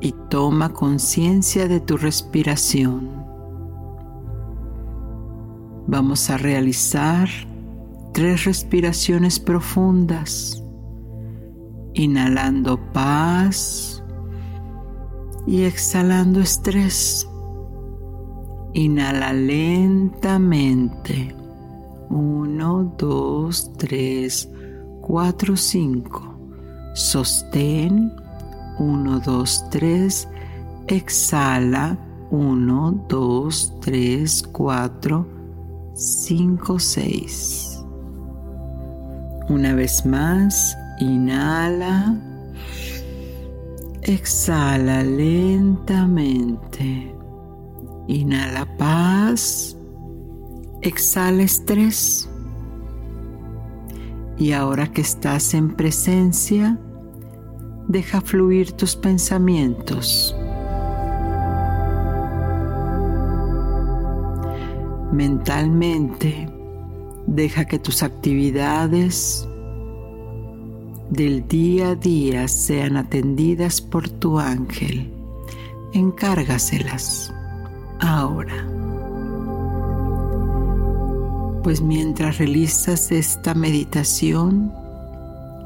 y 0.00 0.12
toma 0.28 0.72
conciencia 0.72 1.66
de 1.66 1.80
tu 1.80 1.96
respiración. 1.96 3.10
Vamos 5.88 6.30
a 6.30 6.38
realizar 6.38 7.28
tres 8.12 8.44
respiraciones 8.44 9.40
profundas, 9.40 10.61
inhalando 11.94 12.78
paz 12.92 14.02
y 15.46 15.64
exhalando 15.64 16.40
estrés. 16.40 17.28
Inhala 18.74 19.32
lentamente. 19.32 21.34
1, 22.08 22.94
2, 22.98 23.72
3, 23.76 24.48
4, 25.00 25.56
5. 25.56 26.38
Sostén. 26.94 28.12
1, 28.78 29.20
2, 29.20 29.64
3. 29.70 30.28
Exhala. 30.86 31.98
1, 32.30 33.04
2, 33.08 33.74
3, 33.80 34.42
4, 34.52 35.26
5, 35.94 36.78
6. 36.78 37.84
Una 39.50 39.74
vez 39.74 40.06
más, 40.06 40.78
inhala. 41.02 42.16
Exhala 44.02 45.02
lentamente. 45.02 46.84
Inhala 48.08 48.66
paz. 48.78 49.76
Exhala 50.80 51.42
estrés. 51.42 52.28
Y 54.38 54.52
ahora 54.52 54.86
que 54.88 55.02
estás 55.02 55.54
en 55.54 55.74
presencia, 55.74 56.78
deja 57.88 58.20
fluir 58.20 58.72
tus 58.72 58.96
pensamientos. 58.96 60.34
Mentalmente, 65.12 66.48
deja 67.26 67.66
que 67.66 67.78
tus 67.78 68.02
actividades 68.02 69.46
del 71.12 71.46
día 71.46 71.90
a 71.90 71.94
día 71.94 72.48
sean 72.48 72.96
atendidas 72.96 73.82
por 73.82 74.08
tu 74.08 74.38
ángel. 74.38 75.12
Encárgaselas 75.92 77.30
ahora. 78.00 78.66
Pues 81.62 81.82
mientras 81.82 82.38
realizas 82.38 83.12
esta 83.12 83.52
meditación, 83.52 84.72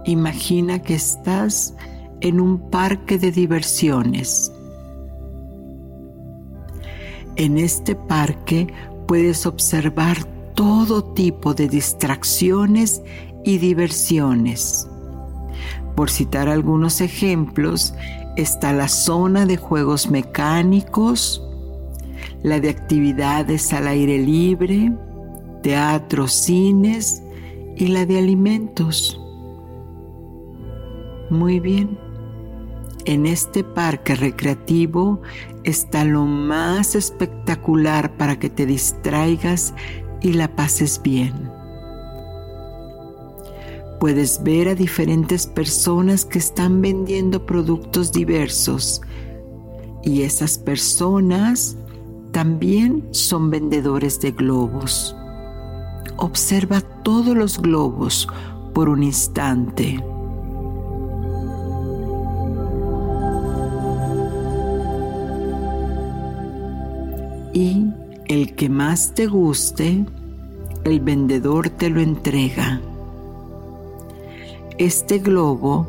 imagina 0.05 0.83
que 0.83 0.97
estás 0.97 1.75
en 2.23 2.41
un 2.41 2.69
parque 2.69 3.17
de 3.17 3.31
diversiones. 3.31 4.51
En 7.37 7.57
este 7.57 7.95
parque 7.95 8.67
puedes 9.07 9.47
observar 9.47 10.25
todo 10.55 11.05
tipo 11.15 11.55
de 11.55 11.69
distracciones 11.69 13.01
y 13.45 13.59
diversiones. 13.59 14.89
Por 15.97 16.11
citar 16.11 16.49
algunos 16.49 17.01
ejemplos, 17.01 17.95
está 18.37 18.73
la 18.73 18.89
zona 18.89 19.47
de 19.47 19.57
juegos 19.57 20.11
mecánicos, 20.11 21.43
la 22.43 22.61
de 22.61 22.69
actividades 22.71 23.73
al 23.73 23.89
aire 23.89 24.19
libre, 24.19 24.93
teatro, 25.63 26.29
cines 26.29 27.23
y 27.77 27.89
la 27.89 28.05
de 28.05 28.19
alimentos. 28.19 29.21
Muy 31.31 31.61
bien. 31.61 31.99
En 33.07 33.25
este 33.25 33.65
parque 33.65 34.17
recreativo 34.17 35.23
está 35.65 36.05
lo 36.05 36.25
más 36.25 36.95
espectacular 36.95 38.17
para 38.17 38.39
que 38.39 38.51
te 38.51 38.67
distraigas 38.67 39.75
y 40.21 40.35
la 40.35 40.55
pases 40.55 41.01
bien. 41.03 41.56
Puedes 44.01 44.43
ver 44.43 44.69
a 44.69 44.75
diferentes 44.75 45.47
personas 45.47 46.25
que 46.25 46.39
están 46.39 46.83
vendiendo 46.83 47.47
productos 47.47 48.13
diversos 48.13 49.01
y 50.03 50.23
esas 50.23 50.59
personas 50.59 51.77
también 52.31 53.09
son 53.13 53.51
vendedores 53.51 54.21
de 54.21 54.33
globos. 54.33 55.17
Observa 56.19 56.81
todos 56.81 57.35
los 57.35 57.61
globos 57.61 58.29
por 58.75 58.89
un 58.91 59.03
instante. 59.03 59.99
Y 67.55 67.87
el 68.29 68.55
que 68.55 68.69
más 68.69 69.15
te 69.15 69.27
guste, 69.27 70.05
el 70.85 71.01
vendedor 71.01 71.71
te 71.71 71.89
lo 71.89 72.03
entrega. 72.03 72.83
Este 74.79 75.19
globo 75.19 75.87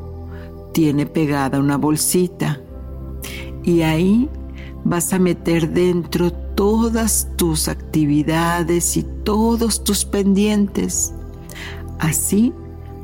tiene 0.73 1.05
pegada 1.05 1.59
una 1.59 1.75
bolsita 1.75 2.61
y 3.63 3.81
ahí 3.81 4.29
vas 4.85 5.11
a 5.11 5.19
meter 5.19 5.71
dentro 5.73 6.31
todas 6.31 7.27
tus 7.35 7.67
actividades 7.67 8.95
y 8.95 9.03
todos 9.03 9.83
tus 9.83 10.05
pendientes, 10.05 11.13
así 11.99 12.53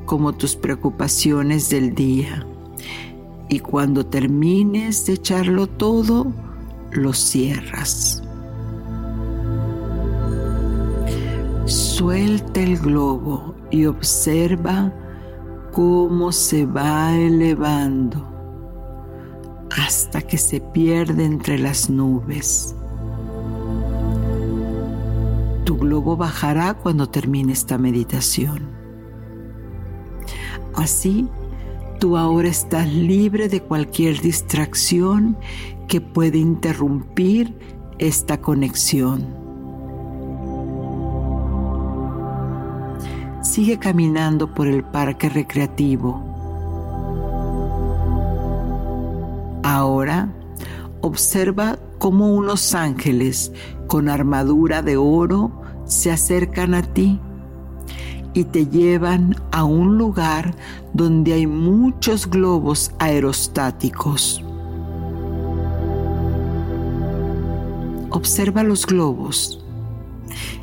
como 0.05 0.31
tus 0.31 0.55
preocupaciones 0.55 1.69
del 1.69 1.93
día. 1.93 2.47
Y 3.49 3.59
cuando 3.59 4.05
termines 4.05 5.05
de 5.05 5.13
echarlo 5.13 5.67
todo, 5.67 6.31
lo 6.91 7.11
cierras. 7.11 8.23
Suelta 11.65 12.61
el 12.61 12.77
globo 12.77 13.53
y 13.69 13.85
observa 13.85 14.93
cómo 15.73 16.31
se 16.31 16.67
va 16.67 17.17
elevando 17.17 18.25
hasta 19.75 20.21
que 20.21 20.37
se 20.37 20.61
pierde 20.61 21.25
entre 21.25 21.57
las 21.57 21.89
nubes. 21.89 22.75
Tu 25.65 25.75
globo 25.75 26.15
bajará 26.15 26.75
cuando 26.75 27.09
termine 27.09 27.53
esta 27.53 27.79
meditación. 27.79 28.69
Así, 30.75 31.27
tú 31.99 32.17
ahora 32.17 32.49
estás 32.49 32.87
libre 32.93 33.49
de 33.49 33.61
cualquier 33.61 34.21
distracción 34.21 35.37
que 35.87 36.01
puede 36.01 36.37
interrumpir 36.37 37.57
esta 37.97 38.39
conexión. 38.41 39.42
Sigue 43.43 43.77
caminando 43.77 44.53
por 44.53 44.67
el 44.67 44.83
parque 44.83 45.27
recreativo. 45.27 46.23
Ahora 49.63 50.29
observa 51.01 51.77
cómo 51.99 52.33
unos 52.33 52.73
ángeles 52.73 53.51
con 53.87 54.07
armadura 54.07 54.81
de 54.81 54.95
oro 54.95 55.51
se 55.85 56.09
acercan 56.09 56.73
a 56.73 56.83
ti 56.83 57.19
y 58.33 58.45
te 58.45 58.65
llevan 58.65 59.35
a 59.51 59.65
un 59.65 59.97
lugar 59.97 60.55
donde 60.93 61.33
hay 61.33 61.45
muchos 61.45 62.29
globos 62.29 62.91
aerostáticos. 62.97 64.41
Observa 68.09 68.63
los 68.63 68.85
globos 68.85 69.63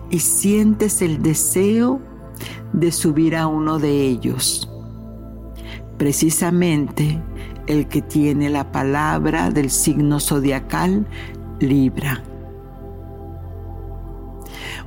y 0.08 0.20
sientes 0.20 1.02
el 1.02 1.22
deseo 1.22 2.00
de 2.72 2.92
subir 2.92 3.36
a 3.36 3.46
uno 3.46 3.78
de 3.78 4.06
ellos. 4.06 4.68
Precisamente 5.98 7.20
el 7.66 7.88
que 7.88 8.02
tiene 8.02 8.50
la 8.50 8.72
palabra 8.72 9.50
del 9.50 9.70
signo 9.70 10.18
zodiacal 10.18 11.06
Libra. 11.60 12.22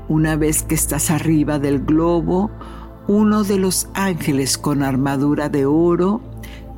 Una 0.07 0.35
vez 0.35 0.63
que 0.63 0.75
estás 0.75 1.11
arriba 1.11 1.59
del 1.59 1.79
globo, 1.79 2.51
uno 3.07 3.43
de 3.43 3.57
los 3.57 3.87
ángeles 3.93 4.57
con 4.57 4.83
armadura 4.83 5.49
de 5.49 5.65
oro 5.65 6.21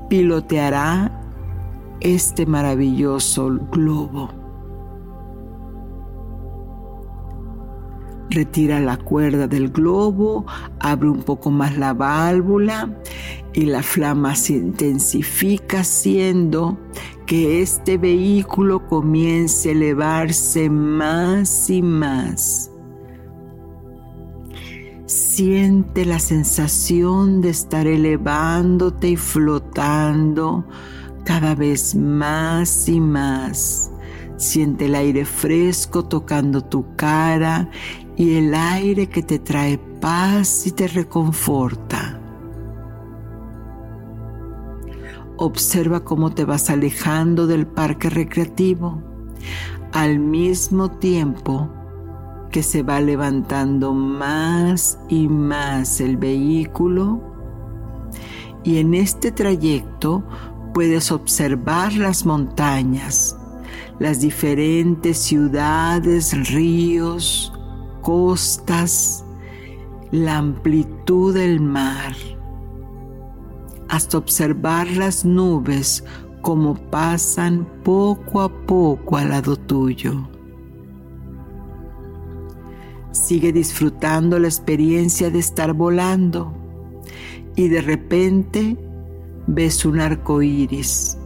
piloteará 0.09 1.21
este 2.01 2.45
maravilloso 2.45 3.59
globo. 3.71 4.44
Retira 8.29 8.79
la 8.79 8.97
cuerda 8.97 9.47
del 9.47 9.69
globo, 9.69 10.45
abre 10.79 11.09
un 11.09 11.23
poco 11.23 11.51
más 11.51 11.77
la 11.77 11.93
válvula 11.93 12.89
y 13.53 13.65
la 13.65 13.83
flama 13.83 14.35
se 14.35 14.53
intensifica 14.53 15.81
haciendo 15.81 16.77
que 17.25 17.61
este 17.61 17.97
vehículo 17.97 18.87
comience 18.87 19.69
a 19.69 19.71
elevarse 19.71 20.69
más 20.69 21.69
y 21.69 21.81
más. 21.81 22.71
Siente 25.05 26.05
la 26.05 26.19
sensación 26.19 27.41
de 27.41 27.49
estar 27.49 27.87
elevándote 27.87 29.09
y 29.09 29.17
flotando 29.17 30.65
cada 31.25 31.55
vez 31.55 31.93
más 31.95 32.89
y 32.89 32.99
más. 32.99 33.91
Siente 34.37 34.85
el 34.85 34.95
aire 34.95 35.25
fresco 35.25 36.05
tocando 36.05 36.61
tu 36.61 36.95
cara 36.95 37.69
y 38.17 38.35
el 38.35 38.53
aire 38.53 39.07
que 39.07 39.23
te 39.23 39.39
trae 39.39 39.77
paz 39.77 40.67
y 40.67 40.71
te 40.71 40.87
reconforta. 40.87 42.19
Observa 45.37 46.03
cómo 46.03 46.33
te 46.33 46.45
vas 46.45 46.69
alejando 46.69 47.45
del 47.47 47.67
parque 47.67 48.09
recreativo 48.09 49.01
al 49.91 50.19
mismo 50.19 50.91
tiempo 50.91 51.69
que 52.51 52.63
se 52.63 52.83
va 52.83 53.01
levantando 53.01 53.93
más 53.93 54.97
y 55.09 55.27
más 55.27 55.99
el 55.99 56.15
vehículo 56.15 57.21
y 58.65 58.79
en 58.79 58.93
este 58.93 59.31
trayecto 59.31 60.23
puedes 60.73 61.11
observar 61.11 61.93
las 61.93 62.25
montañas, 62.25 63.37
las 63.99 64.19
diferentes 64.19 65.17
ciudades, 65.19 66.49
ríos, 66.49 67.53
costas, 68.05 69.25
la 70.11 70.37
amplitud 70.37 71.33
del 71.33 71.59
mar 71.59 72.15
hasta 73.89 74.19
observar 74.19 74.87
las 74.91 75.25
nubes 75.25 76.03
como 76.41 76.75
pasan 76.75 77.67
poco 77.83 78.41
a 78.41 78.65
poco 78.67 79.17
al 79.17 79.29
lado 79.29 79.55
tuyo. 79.55 80.29
Sigue 83.11 83.51
disfrutando 83.51 84.37
la 84.37 84.49
experiencia 84.49 85.31
de 85.31 85.39
estar 85.39 85.73
volando 85.73 86.53
y 87.55 87.69
de 87.69 87.81
repente 87.81 88.77
ves 89.47 89.83
un 89.83 89.99
arco 89.99 90.43
iris 90.43 91.17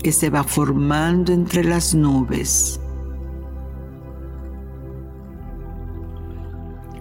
que 0.00 0.12
se 0.12 0.30
va 0.30 0.44
formando 0.44 1.32
entre 1.32 1.64
las 1.64 1.92
nubes. 1.92 2.80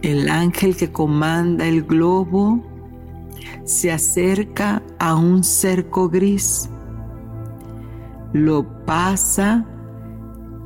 El 0.02 0.30
ángel 0.30 0.76
que 0.76 0.92
comanda 0.92 1.66
el 1.66 1.84
globo 1.84 2.64
se 3.64 3.92
acerca 3.92 4.82
a 5.00 5.16
un 5.16 5.44
cerco 5.44 6.08
gris, 6.10 6.70
lo 8.34 8.86
pasa 8.86 9.66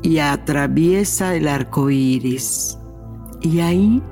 y 0.01 0.19
atraviesa 0.19 1.35
el 1.35 1.47
arco 1.47 1.89
iris. 1.89 2.77
Y 3.41 3.59
ahí 3.59 4.03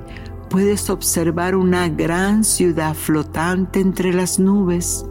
puedes 0.48 0.90
observar 0.90 1.54
una 1.54 1.88
gran 1.88 2.42
ciudad 2.42 2.94
flotante 2.94 3.80
entre 3.80 4.12
las 4.12 4.38
nubes. 4.38 5.06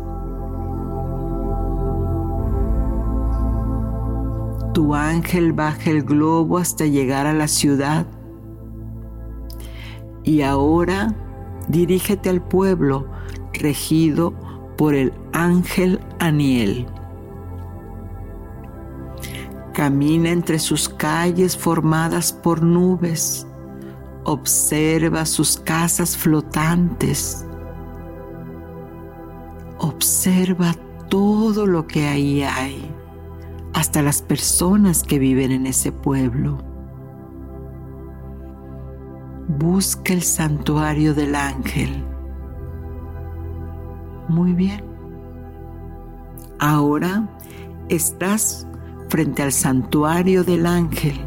Tu 4.74 4.94
ángel 4.94 5.54
baja 5.54 5.90
el 5.90 6.04
globo 6.04 6.58
hasta 6.58 6.86
llegar 6.86 7.26
a 7.26 7.34
la 7.34 7.48
ciudad. 7.48 8.06
Y 10.30 10.44
ahora 10.44 11.12
dirígete 11.70 12.30
al 12.30 12.40
pueblo 12.40 13.08
regido 13.52 14.32
por 14.78 14.94
el 14.94 15.12
ángel 15.34 16.00
Aniel. 16.20 16.86
Camina 19.74 20.30
entre 20.30 20.60
sus 20.60 20.88
calles 20.88 21.58
formadas 21.58 22.32
por 22.32 22.62
nubes. 22.62 23.48
Observa 24.24 25.26
sus 25.26 25.58
casas 25.58 26.16
flotantes. 26.16 27.44
Observa 29.80 30.76
todo 31.10 31.66
lo 31.66 31.88
que 31.88 32.06
ahí 32.06 32.44
hay, 32.44 32.92
hasta 33.74 34.04
las 34.04 34.22
personas 34.22 35.02
que 35.02 35.18
viven 35.18 35.52
en 35.52 35.66
ese 35.66 35.92
pueblo. 35.92 36.69
Busca 39.50 40.14
el 40.14 40.24
santuario 40.24 41.14
del 41.14 41.36
ángel 41.36 42.06
muy 44.30 44.54
bien. 44.54 44.84
Ahora 46.60 47.28
estás 47.90 48.68
frente 49.10 49.42
al 49.42 49.52
santuario 49.52 50.44
del 50.44 50.66
ángel. 50.66 51.20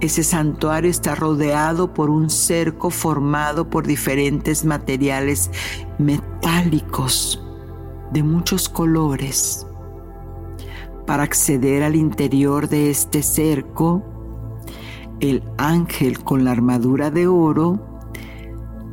Ese 0.00 0.22
santuario 0.22 0.90
está 0.90 1.16
rodeado 1.16 1.92
por 1.92 2.08
un 2.08 2.30
cerco 2.30 2.90
formado 2.90 3.68
por 3.68 3.84
diferentes 3.84 4.64
materiales 4.64 5.50
metálicos 5.98 7.42
de 8.12 8.22
muchos 8.22 8.68
colores. 8.68 9.66
Para 11.04 11.24
acceder 11.24 11.82
al 11.82 11.96
interior 11.96 12.68
de 12.68 12.90
este 12.90 13.22
cerco, 13.22 14.04
el 15.20 15.42
ángel 15.56 16.22
con 16.22 16.44
la 16.44 16.52
armadura 16.52 17.10
de 17.10 17.26
oro 17.26 18.00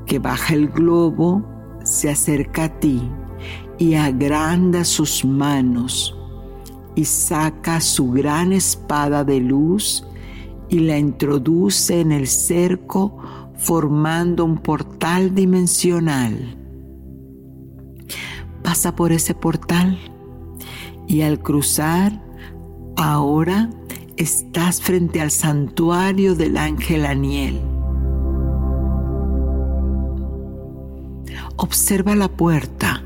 que 0.06 0.20
baja 0.20 0.54
el 0.54 0.70
globo 0.70 1.44
se 1.84 2.10
acerca 2.10 2.66
a 2.66 2.80
ti 2.80 3.10
y 3.78 3.96
agranda 3.96 4.84
sus 4.84 5.26
manos 5.26 6.16
y 6.96 7.06
saca 7.06 7.82
su 7.82 8.12
gran 8.12 8.54
espada 8.54 9.24
de 9.24 9.40
luz 9.40 10.06
y 10.70 10.80
la 10.80 10.98
introduce 10.98 12.00
en 12.00 12.12
el 12.12 12.28
cerco 12.28 13.18
formando 13.56 14.46
un 14.46 14.58
portal 14.58 15.36
dimensional. 15.36 16.58
Pasa 18.64 18.96
por 18.96 19.12
ese 19.12 19.36
portal 19.36 20.00
y 21.08 21.22
al 21.22 21.40
cruzar, 21.40 22.24
ahora 22.98 23.70
estás 24.18 24.82
frente 24.82 25.22
al 25.22 25.32
santuario 25.32 26.36
del 26.36 26.58
ángel 26.58 27.06
Aniel 27.06 27.60
Observa 31.58 32.16
la 32.16 32.28
puerta, 32.28 33.02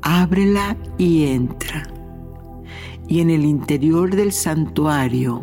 ábrela 0.00 0.78
y 0.96 1.26
entra. 1.26 1.86
Y 3.06 3.20
en 3.20 3.28
el 3.28 3.44
interior 3.44 4.16
del 4.16 4.32
santuario 4.32 5.42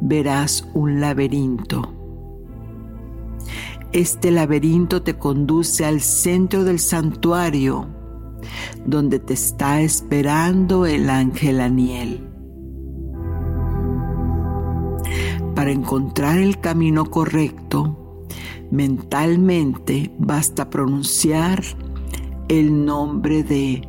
verás 0.00 0.66
un 0.72 1.00
laberinto. 1.00 1.92
Este 3.92 4.30
laberinto 4.30 5.02
te 5.02 5.18
conduce 5.18 5.84
al 5.84 6.00
centro 6.00 6.64
del 6.64 6.78
santuario, 6.78 7.88
donde 8.86 9.18
te 9.18 9.34
está 9.34 9.82
esperando 9.82 10.86
el 10.86 11.10
ángel 11.10 11.60
Aniel. 11.60 12.25
Para 15.56 15.72
encontrar 15.72 16.38
el 16.38 16.60
camino 16.60 17.06
correcto, 17.06 18.06
Mentalmente 18.70 20.10
basta 20.18 20.68
pronunciar 20.70 21.62
el 22.48 22.84
nombre 22.84 23.44
de 23.44 23.88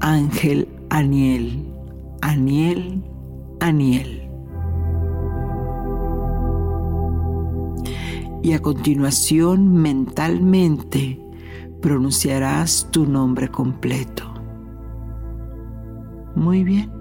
Ángel 0.00 0.68
Aniel, 0.88 1.66
Aniel, 2.20 3.02
Aniel. 3.60 4.24
y 8.40 8.52
a 8.52 8.62
continuación 8.62 9.74
mentalmente 9.74 11.20
pronunciarás 11.82 12.88
tu 12.90 13.04
nombre 13.04 13.48
completo. 13.48 14.24
Muy 16.34 16.64
bien. 16.64 16.97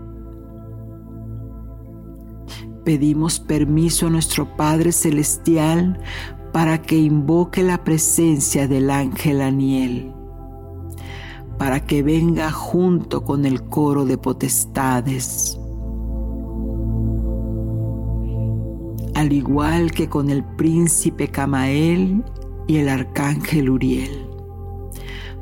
Pedimos 2.88 3.42
permiso 3.42 4.08
a 4.08 4.10
nuestro 4.10 4.56
Padre 4.56 4.94
Celestial 4.94 6.00
para 6.54 6.82
que 6.82 6.98
invoque 6.98 7.62
la 7.62 7.84
presencia 7.84 8.66
del 8.66 8.90
ángel 8.92 9.42
Aniel, 9.42 10.14
para 11.58 11.84
que 11.84 12.02
venga 12.02 12.50
junto 12.50 13.26
con 13.26 13.46
el 13.46 13.62
coro 13.64 14.06
de 14.06 14.18
potestades. 14.18 15.60
Al 19.16 19.34
igual 19.34 19.92
que 19.92 20.08
con 20.08 20.30
el 20.30 20.46
príncipe 20.56 21.28
Camael 21.28 22.24
y 22.68 22.78
el 22.78 22.88
arcángel 22.88 23.70
Uriel, 23.70 24.30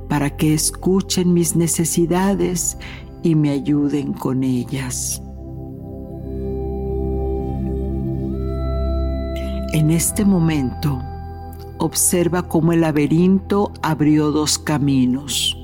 para 0.09 0.35
que 0.35 0.55
escuchen 0.55 1.35
mis 1.35 1.55
necesidades 1.55 2.75
y 3.21 3.35
me 3.35 3.51
ayuden 3.51 4.13
con 4.13 4.43
ellas. 4.43 5.21
En 9.75 9.89
este 9.89 10.23
momento, 10.23 11.01
observa 11.79 12.43
cómo 12.47 12.71
el 12.71 12.79
laberinto 12.79 13.73
abrió 13.81 14.31
dos 14.31 14.57
caminos. 14.57 15.57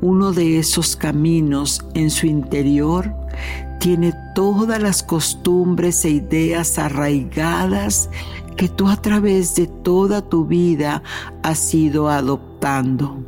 Uno 0.00 0.32
de 0.32 0.58
esos 0.58 0.96
caminos 0.96 1.86
en 1.94 2.10
su 2.10 2.26
interior 2.26 3.14
tiene 3.78 4.12
todas 4.34 4.82
las 4.82 5.04
costumbres 5.04 6.04
e 6.04 6.10
ideas 6.10 6.80
arraigadas 6.80 8.10
que 8.56 8.68
tú 8.68 8.88
a 8.88 8.96
través 8.96 9.54
de 9.54 9.68
toda 9.68 10.28
tu 10.28 10.46
vida 10.46 11.04
has 11.44 11.72
ido 11.72 12.08
adoptando 12.08 13.24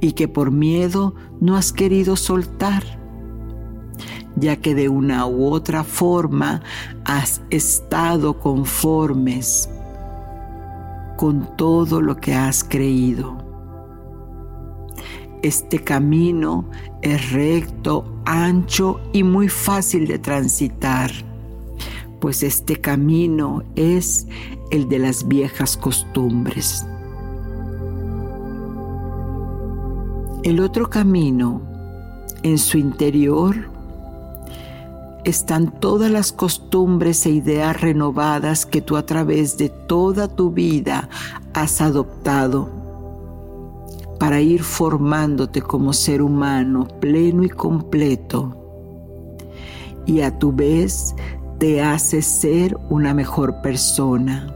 y 0.00 0.14
que 0.14 0.26
por 0.26 0.50
miedo 0.50 1.14
no 1.40 1.56
has 1.56 1.72
querido 1.72 2.16
soltar 2.16 2.82
ya 4.36 4.56
que 4.56 4.74
de 4.74 4.88
una 4.88 5.26
u 5.26 5.46
otra 5.46 5.84
forma 5.84 6.62
has 7.16 7.42
estado 7.50 8.38
conformes 8.38 9.68
con 11.18 11.56
todo 11.56 12.00
lo 12.00 12.16
que 12.16 12.32
has 12.32 12.64
creído. 12.64 13.36
Este 15.42 15.78
camino 15.78 16.64
es 17.02 17.32
recto, 17.32 18.06
ancho 18.24 18.98
y 19.12 19.24
muy 19.24 19.50
fácil 19.50 20.06
de 20.06 20.18
transitar, 20.18 21.10
pues 22.18 22.42
este 22.42 22.80
camino 22.80 23.62
es 23.76 24.26
el 24.70 24.88
de 24.88 24.98
las 24.98 25.28
viejas 25.28 25.76
costumbres. 25.76 26.86
El 30.44 30.60
otro 30.60 30.88
camino 30.88 31.60
en 32.42 32.56
su 32.56 32.78
interior 32.78 33.71
están 35.24 35.70
todas 35.80 36.10
las 36.10 36.32
costumbres 36.32 37.24
e 37.26 37.30
ideas 37.30 37.80
renovadas 37.80 38.66
que 38.66 38.80
tú 38.80 38.96
a 38.96 39.06
través 39.06 39.56
de 39.56 39.68
toda 39.68 40.28
tu 40.28 40.50
vida 40.50 41.08
has 41.54 41.80
adoptado 41.80 42.68
para 44.18 44.40
ir 44.40 44.62
formándote 44.62 45.62
como 45.62 45.92
ser 45.92 46.22
humano 46.22 46.88
pleno 47.00 47.44
y 47.44 47.48
completo 47.48 48.56
y 50.06 50.20
a 50.22 50.36
tu 50.38 50.52
vez 50.52 51.14
te 51.58 51.80
hace 51.80 52.22
ser 52.22 52.76
una 52.90 53.14
mejor 53.14 53.62
persona. 53.62 54.52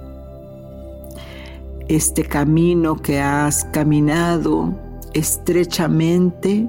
Este 1.89 2.25
camino 2.25 2.97
que 2.97 3.21
has 3.21 3.65
caminado 3.67 4.75
estrechamente 5.15 6.69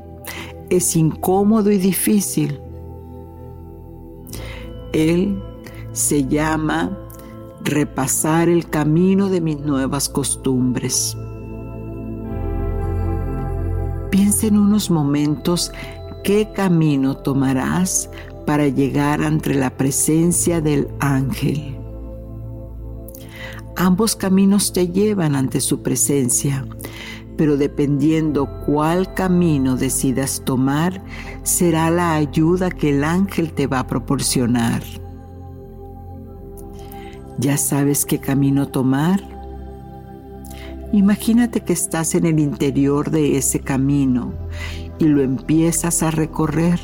es 0.69 0.95
incómodo 0.95 1.71
y 1.71 1.79
difícil 1.79 2.61
él 4.97 5.41
se 5.93 6.25
llama 6.25 6.97
repasar 7.63 8.49
el 8.49 8.69
camino 8.69 9.29
de 9.29 9.41
mis 9.41 9.59
nuevas 9.59 10.09
costumbres. 10.09 11.15
Piensa 14.11 14.47
en 14.47 14.57
unos 14.57 14.89
momentos 14.89 15.71
qué 16.23 16.49
camino 16.53 17.17
tomarás 17.17 18.09
para 18.45 18.67
llegar 18.67 19.21
ante 19.21 19.53
la 19.53 19.69
presencia 19.69 20.61
del 20.61 20.87
ángel. 20.99 21.77
Ambos 23.75 24.15
caminos 24.15 24.73
te 24.73 24.87
llevan 24.87 25.35
ante 25.35 25.61
su 25.61 25.83
presencia, 25.83 26.65
pero 27.38 27.55
dependiendo 27.55 28.49
cuál 28.65 29.13
camino 29.13 29.77
decidas 29.77 30.41
tomar, 30.43 31.01
será 31.43 31.91
la 31.91 32.15
ayuda 32.15 32.71
que 32.71 32.89
el 32.89 33.03
ángel 33.03 33.53
te 33.53 33.67
va 33.67 33.79
a 33.79 33.88
proporcionar. 33.88 34.81
¿Ya 37.38 37.57
sabes 37.57 38.05
qué 38.05 38.17
camino 38.17 38.67
tomar? 38.67 39.21
Imagínate 40.91 41.61
que 41.61 41.73
estás 41.73 42.15
en 42.15 42.25
el 42.25 42.39
interior 42.39 43.11
de 43.11 43.38
ese 43.38 43.59
camino 43.59 44.33
y 44.97 45.05
lo 45.05 45.21
empiezas 45.21 46.01
a 46.01 46.09
recorrer 46.09 46.79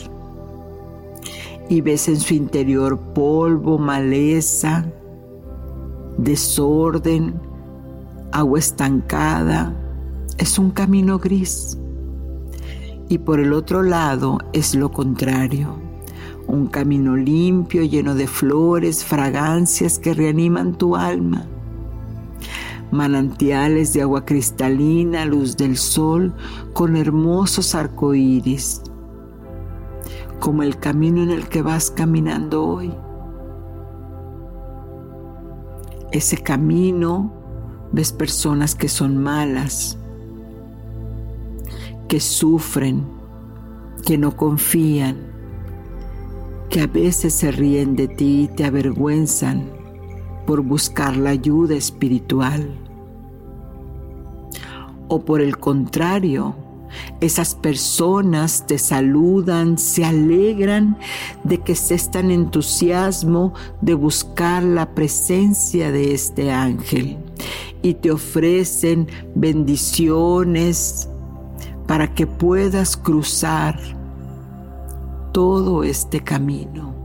y 1.69 1.81
ves 1.81 2.07
en 2.07 2.19
su 2.19 2.35
interior 2.35 2.99
polvo, 3.15 3.79
maleza, 3.79 4.85
desorden, 6.17 7.33
agua 8.31 8.59
estancada, 8.59 9.73
es 10.37 10.57
un 10.59 10.71
camino 10.71 11.19
gris. 11.19 11.77
Y 13.09 13.19
por 13.19 13.39
el 13.39 13.53
otro 13.53 13.83
lado 13.83 14.39
es 14.53 14.75
lo 14.75 14.91
contrario, 14.91 15.77
un 16.47 16.67
camino 16.67 17.15
limpio, 17.15 17.83
lleno 17.83 18.15
de 18.15 18.27
flores, 18.27 19.03
fragancias 19.03 19.99
que 19.99 20.13
reaniman 20.13 20.77
tu 20.77 20.95
alma. 20.95 21.45
Manantiales 22.91 23.93
de 23.93 24.01
agua 24.01 24.25
cristalina, 24.25 25.25
luz 25.25 25.57
del 25.57 25.77
sol, 25.77 26.33
con 26.73 26.95
hermosos 26.95 27.75
arcoíris, 27.75 28.81
como 30.39 30.63
el 30.63 30.77
camino 30.77 31.23
en 31.23 31.31
el 31.31 31.47
que 31.47 31.61
vas 31.61 31.91
caminando 31.91 32.65
hoy. 32.65 32.93
Ese 36.11 36.37
camino 36.37 37.33
ves 37.91 38.11
personas 38.11 38.75
que 38.75 38.87
son 38.87 39.17
malas, 39.17 39.97
que 42.07 42.19
sufren, 42.19 43.03
que 44.05 44.17
no 44.17 44.35
confían, 44.35 45.17
que 46.69 46.81
a 46.81 46.87
veces 46.87 47.33
se 47.33 47.51
ríen 47.51 47.95
de 47.95 48.07
ti 48.07 48.43
y 48.43 48.47
te 48.47 48.65
avergüenzan 48.65 49.69
por 50.45 50.61
buscar 50.61 51.15
la 51.17 51.31
ayuda 51.31 51.75
espiritual. 51.75 52.67
O 55.07 55.23
por 55.23 55.41
el 55.41 55.57
contrario, 55.57 56.55
esas 57.21 57.55
personas 57.55 58.65
te 58.67 58.77
saludan, 58.77 59.77
se 59.77 60.05
alegran 60.05 60.97
de 61.43 61.59
que 61.59 61.73
estés 61.73 62.11
tan 62.11 62.31
entusiasmo 62.31 63.53
de 63.81 63.93
buscar 63.93 64.63
la 64.63 64.93
presencia 64.93 65.91
de 65.91 66.13
este 66.13 66.51
ángel 66.51 67.17
y 67.81 67.95
te 67.95 68.11
ofrecen 68.11 69.07
bendiciones, 69.35 71.09
para 71.93 72.11
que 72.11 72.25
puedas 72.25 72.97
cruzar 72.97 73.79
todo 75.31 75.83
este 75.83 76.21
camino. 76.21 76.95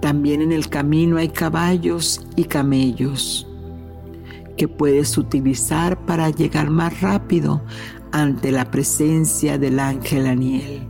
También 0.00 0.42
en 0.42 0.50
el 0.50 0.68
camino 0.68 1.18
hay 1.18 1.28
caballos 1.28 2.26
y 2.34 2.46
camellos 2.46 3.46
que 4.56 4.66
puedes 4.66 5.16
utilizar 5.16 6.04
para 6.04 6.30
llegar 6.30 6.68
más 6.68 7.00
rápido 7.00 7.62
ante 8.10 8.50
la 8.50 8.68
presencia 8.68 9.56
del 9.56 9.78
ángel 9.78 10.26
Aniel. 10.26 10.82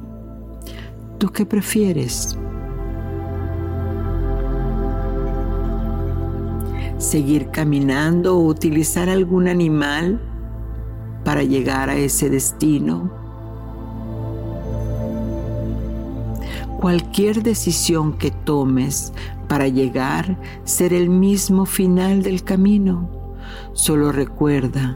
¿Tú 1.19 1.29
qué 1.33 1.45
prefieres? 1.45 2.35
¿Seguir 6.97 7.51
caminando 7.51 8.39
o 8.39 8.47
utilizar 8.47 9.11
algún 9.11 9.49
animal 9.49 10.33
para 11.27 11.43
llegar 11.43 11.91
a 11.91 11.97
ese 11.97 12.31
destino. 12.31 13.11
Cualquier 16.81 17.43
decisión 17.43 18.17
que 18.17 18.31
tomes 18.31 19.13
para 19.49 19.67
llegar 19.67 20.39
será 20.63 20.97
el 20.97 21.11
mismo 21.11 21.67
final 21.67 22.23
del 22.23 22.45
camino. 22.45 23.11
Solo 23.73 24.13
recuerda, 24.13 24.95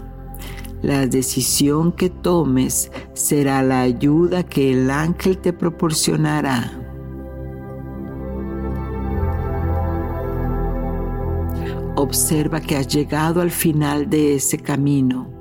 la 0.82 1.08
decisión 1.08 1.90
que 1.90 2.10
tomes 2.10 2.92
será 3.12 3.60
la 3.64 3.80
ayuda 3.80 4.44
que 4.44 4.70
el 4.70 4.88
ángel 4.88 5.36
te 5.36 5.52
proporcionará. 5.52 6.70
Observa 11.96 12.60
que 12.60 12.76
has 12.76 12.86
llegado 12.86 13.40
al 13.40 13.50
final 13.50 14.08
de 14.08 14.36
ese 14.36 14.58
camino 14.58 15.39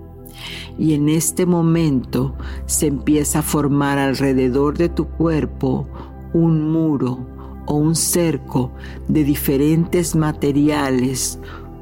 y 0.78 0.94
en 0.94 1.10
este 1.10 1.46
momento 1.46 2.36
se 2.66 2.88
empieza 2.88 3.40
a 3.40 3.44
formar 3.44 3.98
alrededor 3.98 4.78
de 4.78 4.90
tu 4.90 5.06
cuerpo 5.08 5.88
un 6.34 6.72
muro 6.72 7.26
o 7.66 7.76
un 7.76 7.96
cerco 7.96 8.72
de 9.08 9.24
diferentes 9.24 10.16
materiales 10.16 11.40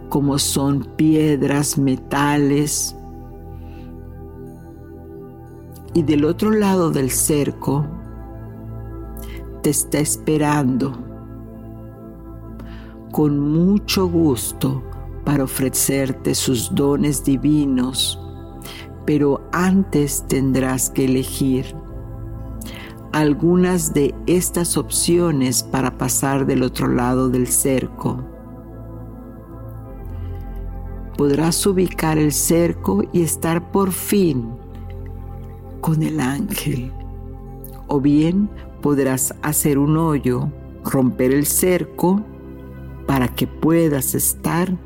como 0.10 0.40
son 0.40 0.88
piedras, 0.96 1.78
metales. 1.78 2.96
Y 5.94 6.04
del 6.04 6.26
otro 6.26 6.52
lado 6.52 6.92
del 6.92 7.12
cerco 7.12 7.86
te 9.64 9.70
está 9.70 10.00
esperando 10.00 10.94
con 13.12 13.40
mucho 13.40 14.08
gusto 14.08 14.84
para 15.26 15.44
ofrecerte 15.44 16.36
sus 16.36 16.74
dones 16.74 17.24
divinos, 17.24 18.20
pero 19.08 19.42
antes 19.54 20.26
tendrás 20.28 20.90
que 20.90 21.06
elegir 21.06 21.74
algunas 23.14 23.94
de 23.94 24.14
estas 24.28 24.76
opciones 24.76 25.64
para 25.64 25.98
pasar 25.98 26.46
del 26.46 26.62
otro 26.62 26.90
lado 26.90 27.30
del 27.30 27.48
cerco. 27.48 28.22
Podrás 31.18 31.66
ubicar 31.66 32.18
el 32.18 32.34
cerco 32.34 33.02
y 33.14 33.22
estar 33.22 33.72
por 33.72 33.94
fin 33.94 34.52
con 35.80 36.04
el 36.04 36.20
ángel. 36.20 36.92
O 37.88 38.02
bien 38.02 38.50
podrás 38.82 39.34
hacer 39.42 39.78
un 39.78 39.96
hoyo, 39.96 40.52
romper 40.84 41.32
el 41.32 41.46
cerco 41.46 42.22
para 43.08 43.30
que 43.30 43.48
puedas 43.48 44.16
estar 44.16 44.78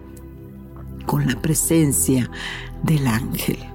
con 1.07 1.25
la 1.25 1.41
presencia 1.41 2.29
del 2.83 3.07
ángel. 3.07 3.70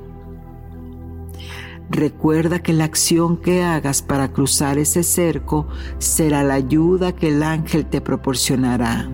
Recuerda 1.89 2.59
que 2.59 2.72
la 2.72 2.84
acción 2.84 3.37
que 3.37 3.62
hagas 3.62 4.03
para 4.03 4.32
cruzar 4.32 4.76
ese 4.76 5.05
cerco 5.05 5.68
será 5.99 6.43
la 6.43 6.55
ayuda 6.55 7.12
que 7.12 7.28
el 7.28 7.43
ángel 7.43 7.87
te 7.87 8.01
proporcionará. 8.01 9.09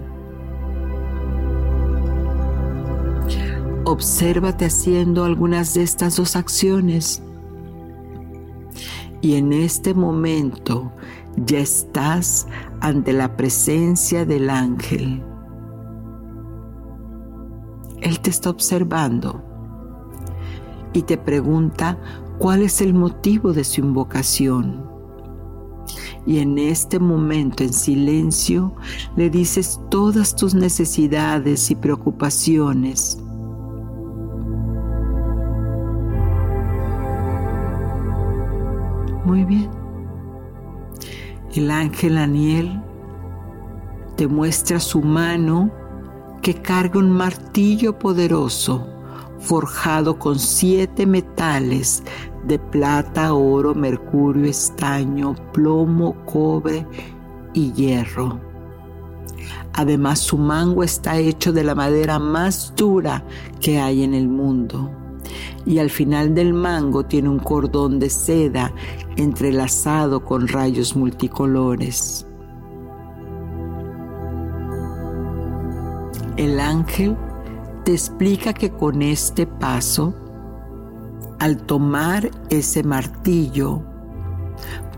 Obsérvate 3.85 4.65
haciendo 4.65 5.25
algunas 5.25 5.75
de 5.75 5.83
estas 5.83 6.17
dos 6.17 6.35
acciones. 6.35 7.23
Y 9.21 9.35
en 9.35 9.53
este 9.53 9.93
momento 9.93 10.93
ya 11.37 11.59
estás 11.59 12.47
ante 12.81 13.13
la 13.13 13.37
presencia 13.37 14.25
del 14.25 14.49
ángel. 14.49 15.23
Él 18.01 18.21
te 18.21 18.31
está 18.31 18.51
observando 18.51 19.45
y 20.93 21.03
te 21.03 21.17
pregunta 21.17 21.99
cuál 22.43 22.63
es 22.63 22.81
el 22.81 22.93
motivo 22.93 23.53
de 23.53 23.63
su 23.63 23.81
invocación. 23.83 24.85
Y 26.27 26.41
en 26.41 26.59
este 26.59 26.99
momento 26.99 27.63
en 27.63 27.73
silencio 27.73 28.75
le 29.15 29.31
dices 29.31 29.81
todas 29.93 30.35
tus 30.35 30.53
necesidades 30.53 31.71
y 31.71 31.77
preocupaciones. 31.77 33.17
Muy 39.25 39.45
bien. 39.45 39.71
El 41.55 41.71
ángel 41.71 42.19
Aniel 42.19 42.83
te 44.17 44.27
muestra 44.27 44.81
su 44.81 45.01
mano 45.01 45.71
que 46.43 46.55
carga 46.55 46.99
un 46.99 47.13
martillo 47.13 48.01
poderoso 48.01 48.89
forjado 49.39 50.19
con 50.19 50.39
siete 50.39 51.07
metales 51.07 52.03
de 52.47 52.59
plata, 52.59 53.35
oro, 53.35 53.75
mercurio, 53.75 54.47
estaño, 54.47 55.35
plomo, 55.53 56.15
cobre 56.25 56.87
y 57.55 57.73
hierro. 57.73 58.41
Además 59.75 60.19
su 60.19 60.37
mango 60.37 60.83
está 60.83 61.19
hecho 61.19 61.53
de 61.53 61.65
la 61.65 61.75
madera 61.75 62.19
más 62.19 62.75
dura 62.77 63.25
que 63.61 63.81
hay 63.81 64.03
en 64.03 64.15
el 64.15 64.29
mundo. 64.29 64.91
Y 65.65 65.79
al 65.79 65.91
final 65.91 66.35
del 66.35 66.53
mango 66.53 67.05
tiene 67.05 67.29
un 67.29 67.39
cordón 67.39 67.99
de 67.99 68.11
seda 68.11 68.73
entrelazado 69.17 70.25
con 70.25 70.49
rayos 70.49 70.97
multicolores. 70.97 72.27
El 76.37 76.61
ángel 76.61 77.17
te 77.85 77.93
explica 77.93 78.53
que 78.53 78.71
con 78.71 79.03
este 79.03 79.47
paso, 79.47 80.15
al 81.43 81.57
tomar 81.57 82.31
ese 82.51 82.85
martillo, 82.85 83.83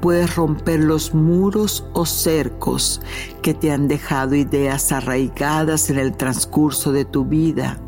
puedes 0.02 0.36
romper 0.36 0.80
los 0.80 1.14
muros 1.14 1.86
o 1.94 2.04
cercos 2.04 3.00
que 3.40 3.54
te 3.54 3.72
han 3.72 3.88
dejado 3.88 4.34
ideas 4.34 4.92
arraigadas 4.92 5.88
en 5.88 5.98
el 5.98 6.14
transcurso 6.14 6.92
de 6.92 7.06
tu 7.06 7.24
vida 7.24 7.78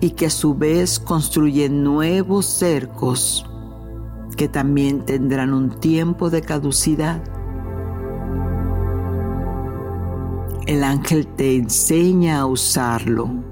y 0.00 0.12
que 0.12 0.24
a 0.24 0.30
su 0.30 0.54
vez 0.54 0.98
construyen 0.98 1.84
nuevos 1.84 2.46
cercos 2.46 3.44
que 4.38 4.48
también 4.48 5.04
tendrán 5.04 5.52
un 5.52 5.78
tiempo 5.78 6.30
de 6.30 6.40
caducidad. 6.40 7.22
El 10.66 10.82
ángel 10.82 11.26
te 11.26 11.56
enseña 11.56 12.40
a 12.40 12.46
usarlo 12.46 13.51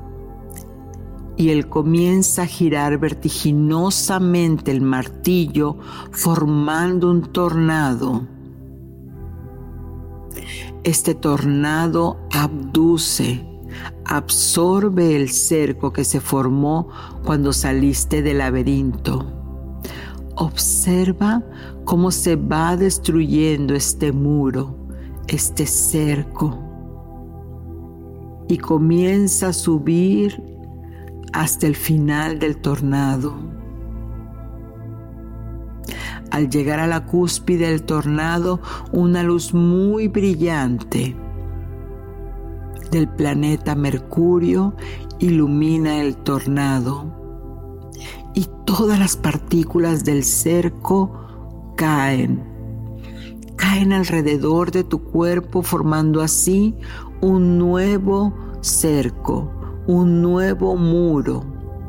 y 1.36 1.50
él 1.50 1.68
comienza 1.68 2.42
a 2.42 2.46
girar 2.46 2.98
vertiginosamente 2.98 4.70
el 4.70 4.80
martillo 4.80 5.78
formando 6.10 7.10
un 7.10 7.22
tornado. 7.22 8.26
Este 10.82 11.14
tornado 11.14 12.18
abduce, 12.32 13.46
absorbe 14.04 15.14
el 15.16 15.28
cerco 15.30 15.92
que 15.92 16.04
se 16.04 16.20
formó 16.20 16.88
cuando 17.24 17.52
saliste 17.52 18.22
del 18.22 18.38
laberinto. 18.38 19.26
Observa 20.36 21.42
cómo 21.84 22.10
se 22.10 22.36
va 22.36 22.76
destruyendo 22.76 23.74
este 23.74 24.12
muro, 24.12 24.74
este 25.28 25.66
cerco, 25.66 26.58
y 28.48 28.58
comienza 28.58 29.48
a 29.48 29.52
subir 29.52 30.49
hasta 31.32 31.66
el 31.66 31.76
final 31.76 32.38
del 32.38 32.56
tornado. 32.56 33.34
Al 36.30 36.48
llegar 36.48 36.78
a 36.78 36.86
la 36.86 37.06
cúspide 37.06 37.68
del 37.68 37.82
tornado, 37.82 38.60
una 38.92 39.22
luz 39.22 39.52
muy 39.52 40.08
brillante 40.08 41.16
del 42.90 43.08
planeta 43.08 43.74
Mercurio 43.74 44.74
ilumina 45.18 46.00
el 46.00 46.16
tornado 46.16 47.90
y 48.34 48.48
todas 48.64 48.98
las 48.98 49.16
partículas 49.16 50.04
del 50.04 50.24
cerco 50.24 51.72
caen. 51.76 52.44
Caen 53.56 53.92
alrededor 53.92 54.70
de 54.70 54.84
tu 54.84 55.02
cuerpo 55.02 55.62
formando 55.62 56.22
así 56.22 56.76
un 57.20 57.58
nuevo 57.58 58.34
cerco 58.60 59.59
un 59.86 60.22
nuevo 60.22 60.76
muro 60.76 61.44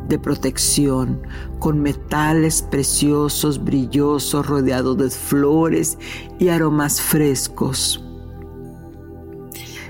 de 0.08 0.20
protección 0.20 1.22
con 1.60 1.80
metales 1.80 2.62
preciosos, 2.62 3.64
brillosos, 3.64 4.46
rodeado 4.46 4.96
de 4.96 5.10
flores 5.10 5.98
y 6.40 6.50
aromas 6.50 7.02
frescos. 7.02 8.04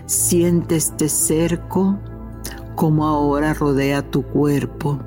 Siente 0.05 0.75
este 0.75 1.09
cerco 1.09 1.97
como 2.75 3.07
ahora 3.07 3.53
rodea 3.53 4.01
tu 4.09 4.23
cuerpo, 4.23 4.99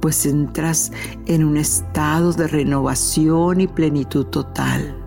pues 0.00 0.24
entras 0.26 0.92
en 1.26 1.44
un 1.44 1.56
estado 1.56 2.32
de 2.32 2.48
renovación 2.48 3.60
y 3.60 3.66
plenitud 3.66 4.26
total. 4.26 4.99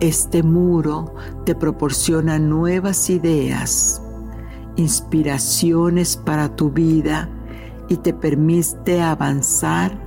Este 0.00 0.42
muro 0.42 1.14
te 1.44 1.54
proporciona 1.54 2.38
nuevas 2.38 3.08
ideas, 3.10 4.02
inspiraciones 4.76 6.16
para 6.16 6.54
tu 6.54 6.70
vida 6.70 7.28
y 7.88 7.96
te 7.96 8.12
permite 8.12 9.00
avanzar 9.00 10.04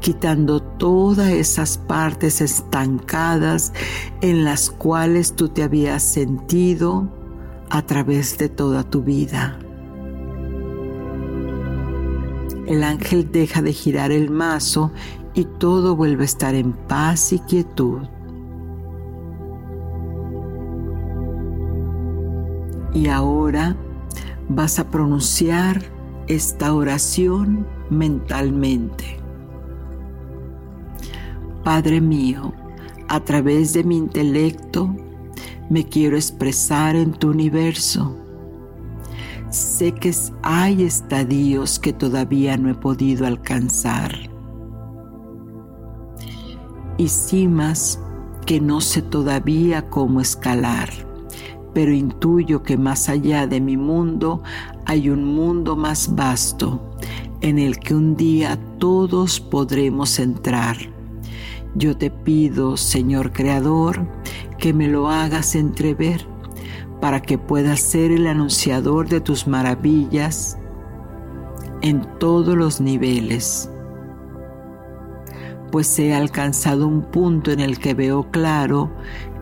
quitando 0.00 0.60
todas 0.60 1.30
esas 1.30 1.78
partes 1.78 2.40
estancadas 2.40 3.72
en 4.20 4.44
las 4.44 4.70
cuales 4.70 5.34
tú 5.34 5.48
te 5.48 5.62
habías 5.62 6.02
sentido 6.02 7.08
a 7.70 7.82
través 7.82 8.36
de 8.38 8.48
toda 8.48 8.82
tu 8.82 9.02
vida. 9.02 9.58
El 12.66 12.84
ángel 12.84 13.30
deja 13.30 13.62
de 13.62 13.72
girar 13.72 14.12
el 14.12 14.30
mazo 14.30 14.92
y 15.34 15.44
todo 15.44 15.96
vuelve 15.96 16.22
a 16.22 16.26
estar 16.26 16.54
en 16.54 16.72
paz 16.72 17.32
y 17.32 17.38
quietud. 17.38 18.02
Y 22.94 23.08
ahora 23.08 23.76
vas 24.48 24.78
a 24.78 24.90
pronunciar 24.90 25.82
esta 26.26 26.74
oración 26.74 27.66
mentalmente. 27.90 29.18
Padre 31.64 32.00
mío, 32.00 32.52
a 33.08 33.20
través 33.20 33.72
de 33.72 33.84
mi 33.84 33.96
intelecto 33.96 34.94
me 35.70 35.84
quiero 35.84 36.16
expresar 36.16 36.96
en 36.96 37.12
tu 37.12 37.30
universo. 37.30 38.16
Sé 39.50 39.92
que 39.92 40.14
hay 40.42 40.84
estadios 40.84 41.78
que 41.78 41.92
todavía 41.92 42.56
no 42.56 42.70
he 42.70 42.74
podido 42.74 43.26
alcanzar 43.26 44.32
y 46.96 47.08
cimas 47.08 47.98
que 48.46 48.60
no 48.60 48.80
sé 48.80 49.02
todavía 49.02 49.88
cómo 49.88 50.20
escalar, 50.20 50.88
pero 51.74 51.92
intuyo 51.92 52.62
que 52.62 52.76
más 52.76 53.08
allá 53.08 53.46
de 53.46 53.60
mi 53.60 53.76
mundo 53.76 54.42
hay 54.84 55.08
un 55.08 55.24
mundo 55.24 55.76
más 55.76 56.14
vasto 56.14 56.96
en 57.40 57.58
el 57.58 57.78
que 57.78 57.94
un 57.94 58.16
día 58.16 58.58
todos 58.78 59.40
podremos 59.40 60.18
entrar. 60.18 60.76
Yo 61.74 61.96
te 61.96 62.10
pido, 62.10 62.76
Señor 62.76 63.32
Creador, 63.32 64.06
que 64.58 64.72
me 64.72 64.88
lo 64.88 65.08
hagas 65.08 65.54
entrever 65.54 66.26
para 67.00 67.20
que 67.22 67.38
pueda 67.38 67.76
ser 67.76 68.12
el 68.12 68.26
anunciador 68.26 69.08
de 69.08 69.20
tus 69.20 69.46
maravillas 69.46 70.58
en 71.80 72.06
todos 72.18 72.56
los 72.56 72.80
niveles 72.80 73.68
pues 75.72 75.98
he 75.98 76.14
alcanzado 76.14 76.86
un 76.86 77.00
punto 77.02 77.50
en 77.50 77.58
el 77.58 77.78
que 77.78 77.94
veo 77.94 78.30
claro 78.30 78.90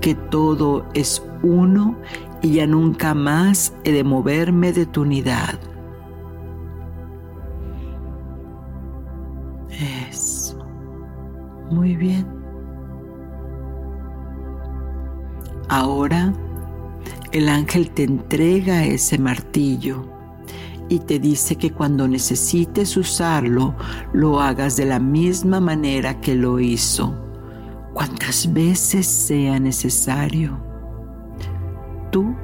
que 0.00 0.14
todo 0.14 0.86
es 0.94 1.22
uno 1.42 1.96
y 2.42 2.54
ya 2.54 2.66
nunca 2.66 3.14
más 3.14 3.74
he 3.84 3.92
de 3.92 4.04
moverme 4.04 4.72
de 4.72 4.86
tu 4.86 5.02
unidad. 5.02 5.58
Eso. 10.08 10.58
Muy 11.70 11.96
bien. 11.96 12.26
Ahora 15.68 16.32
el 17.32 17.48
ángel 17.48 17.90
te 17.92 18.02
entrega 18.02 18.84
ese 18.84 19.16
martillo 19.16 20.04
y 20.88 20.98
te 20.98 21.20
dice 21.20 21.54
que 21.54 21.70
cuando 21.70 22.08
necesites 22.08 22.96
usarlo, 22.96 23.76
lo 24.12 24.40
hagas 24.40 24.76
de 24.76 24.86
la 24.86 24.98
misma 24.98 25.60
manera 25.60 26.20
que 26.20 26.34
lo 26.34 26.58
hizo, 26.58 27.14
cuantas 27.94 28.52
veces 28.52 29.06
sea 29.06 29.60
necesario. 29.60 30.69
Tú 32.10 32.34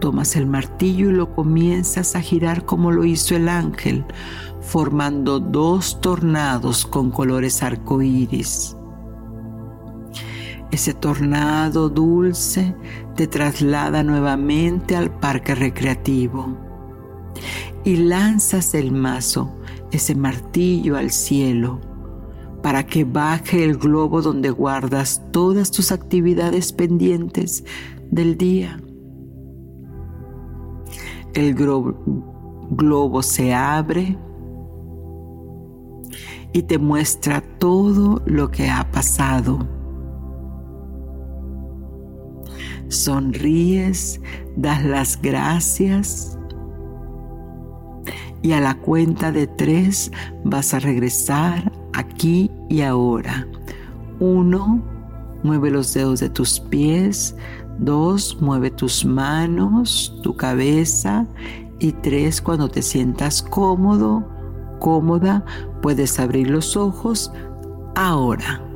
tomas 0.00 0.34
el 0.36 0.46
martillo 0.46 1.10
y 1.10 1.12
lo 1.12 1.34
comienzas 1.34 2.16
a 2.16 2.20
girar 2.20 2.64
como 2.64 2.90
lo 2.90 3.04
hizo 3.04 3.36
el 3.36 3.48
ángel, 3.48 4.04
formando 4.60 5.38
dos 5.38 6.00
tornados 6.00 6.86
con 6.86 7.10
colores 7.10 7.62
arcoíris. 7.62 8.76
Ese 10.72 10.94
tornado 10.94 11.88
dulce 11.88 12.74
te 13.14 13.26
traslada 13.26 14.02
nuevamente 14.02 14.96
al 14.96 15.10
parque 15.10 15.54
recreativo 15.54 16.56
y 17.84 17.96
lanzas 17.96 18.74
el 18.74 18.90
mazo, 18.90 19.54
ese 19.90 20.14
martillo 20.14 20.96
al 20.96 21.10
cielo, 21.10 21.80
para 22.62 22.86
que 22.86 23.04
baje 23.04 23.64
el 23.64 23.76
globo 23.76 24.22
donde 24.22 24.50
guardas 24.50 25.22
todas 25.30 25.70
tus 25.70 25.92
actividades 25.92 26.72
pendientes 26.72 27.64
del 28.12 28.36
día. 28.36 28.80
El 31.34 31.54
globo, 31.54 33.22
se 33.22 33.54
abre 33.54 34.16
y 36.52 36.62
te 36.62 36.78
muestra 36.78 37.40
todo 37.58 38.22
lo 38.26 38.50
que 38.50 38.68
ha 38.68 38.88
pasado. 38.92 39.66
Sonríes, 42.88 44.20
das 44.56 44.84
las 44.84 45.20
gracias 45.20 46.38
y 48.42 48.52
a 48.52 48.60
la 48.60 48.74
cuenta 48.74 49.32
de 49.32 49.46
tres 49.46 50.12
vas 50.44 50.74
a 50.74 50.80
regresar 50.80 51.72
aquí 51.94 52.50
y 52.68 52.82
ahora. 52.82 53.48
Uno, 54.20 54.82
mueve 55.42 55.70
los 55.70 55.94
dedos 55.94 56.20
de 56.20 56.28
tus 56.28 56.60
pies. 56.60 57.34
Dos, 57.78 58.38
mueve 58.40 58.70
tus 58.70 59.04
manos, 59.04 60.18
tu 60.22 60.36
cabeza. 60.36 61.26
Y 61.78 61.92
tres, 61.92 62.40
cuando 62.40 62.68
te 62.68 62.82
sientas 62.82 63.42
cómodo, 63.42 64.24
cómoda, 64.78 65.44
puedes 65.80 66.18
abrir 66.20 66.50
los 66.50 66.76
ojos 66.76 67.32
ahora. 67.94 68.71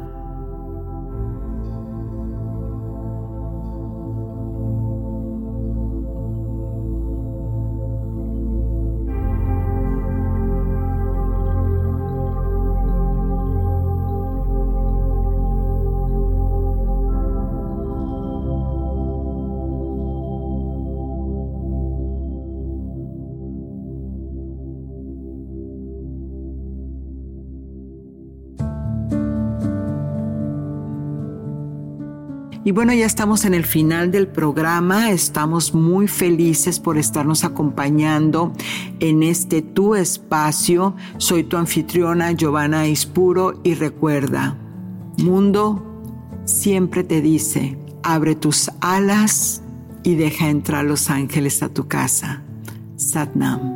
Y 32.67 32.73
bueno, 32.73 32.93
ya 32.93 33.07
estamos 33.07 33.45
en 33.45 33.55
el 33.55 33.65
final 33.65 34.11
del 34.11 34.27
programa. 34.27 35.13
Estamos 35.13 35.73
muy 35.73 36.09
felices 36.09 36.81
por 36.81 36.99
estarnos 36.99 37.45
acompañando 37.45 38.53
en 38.99 39.23
este 39.23 39.63
tu 39.63 39.95
espacio. 39.95 40.97
Soy 41.17 41.45
tu 41.45 41.59
anfitriona 41.59 42.33
Giovanna 42.33 42.89
Ispuro 42.89 43.61
y 43.63 43.75
recuerda, 43.75 44.59
mundo 45.23 46.03
siempre 46.45 47.05
te 47.05 47.21
dice, 47.21 47.79
abre 48.03 48.35
tus 48.35 48.69
alas 48.81 49.63
y 50.03 50.17
deja 50.17 50.51
entrar 50.51 50.87
los 50.87 51.09
ángeles 51.09 51.63
a 51.63 51.69
tu 51.69 51.87
casa. 51.87 52.43
Satnam. 52.97 53.76